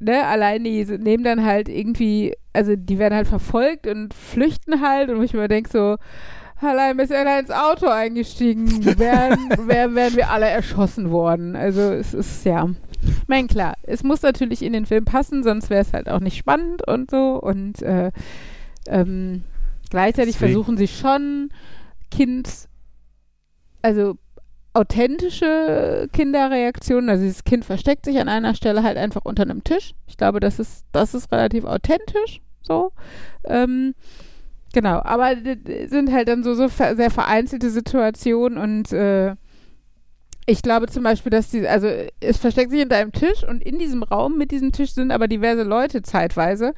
[0.00, 5.10] ne, allein die nehmen dann halt irgendwie, also die werden halt verfolgt und flüchten halt
[5.10, 5.96] und wo ich mir denke so,
[6.60, 11.54] allein bis er ins Auto eingestiegen wären, wär, wären wir alle erschossen worden.
[11.54, 12.68] Also es ist ja,
[13.00, 16.20] ich meine klar, es muss natürlich in den Film passen, sonst wäre es halt auch
[16.20, 18.10] nicht spannend und so und äh,
[18.88, 19.44] ähm,
[19.90, 21.50] gleichzeitig Deswegen- versuchen sie schon
[22.10, 22.68] Kind,
[23.82, 24.16] also
[24.74, 27.08] authentische Kinderreaktionen.
[27.10, 29.94] Also dieses Kind versteckt sich an einer Stelle halt einfach unter einem Tisch.
[30.06, 32.92] Ich glaube, das ist, das ist relativ authentisch so.
[33.44, 33.94] Ähm,
[34.72, 35.34] genau, aber
[35.86, 39.34] sind halt dann so, so sehr vereinzelte Situationen und äh,
[40.48, 41.88] ich glaube zum Beispiel, dass die, also
[42.20, 45.26] es versteckt sich hinter einem Tisch und in diesem Raum mit diesem Tisch sind aber
[45.26, 46.72] diverse Leute zeitweise,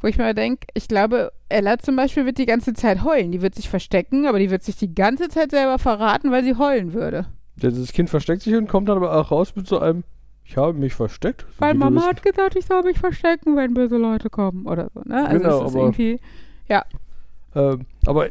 [0.00, 3.32] wo ich mir denke, ich glaube, Ella zum Beispiel wird die ganze Zeit heulen.
[3.32, 6.56] Die wird sich verstecken, aber die wird sich die ganze Zeit selber verraten, weil sie
[6.56, 7.26] heulen würde.
[7.56, 10.04] Das Kind versteckt sich und kommt dann aber auch raus mit so einem,
[10.44, 11.42] ich habe mich versteckt.
[11.56, 15.00] So Weil Mama hat gesagt, ich soll mich verstecken, wenn böse Leute kommen oder so,
[15.04, 15.26] ne?
[15.26, 16.20] Also Genau, ist aber- irgendwie,
[17.54, 18.28] Ähm, aber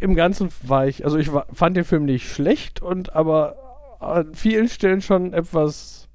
[0.00, 3.56] im Ganzen war ich, also ich war, fand den Film nicht schlecht und aber
[4.00, 6.08] an vielen Stellen schon etwas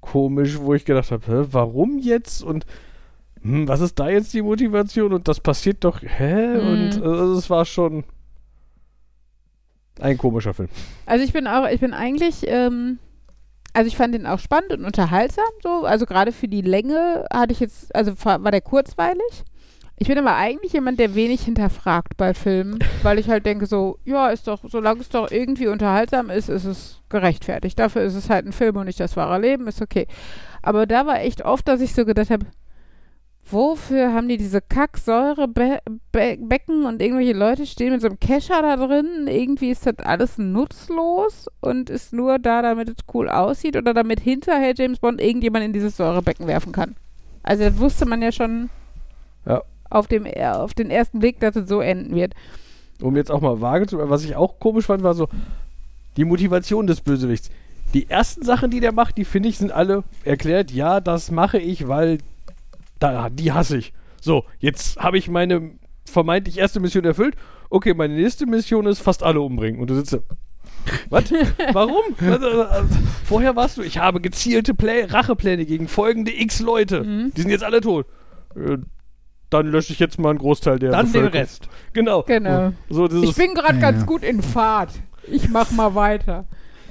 [0.00, 2.64] komisch, wo ich gedacht habe, warum jetzt und
[3.42, 6.58] hm, was ist da jetzt die Motivation und das passiert doch, hä?
[6.58, 6.68] Mhm.
[6.68, 8.04] Und also, es war schon
[10.00, 10.68] ein komischer Film.
[11.06, 12.98] Also ich bin auch, ich bin eigentlich, ähm,
[13.72, 15.84] also ich fand den auch spannend und unterhaltsam, so.
[15.84, 19.44] Also gerade für die Länge hatte ich jetzt, also war war der kurzweilig.
[20.02, 23.98] Ich bin aber eigentlich jemand, der wenig hinterfragt bei Filmen, weil ich halt denke so,
[24.04, 27.78] ja, ist doch, solange es doch irgendwie unterhaltsam ist, ist es gerechtfertigt.
[27.78, 30.06] Dafür ist es halt ein Film und nicht das wahre Leben, ist okay.
[30.62, 32.46] Aber da war echt oft, dass ich so gedacht habe,
[33.48, 39.26] wofür haben die diese Kacksäurebecken und irgendwelche Leute stehen mit so einem Kescher da drin?
[39.28, 44.20] Irgendwie ist das alles nutzlos und ist nur da, damit es cool aussieht oder damit
[44.20, 46.96] hinterher James Bond irgendjemand in dieses Säurebecken werfen kann.
[47.42, 48.70] Also das wusste man ja schon
[49.46, 49.62] Ja.
[49.88, 52.34] auf, dem, auf den ersten Blick, dass es so enden wird.
[53.00, 55.28] Um jetzt auch mal vage zu was ich auch komisch fand, war so
[56.16, 57.50] die Motivation des Bösewichts.
[57.94, 61.58] Die ersten Sachen, die der macht, die finde ich, sind alle erklärt, ja, das mache
[61.58, 62.18] ich, weil
[63.00, 63.92] da, die hasse ich.
[64.20, 65.72] So, jetzt habe ich meine
[66.04, 67.34] vermeintlich erste Mission erfüllt.
[67.70, 69.80] Okay, meine nächste Mission ist fast alle umbringen.
[69.80, 70.18] Und du sitzt da.
[71.08, 71.24] Was?
[71.72, 72.02] Warum?
[72.20, 72.82] Äh, äh,
[73.24, 77.02] Vorher warst du, ich habe gezielte Play Rachepläne gegen folgende x Leute.
[77.04, 77.32] Mhm.
[77.34, 78.06] Die sind jetzt alle tot.
[78.56, 78.78] Äh,
[79.50, 81.26] dann lösche ich jetzt mal einen Großteil der Dann den.
[81.26, 81.68] Rest.
[81.92, 82.22] Genau.
[82.22, 82.72] Genau.
[82.88, 84.92] So, Ich bin gerade Ja, ganz gut in Fahrt.
[85.26, 86.46] Ich mach mal weiter.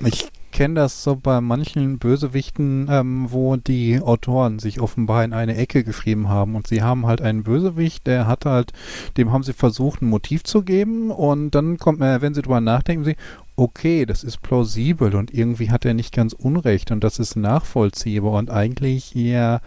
[0.05, 5.55] Ich kenne das so bei manchen Bösewichten, ähm, wo die Autoren sich offenbar in eine
[5.55, 8.73] Ecke geschrieben haben und sie haben halt einen Bösewicht, der hat halt,
[9.17, 12.61] dem haben sie versucht, ein Motiv zu geben und dann kommt, äh, wenn sie drüber
[12.61, 13.15] nachdenken, sie,
[13.55, 18.33] okay, das ist plausibel und irgendwie hat er nicht ganz unrecht und das ist nachvollziehbar
[18.33, 19.61] und eigentlich eher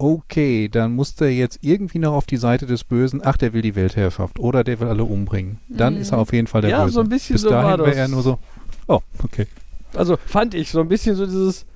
[0.00, 3.62] okay, dann muss der jetzt irgendwie noch auf die Seite des Bösen, ach, der will
[3.62, 5.58] die Weltherrschaft oder der will alle umbringen.
[5.68, 6.00] Dann Mhm.
[6.00, 6.94] ist er auf jeden Fall der Ja, Böse.
[6.94, 7.96] so ein bisschen Bis so war dahin wäre das.
[7.96, 8.38] er nur so,
[8.86, 9.48] oh, okay.
[9.98, 11.66] Also fand ich so ein bisschen so dieses,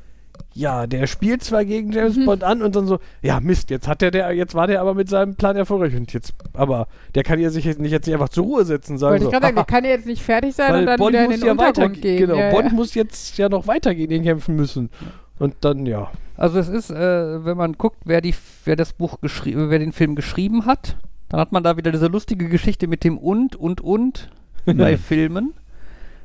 [0.55, 2.25] ja, der spielt zwar gegen James Mhm.
[2.27, 4.95] Bond an und dann so, ja Mist, jetzt hat der, der, jetzt war der aber
[4.95, 8.15] mit seinem Plan erfolgreich und jetzt, aber der kann ja sich jetzt nicht, jetzt nicht
[8.15, 10.23] einfach zur Ruhe setzen, sagen Wollte so, ich gerade sagen, der kann ja jetzt nicht
[10.23, 12.27] fertig sein und weil dann Bond wieder in muss den ja Untergrund weitergehen, gehen.
[12.29, 12.73] genau, ja, Bond ja.
[12.73, 14.91] muss jetzt ja noch weiter gegen den kämpfen müssen
[15.39, 18.35] und dann, ja, Also es ist, äh, wenn man guckt, wer die,
[18.65, 20.97] wer das Buch geschrieben, wer den Film geschrieben hat,
[21.29, 24.31] dann hat man da wieder diese lustige Geschichte mit dem und und und
[24.67, 25.55] bei Filmen.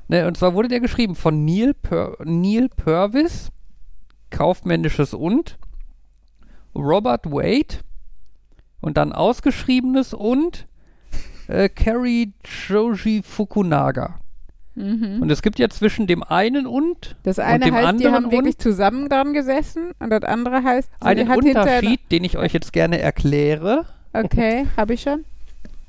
[0.10, 3.50] Ne, und zwar wurde der geschrieben von Neil, Pur Neil Purvis,
[4.30, 5.58] kaufmännisches und,
[6.76, 7.80] Robert Wade
[8.82, 10.66] und dann ausgeschriebenes und
[11.48, 12.34] äh, Kerry
[12.68, 14.20] Joji Fukunaga.
[14.76, 15.22] Mhm.
[15.24, 18.32] Und es gibt ja zwischen dem einen und Das eine dem heißt, die anderen haben
[18.32, 22.38] wirklich und- zusammen dran gesessen und das andere heißt, sie einen hat Unterschied, den ich
[22.38, 23.86] euch jetzt gerne erkläre.
[24.14, 25.26] Okay, habe ich schon.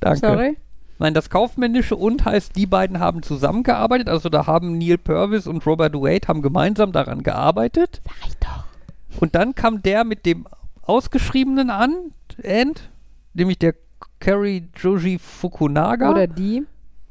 [0.01, 0.19] Danke.
[0.21, 0.57] Sorry.
[0.99, 4.09] Nein, das kaufmännische und heißt, die beiden haben zusammengearbeitet.
[4.09, 8.01] Also da haben Neil Purvis und Robert Wade haben gemeinsam daran gearbeitet.
[8.05, 9.21] Sag ich doch.
[9.21, 10.47] Und dann kam der mit dem
[10.83, 12.13] ausgeschriebenen an,
[12.43, 12.91] End,
[13.35, 13.75] nämlich der
[14.21, 16.67] Kerry Joji Fukunaga Oder die.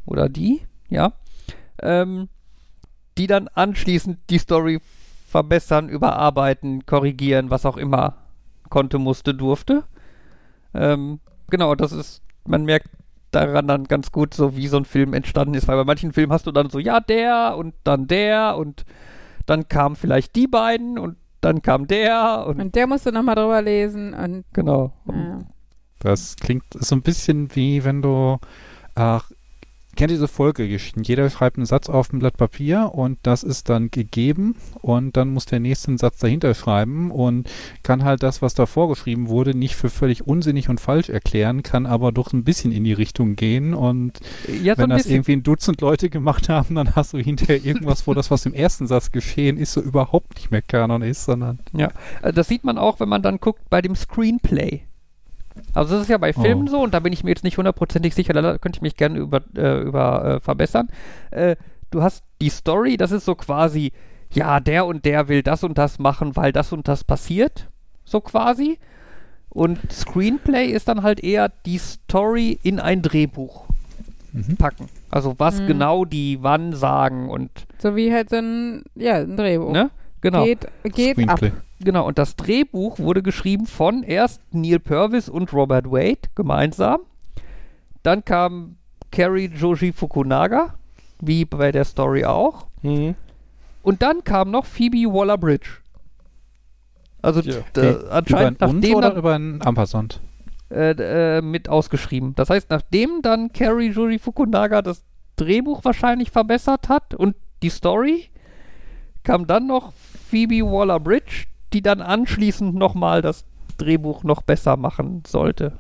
[0.06, 1.14] oder die, ja,
[1.82, 2.30] ähm,
[3.18, 4.80] die dann anschließend die Story
[5.28, 8.16] verbessern, überarbeiten, korrigieren, was auch immer
[8.70, 9.84] konnte, musste, durfte.
[10.74, 11.20] Ähm,
[11.50, 12.90] genau, das ist, man merkt
[13.32, 16.32] daran dann ganz gut, so wie so ein Film entstanden ist, weil bei manchen Filmen
[16.32, 18.86] hast du dann so, ja, der und dann der und
[19.46, 23.62] dann kamen vielleicht die beiden und dann kam der und, Und der musste nochmal drüber
[23.62, 24.92] lesen und genau.
[25.08, 25.40] ja.
[26.00, 28.38] Das klingt so ein bisschen wie wenn du,
[28.96, 29.32] ach,
[29.98, 31.04] kennt diese Folgegeschichten.
[31.04, 35.30] Jeder schreibt einen Satz auf ein Blatt Papier und das ist dann gegeben und dann
[35.34, 37.50] muss der nächste einen Satz dahinter schreiben und
[37.84, 41.86] kann halt das, was da vorgeschrieben wurde, nicht für völlig unsinnig und falsch erklären, kann
[41.86, 44.20] aber doch ein bisschen in die Richtung gehen und
[44.64, 45.16] Ja, wenn das bisschen.
[45.16, 48.54] irgendwie ein Dutzend Leute gemacht haben, dann hast du hinterher irgendwas, wo das, was im
[48.54, 51.60] ersten Satz geschehen ist, so überhaupt nicht mehr Kanon ist, sondern
[52.22, 54.84] Äh, Das sieht man auch, wenn man dann guckt bei dem Screenplay.
[55.74, 56.72] Also das ist ja bei Filmen Oh.
[56.72, 59.20] so und da bin ich mir jetzt nicht hundertprozentig sicher, da könnte ich mich gerne
[59.20, 60.90] über, äh, über äh, verbessern.
[61.32, 61.56] Äh,
[61.92, 63.92] du hast die Story, das ist so quasi,
[64.32, 67.68] ja, der und der will das und das machen, weil das und das passiert,
[68.06, 68.80] so quasi.
[69.50, 73.66] Und Screenplay ist dann halt eher die Story in ein Drehbuch
[74.34, 74.58] mhm.
[74.58, 74.88] packen.
[75.10, 75.68] Also was Mhm.
[75.68, 79.72] genau die wann sagen und, so wie halt so ein, ja, ein Drehbuch.
[79.72, 79.90] ne?
[80.22, 80.44] Genau.
[80.44, 81.40] Geht, geht ab.
[81.80, 87.02] Genau, und das Drehbuch wurde geschrieben von erst Neil Purvis und Robert Wade gemeinsam.
[88.04, 88.78] Dann kam
[89.12, 90.74] Kerry Joji Fukunaga,
[91.22, 92.66] wie bei der Story auch.
[92.82, 93.16] Mhm.
[93.84, 95.70] Und dann kam noch Phoebe Waller-Bridge.
[97.22, 97.58] Also Ja.
[97.78, 100.20] äh, Über anscheinend ein Und nachdem oder dann, über ein Ampersand?
[100.72, 102.34] äh, äh, mit ausgeschrieben.
[102.36, 105.04] Das heißt, nachdem dann Kerry Joji Fukunaga das
[105.36, 108.30] Drehbuch wahrscheinlich verbessert hat und die Story,
[109.24, 109.94] kam dann noch
[110.30, 113.46] Phoebe Waller-Bridge, die dann anschließend nochmal das
[113.78, 115.80] Drehbuch noch besser machen sollte.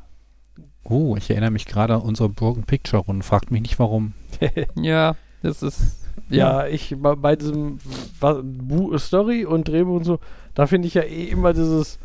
[0.84, 3.26] Oh, ich erinnere mich gerade an unsere Broken Picture Runde.
[3.26, 4.14] Fragt mich nicht warum.
[4.76, 6.03] Ja, das ist.
[6.30, 7.80] Ja, ich bei, bei diesem
[8.97, 10.19] Story und Drehbuch und so,
[10.55, 11.99] da finde ich ja eh immer dieses,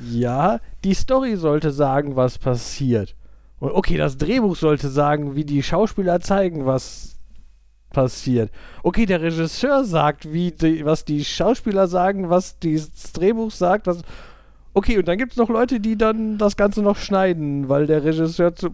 [0.00, 3.14] ja, die Story sollte sagen, was passiert.
[3.60, 7.17] Und okay, das Drehbuch sollte sagen, wie die Schauspieler zeigen, was
[7.90, 8.50] passiert.
[8.82, 14.02] Okay, der Regisseur sagt, wie die, was die Schauspieler sagen, was das Drehbuch sagt, was.
[14.74, 18.04] Okay, und dann gibt es noch Leute, die dann das Ganze noch schneiden, weil der
[18.04, 18.70] Regisseur zu.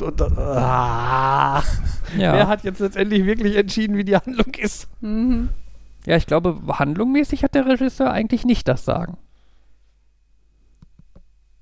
[0.00, 1.62] Und, ah,
[2.16, 2.32] Ja.
[2.32, 4.88] Wer hat jetzt letztendlich wirklich entschieden, wie die Handlung ist?
[5.00, 5.48] Mhm.
[6.06, 9.16] ja, ich glaube, handlungmäßig hat der Regisseur eigentlich nicht das Sagen.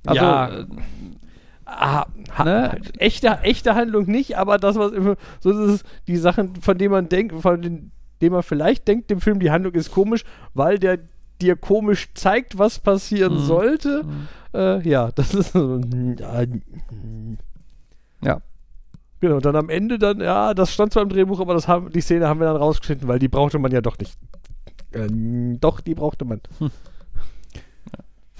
[0.06, 0.50] Also, Ja.
[1.70, 2.06] Ah,
[2.44, 2.80] Ne?
[2.98, 6.92] echte, echte Handlung nicht, aber das, was immer, so ist es, die Sachen, von denen
[6.92, 7.92] man denkt, von denen,
[8.32, 10.24] man vielleicht denkt, dem Film, die Handlung ist komisch,
[10.54, 10.98] weil der
[11.42, 13.38] dir komisch zeigt, was passieren Mhm.
[13.40, 14.02] sollte.
[14.04, 14.28] Mhm.
[14.58, 15.78] Äh, ja, das ist so.
[16.18, 16.42] Ja.
[18.22, 18.40] Ja.
[19.20, 21.90] Genau, und dann am Ende dann, ja, das stand zwar im Drehbuch, aber das haben,
[21.90, 24.16] die Szene haben wir dann rausgeschnitten, weil die brauchte man ja doch nicht.
[24.92, 25.08] Äh,
[25.60, 26.40] doch, die brauchte man.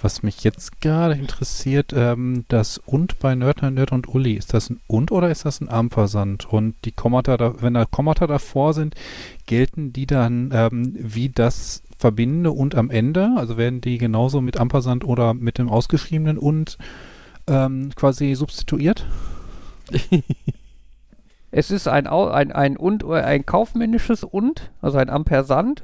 [0.00, 4.70] Was mich jetzt gerade interessiert, ähm, das und bei Nerd, Nerd und Uli, ist das
[4.70, 6.52] ein und oder ist das ein Ampersand?
[6.52, 8.94] Und die Kommata, da, wenn da Kommata davor sind,
[9.46, 13.32] gelten die dann ähm, wie das verbindende und am Ende?
[13.36, 16.78] Also werden die genauso mit Ampersand oder mit dem ausgeschriebenen und
[17.46, 19.06] ähm, quasi substituiert?
[21.50, 25.82] Es ist ein, ein, ein und ein kaufmännisches und, also ein Ampersand.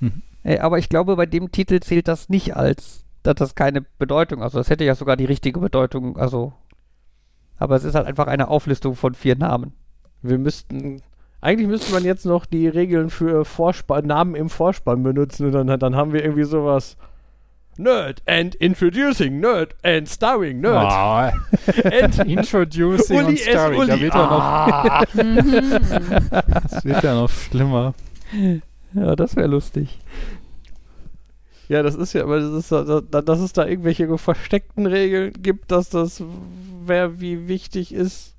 [0.00, 0.22] Mhm.
[0.44, 4.42] Äh, aber ich glaube, bei dem Titel zählt das nicht als, dass das keine Bedeutung,
[4.42, 6.52] also das hätte ja sogar die richtige Bedeutung, also.
[7.58, 9.72] Aber es ist halt einfach eine Auflistung von vier Namen.
[10.22, 11.02] Wir müssten.
[11.40, 15.78] Eigentlich müsste man jetzt noch die Regeln für Vorspann, Namen im Vorspann benutzen und dann,
[15.78, 16.96] dann haben wir irgendwie sowas.
[17.76, 20.84] Nerd and introducing Nerd and starring Nerd.
[20.92, 21.32] Ah,
[21.84, 23.86] And introducing Uli und starring.
[23.86, 25.04] Da wird ja noch, Ah.
[26.70, 27.94] das wird ja noch schlimmer.
[28.94, 29.98] Ja, das wäre lustig.
[31.68, 35.32] Ja, das ist ja, aber das ist, da- da- dass es da irgendwelche versteckten Regeln
[35.42, 36.22] gibt, dass das
[36.86, 38.34] wer wie wichtig ist.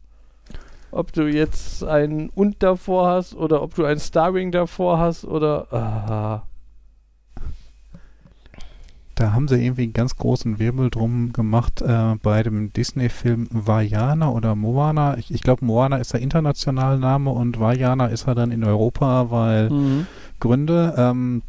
[0.92, 5.72] Ob du jetzt ein und davor hast oder ob du ein Starring davor hast oder.
[5.72, 6.44] Ah.
[9.16, 14.30] Da haben sie irgendwie einen ganz großen Wirbel drum gemacht äh, bei dem Disney-Film Vajana
[14.32, 15.18] oder Moana.
[15.18, 19.30] Ich, ich glaube, Moana ist der internationale Name und Vajana ist er dann in Europa,
[19.30, 20.08] weil Mhm.
[20.40, 21.42] Gründe, ähm,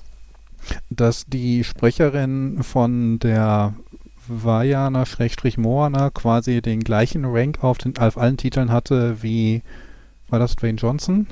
[0.88, 3.74] dass die Sprecherin von der
[4.28, 9.62] Vajana-Moana quasi den gleichen Rank auf, den, auf allen Titeln hatte wie,
[10.28, 11.26] war das Dwayne Johnson?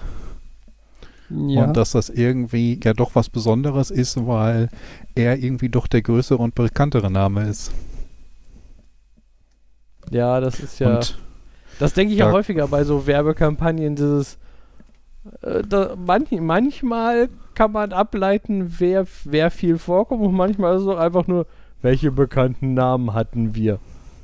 [1.31, 1.65] Ja.
[1.65, 4.69] Und dass das irgendwie ja doch was Besonderes ist, weil
[5.15, 7.71] er irgendwie doch der größere und bekanntere Name ist.
[10.11, 10.97] Ja, das ist ja.
[10.97, 11.19] Und
[11.79, 14.39] Das denke ich ja häufiger bei so Werbekampagnen, dieses
[15.69, 20.99] da, manch, manchmal kann man ableiten, wer, wer viel vorkommt und manchmal ist es auch
[20.99, 21.47] einfach nur,
[21.83, 23.79] welche bekannten Namen hatten wir.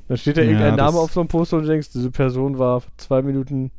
[0.08, 2.58] Da steht da Ja, irgendein Name auf so einem Poster und du denkst, diese Person
[2.58, 3.70] war zwei Minuten,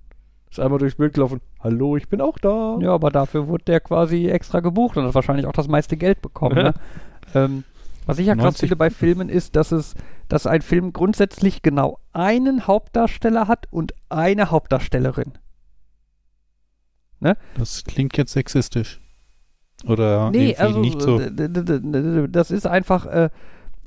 [0.49, 1.41] ist einmal durchs Bild gelaufen.
[1.61, 2.77] Hallo, ich bin auch da.
[2.79, 6.21] Ja, aber dafür wurde der quasi extra gebucht und hat wahrscheinlich auch das meiste Geld
[6.21, 6.55] bekommen.
[6.55, 6.73] Ne?
[7.35, 7.63] ähm,
[8.05, 9.95] was ich ja krass 90 finde bei Filmen ist, dass es,
[10.27, 15.33] dass ein Film grundsätzlich genau einen Hauptdarsteller hat und eine Hauptdarstellerin.
[17.57, 19.01] Das klingt jetzt sexistisch.
[19.85, 22.27] Oder nee, irgendwie also nicht so.
[22.27, 23.29] das ist einfach äh,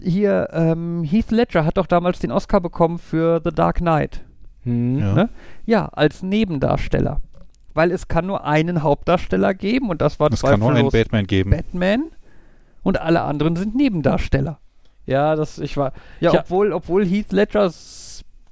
[0.00, 4.24] hier ähm, Heath Ledger hat doch damals den Oscar bekommen für The Dark Knight.
[4.62, 4.98] Hm.
[4.98, 5.14] Ja.
[5.14, 5.28] ne?
[5.66, 7.20] Ja, als Nebendarsteller.
[7.74, 11.26] Weil es kann nur einen Hauptdarsteller geben und das war Es kann nur einen Batman
[11.26, 11.50] geben.
[11.50, 12.04] Batman
[12.82, 14.58] und alle anderen sind Nebendarsteller.
[15.06, 16.40] Ja, das, ich war, Ja, Ja.
[16.40, 17.72] obwohl, obwohl Heath Ledger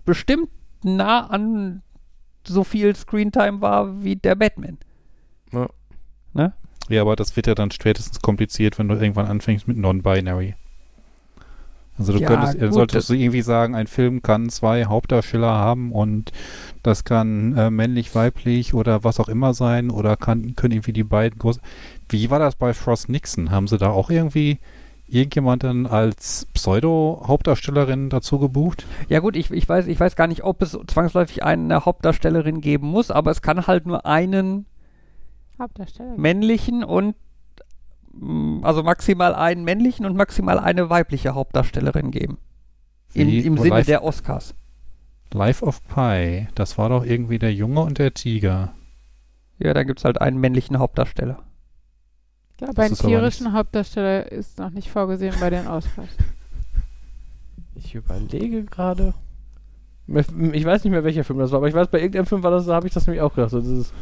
[0.04, 0.48] bestimmt
[0.82, 1.82] nah an
[2.46, 4.78] so viel Screentime war wie der Batman.
[6.88, 10.54] Ja, aber das wird ja dann spätestens kompliziert, wenn du irgendwann anfängst mit Non-Binary.
[11.98, 15.50] Also du Ja, könntest, äh, gut, solltest du irgendwie sagen, ein Film kann zwei Hauptdarsteller
[15.50, 16.30] haben und
[16.82, 21.04] das kann äh, männlich, weiblich oder was auch immer sein oder kann, können irgendwie die
[21.04, 21.58] beiden groß.
[22.10, 23.50] Wie war das bei Frost Nixon?
[23.50, 24.58] Haben sie da auch irgendwie
[25.08, 28.86] irgendjemanden als Pseudo-Hauptdarstellerin dazu gebucht?
[29.08, 32.88] Ja gut, ich, ich, weiß, ich weiß gar nicht, ob es zwangsläufig eine Hauptdarstellerin geben
[32.88, 34.66] muss, aber es kann halt nur einen
[35.58, 36.14] Hauptdarsteller.
[36.16, 37.14] männlichen und
[38.12, 42.38] mm, also maximal einen männlichen und maximal eine weibliche Hauptdarstellerin geben.
[43.14, 44.54] In, Im Sinne live- der Oscars.
[45.32, 48.72] Life of Pi, das war doch irgendwie der Junge und der Tiger.
[49.58, 51.38] Ja, da gibt es halt einen männlichen Hauptdarsteller.
[52.60, 56.08] Ist aber tierischen Hauptdarsteller ist noch nicht vorgesehen bei den Oscars.
[57.74, 59.14] ich überlege gerade.
[60.08, 62.52] Ich weiß nicht mehr, welcher Film das war, aber ich weiß, bei irgendeinem Film war
[62.52, 63.50] das, da habe ich das nämlich auch gedacht.
[63.50, 63.92] So dieses,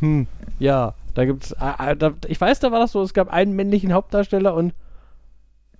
[0.00, 0.26] hm,
[0.58, 3.92] ja, da gibt's, ah, da, ich weiß, da war das so, es gab einen männlichen
[3.92, 4.74] Hauptdarsteller und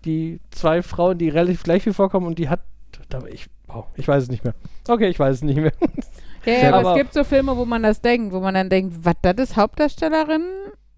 [0.05, 2.61] die zwei Frauen, die relativ gleich viel vorkommen und die hat,
[3.09, 4.55] da, ich, oh, ich weiß es nicht mehr.
[4.87, 5.73] Okay, ich weiß es nicht mehr.
[6.47, 8.55] Ja, Ja, ja, aber, aber- es gibt so Filme, wo man das denkt, wo man
[8.55, 10.45] dann denkt, was, das ist Hauptdarstellerin?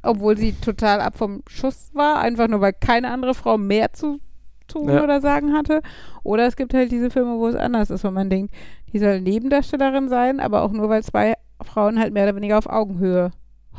[0.03, 4.19] Obwohl sie total ab vom Schuss war, einfach nur weil keine andere Frau mehr zu
[4.67, 5.03] tun Ja.
[5.03, 5.83] oder sagen hatte.
[6.23, 8.55] Oder es gibt halt diese Filme, wo es anders ist, wo man denkt,
[8.93, 12.67] die soll Nebendarstellerin sein, aber auch nur, weil zwei Frauen halt mehr oder weniger auf
[12.69, 13.31] Augenhöhe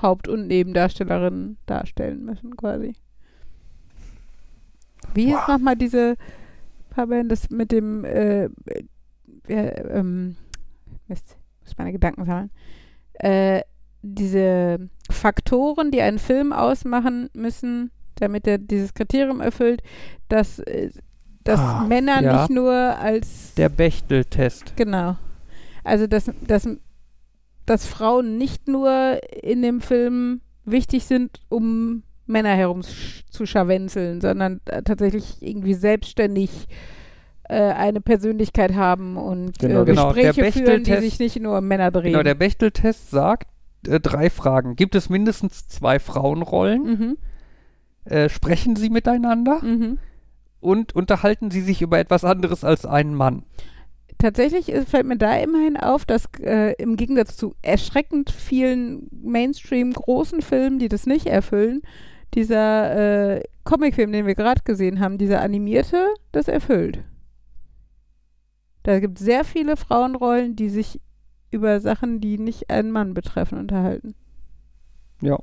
[0.01, 2.93] Haupt- und Nebendarstellerinnen darstellen müssen, quasi.
[5.13, 6.15] Wie hieß nochmal diese
[6.91, 8.49] Parband, das mit dem, äh,
[9.45, 10.35] wer, ähm,
[11.07, 12.49] Mist, muss meine Gedanken sammeln.
[13.13, 13.61] Äh,
[14.01, 19.81] diese Faktoren, die einen Film ausmachen müssen, damit er dieses Kriterium erfüllt,
[20.29, 20.89] dass, äh,
[21.43, 22.41] dass Ah, Männer ja.
[22.41, 24.73] nicht nur als Der Bechtel-Test.
[24.75, 25.17] Genau.
[25.83, 26.67] Also, dass, dass,
[27.65, 35.41] dass Frauen nicht nur in dem Film wichtig sind, um Männer herumzuscharwenzeln, sondern äh, tatsächlich
[35.41, 36.67] irgendwie selbstständig
[37.49, 40.13] äh, eine Persönlichkeit haben und Genau, äh, genau.
[40.13, 42.11] Gespräche führen, die sich nicht nur um Männer drehen.
[42.13, 43.47] Genau, der Bechteltest sagt
[43.87, 44.75] äh, drei Fragen.
[44.75, 46.83] Gibt es mindestens zwei Frauenrollen?
[46.83, 47.17] mhm,
[48.05, 49.63] Äh, sprechen sie miteinander?
[49.63, 49.97] mhm.
[50.59, 53.43] Und unterhalten sie sich über etwas anderes als einen Mann?
[54.19, 59.91] Tatsächlich äh, fällt mir da immerhin auf, dass äh, im Gegensatz zu erschreckend vielen Mainstream
[59.93, 61.81] großen Filmen, die das nicht erfüllen,
[62.35, 67.03] dieser äh, Comicfilm, den wir gerade gesehen haben, dieser animierte, das erfüllt.
[68.83, 70.99] Da gibt es sehr viele Frauenrollen, die sich
[71.51, 74.15] über Sachen, die nicht einen Mann betreffen, unterhalten.
[75.21, 75.37] Ja.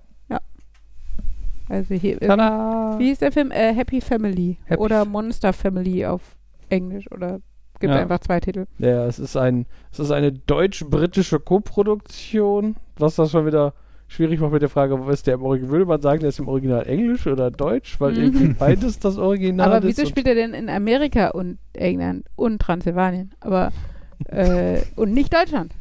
[1.70, 2.98] Also hier, Tada!
[2.98, 3.50] wie hieß der Film?
[3.50, 6.22] Äh, Happy Family Happy oder Monster Family auf
[6.70, 7.40] Englisch oder
[7.78, 8.00] gibt Ja.
[8.00, 8.64] einfach zwei Titel.
[8.78, 13.74] Ja, es ist ein, es ist eine deutsch-britische Koproduktion, was das schon wieder
[14.06, 16.38] schwierig macht mit der Frage, was ist der im Original, würde man sagen, der ist
[16.38, 18.18] im Original Englisch oder Deutsch, weil Mhm.
[18.18, 19.88] irgendwie beides das Original Aber ist.
[19.98, 23.32] wieso und- spielt er denn in Amerika und England und Transsilvanien?
[23.40, 23.72] Aber
[24.24, 25.74] äh, und nicht Deutschland?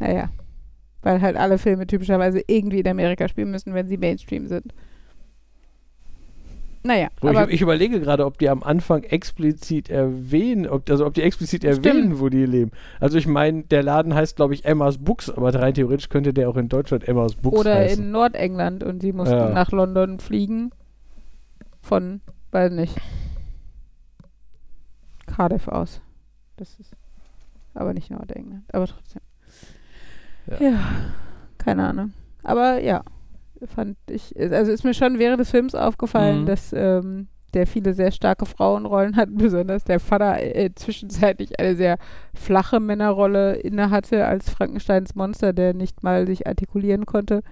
[0.00, 0.28] Naja.
[1.02, 4.74] Weil halt alle Filme typischerweise irgendwie in Amerika spielen müssen, wenn sie Mainstream sind.
[6.82, 11.20] Naja, ich, ich überlege gerade, ob die am Anfang explizit erwähnen, ob, also ob die
[11.20, 11.84] explizit Stimmt.
[11.84, 12.70] erwähnen, wo die leben.
[13.00, 16.48] Also ich meine, der Laden heißt, glaube ich, Emma's Books, aber rein theoretisch könnte der
[16.48, 18.02] auch in Deutschland Emma's Books oder heißen.
[18.04, 19.50] in Nordengland und sie mussten Ja.
[19.50, 20.70] nach London fliegen.
[21.82, 22.96] Von, weiß nicht,
[25.26, 26.00] Cardiff aus.
[26.56, 26.96] Das ist
[27.74, 29.20] aber nicht Nordengland, aber trotzdem.
[30.50, 30.56] Ja.
[30.60, 30.78] Ja.
[31.58, 32.12] keine Ahnung.
[32.42, 33.02] Aber ja,
[33.74, 36.46] fand ich, also ist mir schon während des Films aufgefallen, Mhm.
[36.46, 41.98] dass ähm, der viele sehr starke Frauenrollen hat, besonders der Vater äh, zwischenzeitlich eine sehr
[42.34, 47.42] flache Männerrolle innehatte als Frankensteins Monster, der nicht mal sich artikulieren konnte.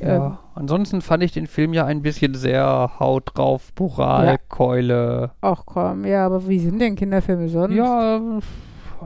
[0.00, 0.38] Ähm, Ja.
[0.54, 5.30] Ansonsten fand ich den Film ja ein bisschen sehr Haut drauf, Moralkeule.
[5.40, 7.74] Ach komm, ja, aber wie sind denn Kinderfilme sonst?
[7.74, 8.20] Ja,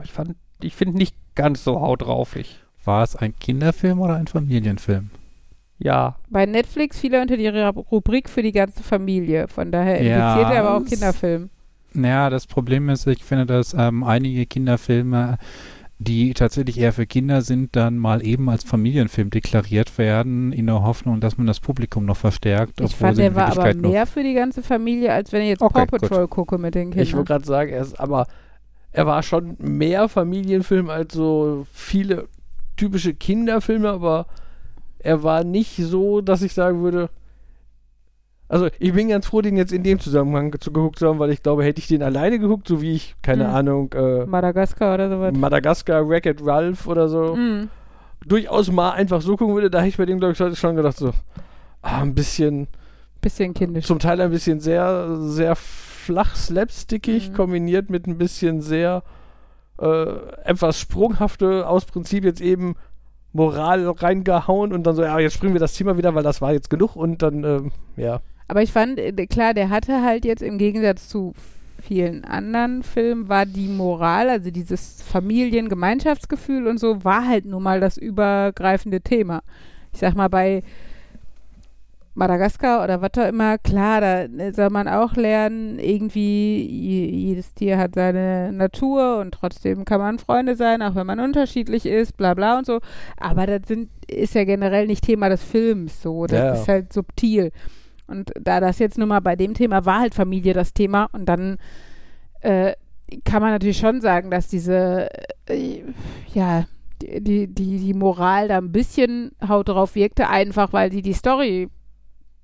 [0.03, 2.62] ich fand, ich finde nicht ganz so haut draufig.
[2.85, 5.09] War es ein Kinderfilm oder ein Familienfilm?
[5.79, 9.47] Ja, Bei Netflix fiel er unter die Rubrik für die ganze Familie.
[9.47, 11.49] Von daher Ja, impliziert er aber auch Kinderfilm.
[11.93, 15.37] Naja, das Problem ist, ich finde, dass ähm, einige Kinderfilme,
[15.99, 20.81] die tatsächlich eher für Kinder sind, dann mal eben als Familienfilm deklariert werden, in der
[20.81, 22.79] Hoffnung, dass man das Publikum noch verstärkt.
[22.79, 25.61] Ich obwohl fand, der war aber mehr für die ganze Familie, als wenn ich jetzt
[25.61, 27.03] Okay, Paw Patrol gucke mit den Kindern.
[27.03, 28.27] Ich wollte gerade sagen, er ist aber
[28.91, 32.27] er war schon mehr Familienfilm als so viele
[32.75, 34.25] typische Kinderfilme, aber
[34.99, 37.09] er war nicht so, dass ich sagen würde.
[38.49, 41.31] Also ich bin ganz froh, den jetzt in dem Zusammenhang zu geguckt zu haben, weil
[41.31, 43.53] ich glaube, hätte ich den alleine geguckt, so wie ich, keine Mhm.
[43.55, 45.33] Ahnung, äh, Madagaskar oder sowas.
[45.35, 47.69] Madagaskar, Wreck-It Ralph oder so, Mhm.
[48.25, 50.97] durchaus mal einfach so gucken würde, da hätte ich bei dem, glaube ich, schon gedacht,
[50.97, 51.13] so,
[51.81, 52.67] ah, ein bisschen,
[53.21, 53.85] Bisschen kindisch.
[53.85, 57.33] zum Teil ein bisschen sehr, sehr flach slapstickig, Mhm.
[57.33, 59.01] kombiniert mit ein bisschen sehr
[59.79, 60.05] äh,
[60.43, 62.75] etwas sprunghafte, aus Prinzip jetzt eben
[63.33, 66.53] Moral reingehauen und dann so, ja, jetzt springen wir das Thema wieder, weil das war
[66.53, 68.21] jetzt genug und dann, ähm, ja.
[68.47, 71.33] Aber ich fand, äh, klar, der hatte halt jetzt im Gegensatz zu
[71.81, 77.79] vielen anderen Filmen, war die Moral, also dieses Familiengemeinschaftsgefühl und so, war halt nun mal
[77.79, 79.41] das übergreifende Thema.
[79.91, 80.63] Ich sag mal, bei
[82.15, 87.53] Madagaskar oder was auch immer, klar, da äh, soll man auch lernen, irgendwie, je- jedes
[87.55, 92.15] Tier hat seine Natur und trotzdem kann man Freunde sein, auch wenn man unterschiedlich ist,
[92.17, 92.79] bla bla und so.
[93.17, 96.27] Aber das sind, ist ja generell nicht Thema des Films so.
[96.27, 97.51] Das Ja, ist halt subtil.
[98.05, 101.25] Und da das jetzt nun mal bei dem Thema war halt Familie das Thema und
[101.25, 101.57] dann
[102.41, 102.73] äh,
[103.25, 105.09] kann man natürlich schon sagen, dass diese,
[105.47, 105.83] äh,
[106.33, 106.65] ja,
[107.01, 111.13] die, die, die, die Moral da ein bisschen haut drauf wirkte, einfach weil die die
[111.13, 111.69] Story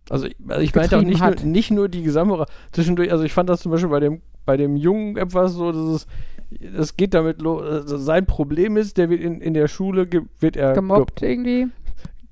[0.10, 3.34] Also ich, also ich meinte auch nicht nur, nicht nur die Gesamtmoral, zwischendurch, also ich
[3.34, 6.08] fand das zum Beispiel bei dem, bei dem Jungen etwas so, dass es,
[6.76, 10.22] es geht damit los, also sein Problem ist, der wird in, in der Schule, ge,
[10.40, 11.68] wird er gemobbt irgendwie.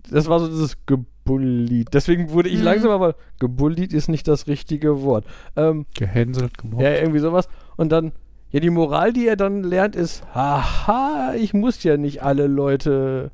[0.09, 1.89] das war so dieses gebullied.
[1.93, 2.63] Deswegen wurde ich Mhm.
[2.65, 5.25] langsam, aber gebullied ist nicht das richtige Wort.
[5.55, 6.81] Ähm, Gehänselt, gemobbt.
[6.81, 7.47] ja, irgendwie sowas.
[7.75, 8.11] Und dann,
[8.49, 13.29] ja, die Moral, die er dann lernt, ist, haha, ich muss ja nicht alle Leute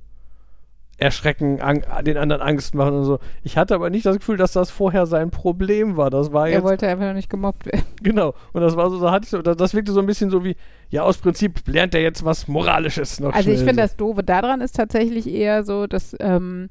[0.97, 3.19] erschrecken, ang den anderen Angst machen und so.
[3.43, 6.09] Ich hatte aber nicht das Gefühl, dass das vorher sein Problem war.
[6.09, 7.83] Das war Er jetzt, wollte einfach nur nicht gemobbt werden.
[8.03, 8.35] genau.
[8.53, 10.43] Und das war so, da hatte ich so, das, das wirkte so ein bisschen so
[10.43, 10.55] wie,
[10.89, 14.61] ja, aus Prinzip lernt er jetzt was Moralisches noch Also ich finde, das Doofe daran
[14.61, 16.69] ist tatsächlich eher so, dass, ähm,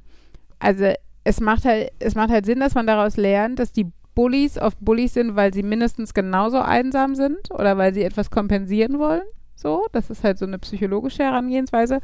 [0.60, 0.92] also
[1.24, 4.78] es macht halt, es macht halt Sinn, dass man daraus lernt, dass die Bullies oft
[4.80, 9.22] Bullies sind, weil sie mindestens genauso einsam sind oder weil sie etwas kompensieren wollen.
[9.56, 12.00] So, das ist halt so eine psychologische Herangehensweise.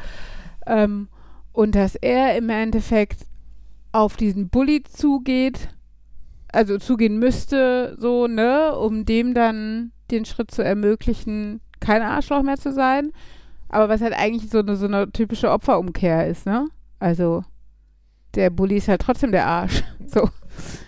[0.67, 1.09] Ähm,
[1.59, 3.27] und dass er im Endeffekt
[3.91, 5.71] auf diesen Bully zugeht
[6.53, 12.57] also zugehen müsste, so, ne, um dem dann den Schritt zu ermöglichen, kein Arschloch mehr
[12.57, 13.13] zu sein.
[13.69, 16.67] Aber was halt eigentlich so eine, so eine typische Opferumkehr ist, ne?
[16.99, 17.45] Also
[18.35, 19.83] der Bully ist halt trotzdem der Arsch.
[20.07, 20.31] So.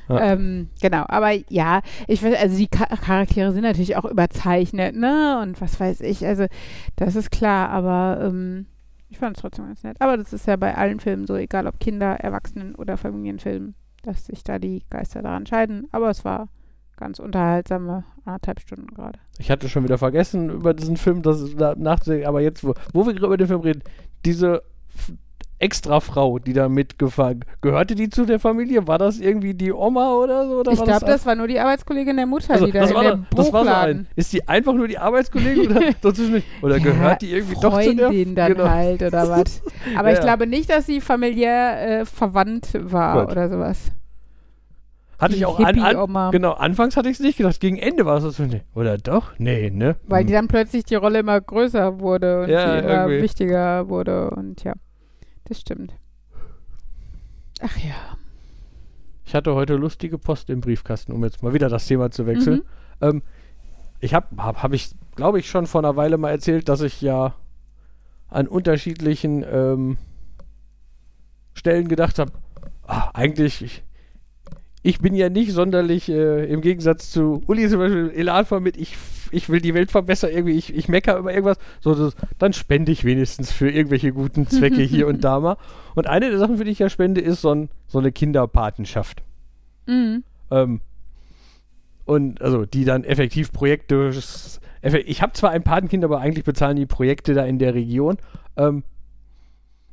[0.09, 0.33] Ja.
[0.33, 5.39] Ähm, genau, aber ja, ich weiß, also die Cha Charaktere sind natürlich auch überzeichnet, ne?
[5.43, 6.47] Und was weiß ich, also
[6.97, 8.65] das ist klar, aber ähm,
[9.11, 9.97] ich fand es trotzdem ganz nett.
[10.01, 14.27] Aber das ist ja bei allen Filmen so, egal ob Kinder, Erwachsenen oder Familienfilmen, dass
[14.27, 15.89] sich da die Geister daran scheiden.
[15.91, 16.49] Aber es war
[16.97, 19.19] ganz unterhaltsame anderthalb Stunden gerade.
[19.39, 23.15] Ich hatte schon wieder vergessen, über diesen Film das nachzudenken, aber jetzt, wo, wo wir
[23.15, 23.83] über den Film reden,
[24.25, 24.63] diese
[25.61, 28.87] F- Extrafrau, die da mitgefahren, gehörte die zu der Familie?
[28.87, 30.61] War das irgendwie die Oma oder so?
[30.61, 32.91] Oder ich glaube, das das war nur die Arbeitskollegin der Mutter, also, die da das,
[32.91, 34.07] in war dem das war so ein.
[34.17, 35.81] Ist die einfach nur die Arbeitskollegin oder?
[36.63, 38.07] Oder Ja, gehört die irgendwie doch zu der?
[38.09, 38.69] Freundin dann Genau.
[38.69, 39.63] halt oder was.
[39.97, 40.23] Aber ich Ja.
[40.25, 43.33] glaube nicht, dass sie familiär äh, verwandt war Gut.
[43.33, 43.93] oder sowas.
[45.19, 46.31] Hatte Die ich auch an, an.
[46.33, 47.61] Genau, anfangs hatte ich es nicht gedacht.
[47.61, 48.63] Gegen Ende war es so, nee.
[48.75, 49.33] Oder doch?
[49.39, 49.97] Nee, ne?
[50.09, 50.27] Weil Hm.
[50.29, 54.65] die dann plötzlich die Rolle immer größer wurde und Ja, sie immer wichtiger wurde und
[54.65, 54.73] ja,
[55.51, 55.93] das stimmt.
[57.61, 58.17] Ach ja.
[59.27, 62.63] Ich hatte heute lustige Post im Briefkasten, um jetzt mal wieder das Thema zu wechseln.
[63.01, 63.07] Mhm.
[63.09, 63.23] Ähm,
[63.99, 67.01] ich habe, habe hab ich, glaube ich, schon vor einer Weile mal erzählt, dass ich
[67.01, 67.35] ja
[68.29, 69.99] an unterschiedlichen ähm,
[71.53, 72.33] Stellen gedacht habe,
[72.87, 73.83] ah, eigentlich, ich,
[74.83, 78.97] ich bin ja nicht sonderlich, äh, im Gegensatz zu Uli zum Beispiel, Elan mit, ich,
[79.31, 82.93] ich will die Welt verbessern, irgendwie, ich, ich mecker über irgendwas, so, das, dann spende
[82.93, 85.57] ich wenigstens für irgendwelche guten Zwecke hier und da mal.
[85.95, 89.23] Und eine der Sachen, für die ich ja spende, ist so, ein, so eine Kinderpatenschaft.
[89.87, 90.25] Mhm.
[90.51, 90.81] Ähm,
[92.05, 94.11] und also die dann effektiv Projekte.
[94.83, 98.17] Ich habe zwar ein Patenkind, aber eigentlich bezahlen die Projekte da in der Region.
[98.57, 98.83] Ähm,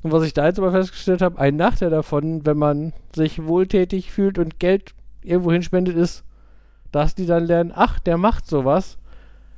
[0.04, 4.12] und was ich da jetzt aber festgestellt habe, ein Nachteil davon, wenn man sich wohltätig
[4.12, 6.24] fühlt und Geld irgendwo hinspendet, ist,
[6.92, 8.98] dass die dann lernen, ach, der macht sowas.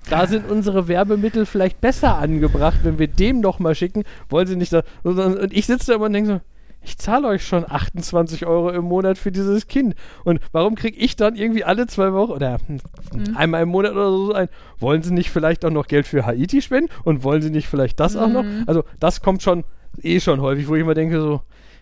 [0.09, 4.03] Da sind unsere Werbemittel vielleicht besser angebracht, wenn wir dem noch mal schicken.
[4.29, 4.83] Wollen sie nicht da.
[5.03, 6.41] Und ich sitze da immer und denke so,
[6.81, 9.95] ich zahle euch schon 28 Euro im Monat für dieses Kind.
[10.23, 12.79] Und warum kriege ich dann irgendwie alle zwei Wochen oder hm,
[13.13, 13.37] Mhm.
[13.37, 14.47] einmal im Monat oder so ein,
[14.79, 17.99] wollen sie nicht vielleicht auch noch Geld für Haiti spenden und wollen sie nicht vielleicht
[17.99, 18.43] das auch noch?
[18.43, 18.63] Mhm.
[18.67, 19.63] Also das kommt schon
[20.01, 21.41] eh schon häufig, wo ich immer denke so,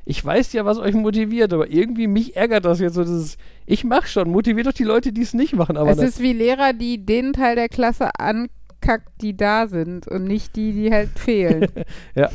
[0.09, 3.83] ich weiß ja, was euch motiviert, aber irgendwie mich ärgert das jetzt so, dieses, ich
[3.83, 6.31] mach schon, motiviert doch die Leute, die es nicht machen, aber es das, ist wie
[6.31, 11.09] Lehrer, die den Teil der Klasse ankackt, die da sind und nicht die, die halt
[11.19, 11.67] fehlen.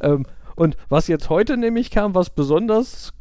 [0.00, 0.24] Ähm,
[0.54, 3.12] und was jetzt heute nämlich kam, was besonders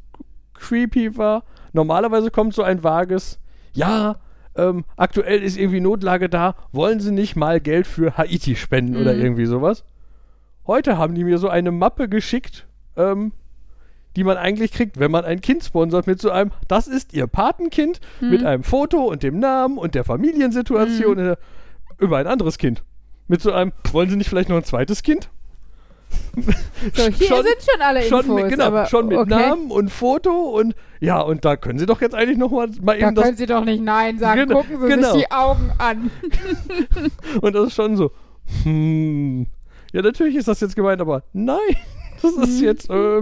[0.54, 3.40] creepy war, normalerweise kommt so ein vages,
[3.74, 4.18] ja,
[4.56, 9.14] ähm, aktuell ist irgendwie Notlage da, wollen Sie nicht mal Geld für Haiti spenden oder
[9.16, 9.22] Mhm.
[9.22, 9.84] irgendwie sowas?
[10.68, 13.32] Heute haben die mir so eine Mappe geschickt, ähm,
[14.16, 17.28] die man eigentlich kriegt, wenn man ein Kind sponsert mit so einem, das ist Ihr
[17.28, 18.48] Patenkind, mit Mhm.
[18.48, 21.36] einem Foto und dem Namen und der Familiensituation äh,
[22.00, 22.84] über ein anderes Kind.
[23.28, 25.30] Mit so einem, wollen Sie nicht vielleicht noch ein zweites Kind?
[26.36, 26.42] So,
[27.12, 28.36] hier Schon- sind schon alle schon Infos.
[28.42, 29.30] mit, genau, aber schon mit okay.
[29.30, 32.98] Namen und Foto und ja, und da können Sie doch jetzt eigentlich noch mal, mal
[33.00, 34.42] Da eben das können Sie doch nicht Nein sagen.
[34.48, 35.14] Genau, Gucken Sie genau.
[35.14, 36.12] sich die Augen an.
[37.42, 38.12] und das ist schon so.
[38.64, 39.48] Hm,
[39.92, 41.58] ja, natürlich ist das jetzt gemeint, aber nein,
[42.22, 42.66] das ist Mhm.
[42.66, 43.22] jetzt äh,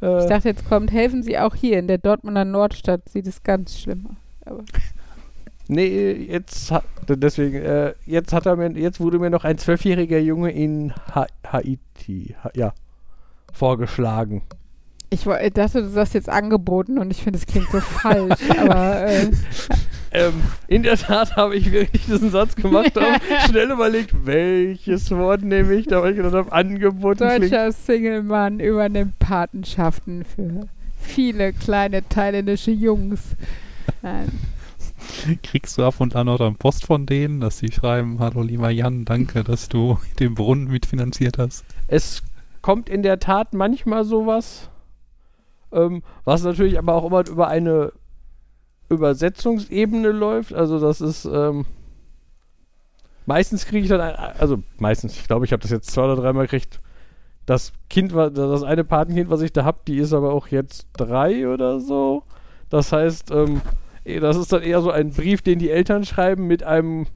[0.00, 3.08] Ich äh, dachte, jetzt kommt, helfen Sie auch hier in der Dortmunder Nordstadt.
[3.08, 4.16] Sieht es ganz schlimm aus.
[4.46, 4.64] Aber
[5.68, 10.18] nee, jetzt hat, deswegen äh, jetzt hat er mir jetzt wurde mir noch ein zwölfjähriger
[10.18, 12.72] Junge in ha Haiti, ha ja,
[13.52, 14.42] vorgeschlagen.
[15.10, 18.40] ich ich dachte, du sagst jetzt angeboten und ich finde, es klingt so falsch.
[18.58, 19.30] aber äh,
[20.12, 25.42] Ähm, in der Tat habe ich wirklich diesen Satz gemacht, habe schnell überlegt, welches Wort
[25.42, 30.68] nehme ich, da habe ich gedacht, habe, angeboten klingt deutscher Single-Mann übernimmt Patenschaften für
[31.00, 33.36] viele kleine thailändische Jungs.
[34.02, 34.30] Nein.
[35.42, 38.70] Kriegst du ab und an noch dann Post von denen, dass sie schreiben, hallo lieber
[38.70, 41.64] Jan, danke, dass du den Brunnen mitfinanziert hast.
[41.86, 42.22] Es
[42.62, 44.68] kommt in der Tat manchmal sowas,
[45.72, 47.92] ähm, was natürlich aber auch immer über eine
[48.90, 50.52] Übersetzungsebene läuft.
[50.52, 51.64] Also das ist ähm,
[53.30, 56.16] meistens kriege ich dann, ein, also meistens, ich glaube, ich habe das jetzt zwei oder
[56.16, 56.80] dreimal gekriegt.
[57.46, 61.48] Das Kind, das eine Patenkind, was ich da habe, die ist aber auch jetzt drei
[61.48, 62.24] oder so.
[62.68, 63.60] Das heißt, ähm,
[64.04, 67.06] eh, das ist dann eher so ein Brief, den die Eltern schreiben mit einem,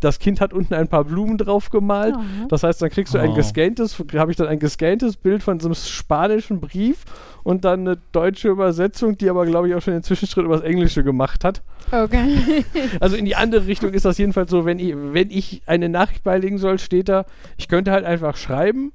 [0.00, 2.14] das Kind hat unten ein paar Blumen drauf gemalt.
[2.16, 2.46] Oh.
[2.48, 3.34] Das heißt, dann kriegst du ein Oh.
[3.34, 7.04] gescanntes, habe ich dann ein gescanntes Bild von so einem spanischen Brief
[7.44, 11.02] und dann eine deutsche Übersetzung, die aber, glaube ich, auch schon den Zwischenschritt übers Englische
[11.04, 11.62] gemacht hat.
[11.90, 12.64] Okay.
[13.00, 16.24] Also in die andere Richtung ist das jedenfalls so, wenn ich, wenn ich eine Nachricht
[16.24, 17.24] beilegen soll, steht da,
[17.56, 18.92] ich könnte halt einfach schreiben.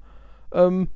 [0.54, 0.88] Ähm,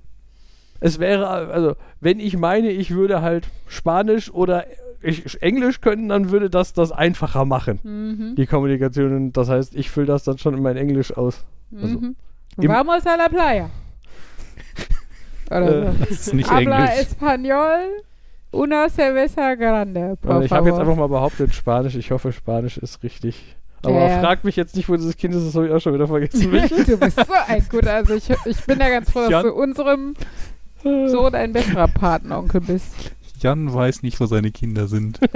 [0.81, 4.65] es wäre, also, wenn ich meine, ich würde halt Spanisch oder
[5.05, 8.35] ich Englisch können, dann würde das das einfacher machen, Mhm.
[8.35, 9.15] die Kommunikation.
[9.15, 11.45] Und das heißt, ich fülle das dann schon in mein Englisch aus.
[11.81, 12.15] Also, Mhm.
[12.57, 13.69] Vamos a la playa.
[15.51, 15.97] Oder Äh, so.
[15.99, 17.07] Das ist nicht Habla Englisch.
[17.07, 17.79] español,
[18.51, 20.17] una cerveza grande.
[20.21, 21.95] por Äh, ich habe jetzt einfach mal behauptet Spanisch.
[21.95, 23.55] Ich hoffe, Spanisch ist richtig.
[23.83, 25.93] Aber Ja, frag mich jetzt nicht, wo dieses Kind ist, das habe ich auch schon
[25.93, 26.41] wieder vergessen.
[26.87, 27.93] du bist so ein guter.
[27.93, 30.15] Also ich, ich bin ja ganz froh, dass Jan- du unserem
[30.83, 33.11] Sohn ein besserer Patenonkel bist.
[33.45, 35.19] Jan weiß nicht, wo seine Kinder sind.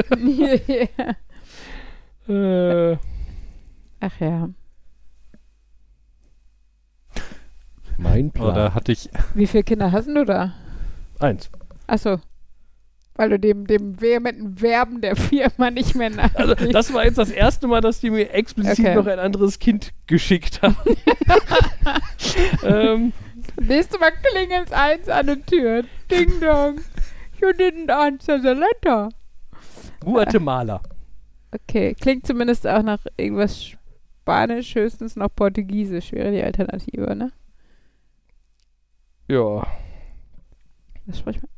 [2.27, 2.98] äh,
[3.99, 4.49] Ach ja.
[7.99, 8.48] mein Plan.
[8.52, 10.53] Oder hatte ich, Wie viele Kinder hast du da?
[11.19, 11.52] Eins.
[11.86, 12.19] Achso.
[13.15, 16.73] Weil du dem, dem vehementen Verben der Firma nicht mehr Also, nachgehst.
[16.73, 18.95] das war jetzt das erste Mal, dass die mir explizit Okay.
[18.95, 20.77] noch ein anderes Kind geschickt haben.
[22.64, 23.14] ähm,
[23.61, 25.84] Nächstes Mal klingelt's eins an der Tür.
[26.10, 26.80] Ding dong.
[27.41, 29.10] You didn't answer the letter.
[30.02, 30.82] Guatemala.
[31.52, 33.72] Okay, klingt zumindest auch nach irgendwas
[34.24, 37.32] Spanisch, höchstens noch Portugiesisch wäre die Alternative, ne?
[39.28, 39.66] Ja.
[41.06, 41.49] Das spricht man.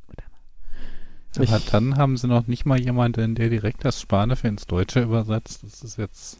[1.35, 5.01] aber Ich- dann haben sie noch nicht mal jemanden, der direkt das Spanische ins Deutsche
[5.01, 5.63] übersetzt.
[5.63, 6.39] Das ist jetzt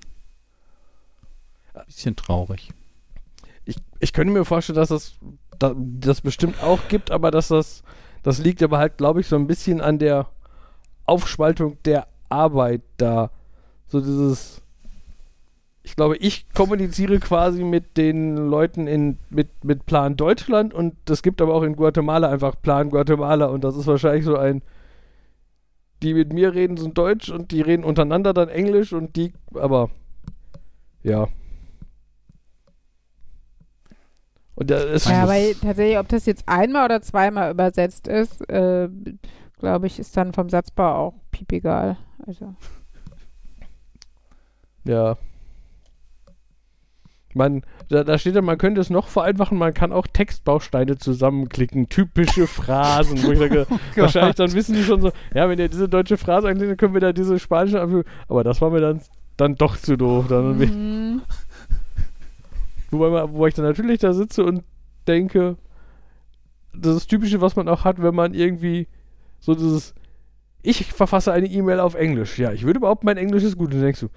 [1.74, 2.72] ein bisschen traurig.
[3.66, 5.14] Ich, ich könnte mir vorstellen, dass das,
[5.60, 7.84] da, das bestimmt auch gibt, aber dass das,
[8.24, 10.28] das liegt aber halt, glaube ich, so ein bisschen an der
[11.06, 13.32] Aufspaltung der Arbeit da.
[13.88, 14.62] So dieses,
[15.84, 21.24] ich glaube, ich kommuniziere quasi mit den Leuten in, mit, mit Plan Deutschland und es
[21.24, 24.62] gibt aber auch in Guatemala einfach Plan Guatemala und das ist wahrscheinlich so ein,
[26.04, 29.90] die mit mir reden, sind Deutsch und die reden untereinander dann Englisch und die, aber
[31.04, 31.28] ja.
[34.62, 38.90] Und da ist Ja, aber tatsächlich, ob das jetzt einmal oder zweimal übersetzt ist, äh,
[39.58, 41.98] glaube ich, ist dann vom Satzbau auch piepegal.
[42.28, 42.54] Also.
[44.84, 45.18] Ja.
[47.34, 51.90] Man, da, da steht ja, man könnte es noch vereinfachen, man kann auch Textbausteine zusammenklicken,
[51.90, 53.66] typische Phrasen, wo ich sage,
[53.96, 56.94] wahrscheinlich dann wissen die schon so, ja, wenn ihr diese deutsche Phrase einklickt, dann können
[56.94, 58.08] wir da diese spanische anfügen.
[58.28, 59.02] Aber das war mir dann,
[59.38, 60.28] dann doch zu doof.
[60.30, 61.22] Dann, Mhm.
[62.92, 64.64] Wobei, wo ich dann natürlich da sitze und
[65.08, 65.58] denke,
[66.74, 68.88] das ist das Typische, was man auch hat, wenn man irgendwie
[69.40, 69.94] so dieses,
[70.62, 72.38] ich verfasse eine E-Mail auf Englisch.
[72.38, 73.68] Ja, ich würde behaupten, mein Englisch ist gut.
[73.68, 74.10] Und dann denkst du,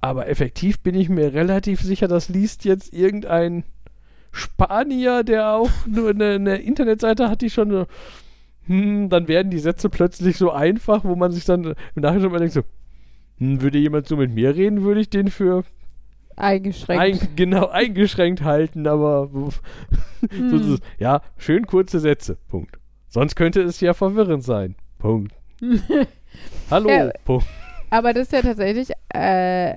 [0.00, 3.64] aber effektiv bin ich mir relativ sicher, das liest jetzt irgendein
[4.32, 7.86] Spanier, der auch nur eine, eine Internetseite hat, die schon so,
[8.66, 12.38] hm, dann werden die Sätze plötzlich so einfach, wo man sich dann im Nachhinein mal
[12.38, 12.62] denkt so,
[13.38, 15.64] hm, würde jemand so mit mir reden, würde ich den für
[16.36, 17.02] Eingeschränkt.
[17.22, 19.48] ein, genau eingeschränkt halten, aber so,
[20.30, 20.50] Hm.
[20.58, 22.36] dieses, ja, schön kurze Sätze.
[22.48, 22.76] Punkt.
[23.08, 24.74] Sonst könnte es ja verwirrend sein.
[24.98, 25.32] Punkt.
[26.70, 26.88] Hallo.
[26.90, 27.10] Ja.
[27.24, 27.46] Punkt.
[27.90, 29.76] Aber das ist ja tatsächlich, äh, äh,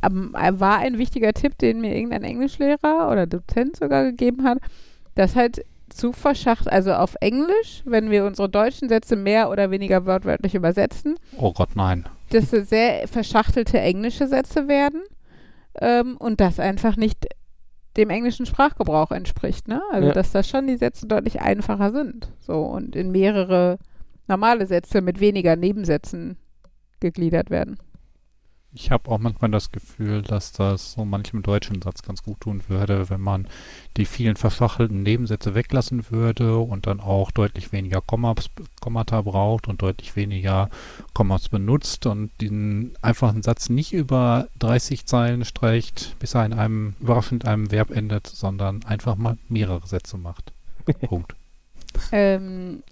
[0.00, 4.58] am- äh, war ein wichtiger Tipp, den mir irgendein Englischlehrer oder Dozent sogar gegeben hat,
[5.14, 10.04] dass halt zu verschacht, also auf Englisch, wenn wir unsere deutschen Sätze mehr oder weniger
[10.06, 12.04] wortwörtlich übersetzen, Oh Gott, nein.
[12.30, 15.00] dass es sehr verschachtelte englische Sätze werden
[15.80, 17.26] ähm, und das einfach nicht
[17.96, 19.82] dem englischen Sprachgebrauch entspricht, ne?
[19.90, 20.14] Also Ja.
[20.14, 22.32] dass da schon die Sätze deutlich einfacher sind.
[22.40, 23.78] So und in mehrere
[24.28, 26.36] normale Sätze mit weniger Nebensätzen
[27.00, 27.78] gegliedert werden.
[28.74, 32.62] Ich habe auch manchmal das Gefühl, dass das so manchem deutschen Satz ganz gut tun
[32.68, 33.48] würde, wenn man
[33.96, 38.50] die vielen verschachelten Nebensätze weglassen würde und dann auch deutlich weniger Kommas,
[38.80, 40.68] Kommata braucht und deutlich weniger
[41.14, 46.94] Kommas benutzt und den einfachen Satz nicht über 30 Zeilen streicht, bis er in einem
[47.00, 50.52] überraschend einem Verb endet, sondern einfach mal mehrere Sätze macht.
[51.06, 51.34] Punkt.
[52.12, 52.82] Ähm,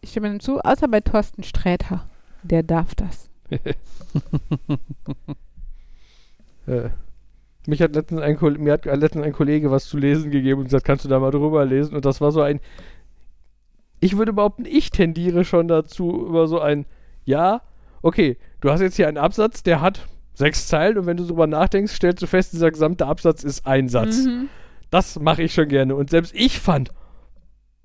[0.00, 2.06] ich stimme dem zu, außer bei Thorsten Sträter.
[2.44, 3.29] Der darf das.
[6.66, 6.90] Äh,
[7.66, 10.84] mich hat letztens ein, mir hat letztens ein Kollege was zu lesen gegeben und gesagt,
[10.84, 11.94] kannst du da mal drüber lesen?
[11.96, 12.60] Und das war so ein,
[14.00, 16.86] ich würde behaupten, ich tendiere schon dazu über so ein,
[17.24, 17.62] ja,
[18.02, 21.46] okay, du hast jetzt hier einen Absatz, der hat sechs Zeilen und wenn du drüber
[21.46, 24.24] nachdenkst, stellst du fest, dieser gesamte Absatz ist ein Satz.
[24.24, 24.48] Mhm.
[24.90, 25.94] Das mache ich schon gerne.
[25.94, 26.90] Und selbst ich fand,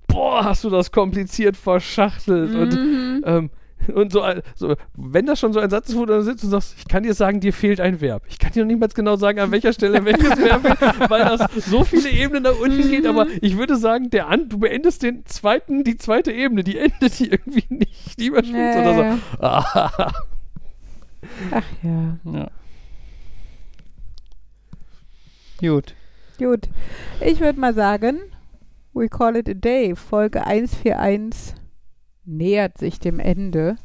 [0.06, 2.54] boah, hast du das kompliziert verschachtelt.
[2.54, 3.22] Und, Mhm.
[3.26, 3.50] ähm,
[3.94, 4.22] und so,
[4.54, 6.88] so, wenn das schon so ein Satz ist, wo du dann sitzt und sagst, ich
[6.88, 8.22] kann dir sagen, dir fehlt ein Verb.
[8.28, 11.40] Ich kann dir noch niemals genau sagen, an welcher Stelle welches Verb fehlt, weil das
[11.64, 13.06] so viele Ebenen nach unten geht.
[13.06, 17.12] Aber ich würde sagen, der an, du beendest den zweiten, die zweite Ebene, die endet
[17.12, 18.18] hier irgendwie nicht.
[18.18, 19.02] Die überspringst oder so.
[19.44, 20.12] Ah,
[21.50, 22.18] Ach ja.
[22.32, 22.50] Ja.
[25.60, 25.94] Gut.
[26.38, 26.68] Gut.
[27.20, 28.20] Ich würde mal sagen,
[28.92, 29.94] we call it a day.
[29.96, 31.54] Folge 141
[32.26, 33.76] nähert sich dem Ende.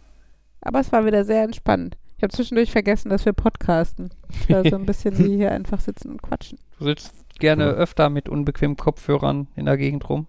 [0.62, 1.98] Aber es war wieder sehr entspannt.
[2.18, 4.10] Ich habe zwischendurch vergessen, dass wir podcasten.
[4.30, 6.60] Ich war so ein bisschen wie hier einfach sitzen und quatschen.
[6.78, 7.72] Du sitzt gerne Ja.
[7.72, 10.28] öfter mit unbequemen Kopfhörern in der Gegend rum.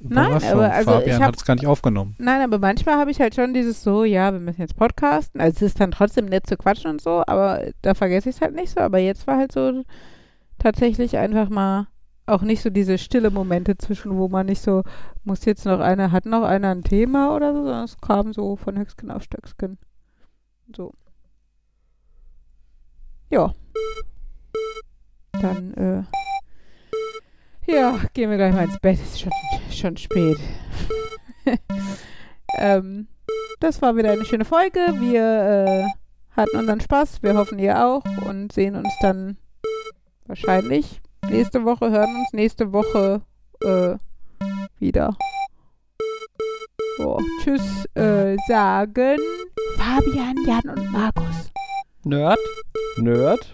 [0.00, 2.14] Nein, aber also Fabian ich es gar nicht aufgenommen.
[2.18, 5.40] Nein, aber manchmal habe ich halt schon dieses so, ja, wir müssen jetzt podcasten.
[5.40, 8.40] Also es ist dann trotzdem nett zu quatschen und so, aber da vergesse ich es
[8.40, 8.80] halt nicht so.
[8.80, 9.82] Aber jetzt war halt so
[10.58, 11.88] tatsächlich einfach mal
[12.28, 14.82] auch nicht so diese stille Momente zwischen, wo man nicht so,
[15.24, 18.56] muss jetzt noch einer, hat noch einer ein Thema oder so, sondern es kam so
[18.56, 19.78] von Höchstgen auf Stöcksken.
[20.74, 20.92] So.
[23.30, 23.54] Ja.
[25.40, 26.02] Dann, äh,
[27.72, 28.98] ja, gehen wir gleich mal ins Bett.
[28.98, 29.32] Ist schon,
[29.70, 30.38] schon spät.
[32.58, 33.08] ähm,
[33.60, 34.80] das war wieder eine schöne Folge.
[34.98, 35.86] Wir äh,
[36.30, 37.22] hatten unseren Spaß.
[37.22, 38.04] Wir hoffen, ihr auch.
[38.26, 39.36] Und sehen uns dann
[40.26, 43.20] wahrscheinlich nächste Woche, hören uns nächste Woche
[43.62, 43.96] äh,
[44.78, 45.16] wieder.
[46.98, 49.18] So, tschüss äh, sagen
[49.76, 51.50] Fabian, Jan und Markus.
[52.04, 52.38] Nerd?
[52.96, 53.52] Nerd.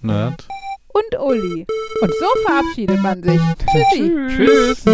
[0.00, 0.48] Nerd.
[0.88, 1.66] Und Uli.
[2.00, 3.40] Und so verabschiedet man sich.
[3.70, 4.12] Tschüssi.
[4.28, 4.84] Tschüss.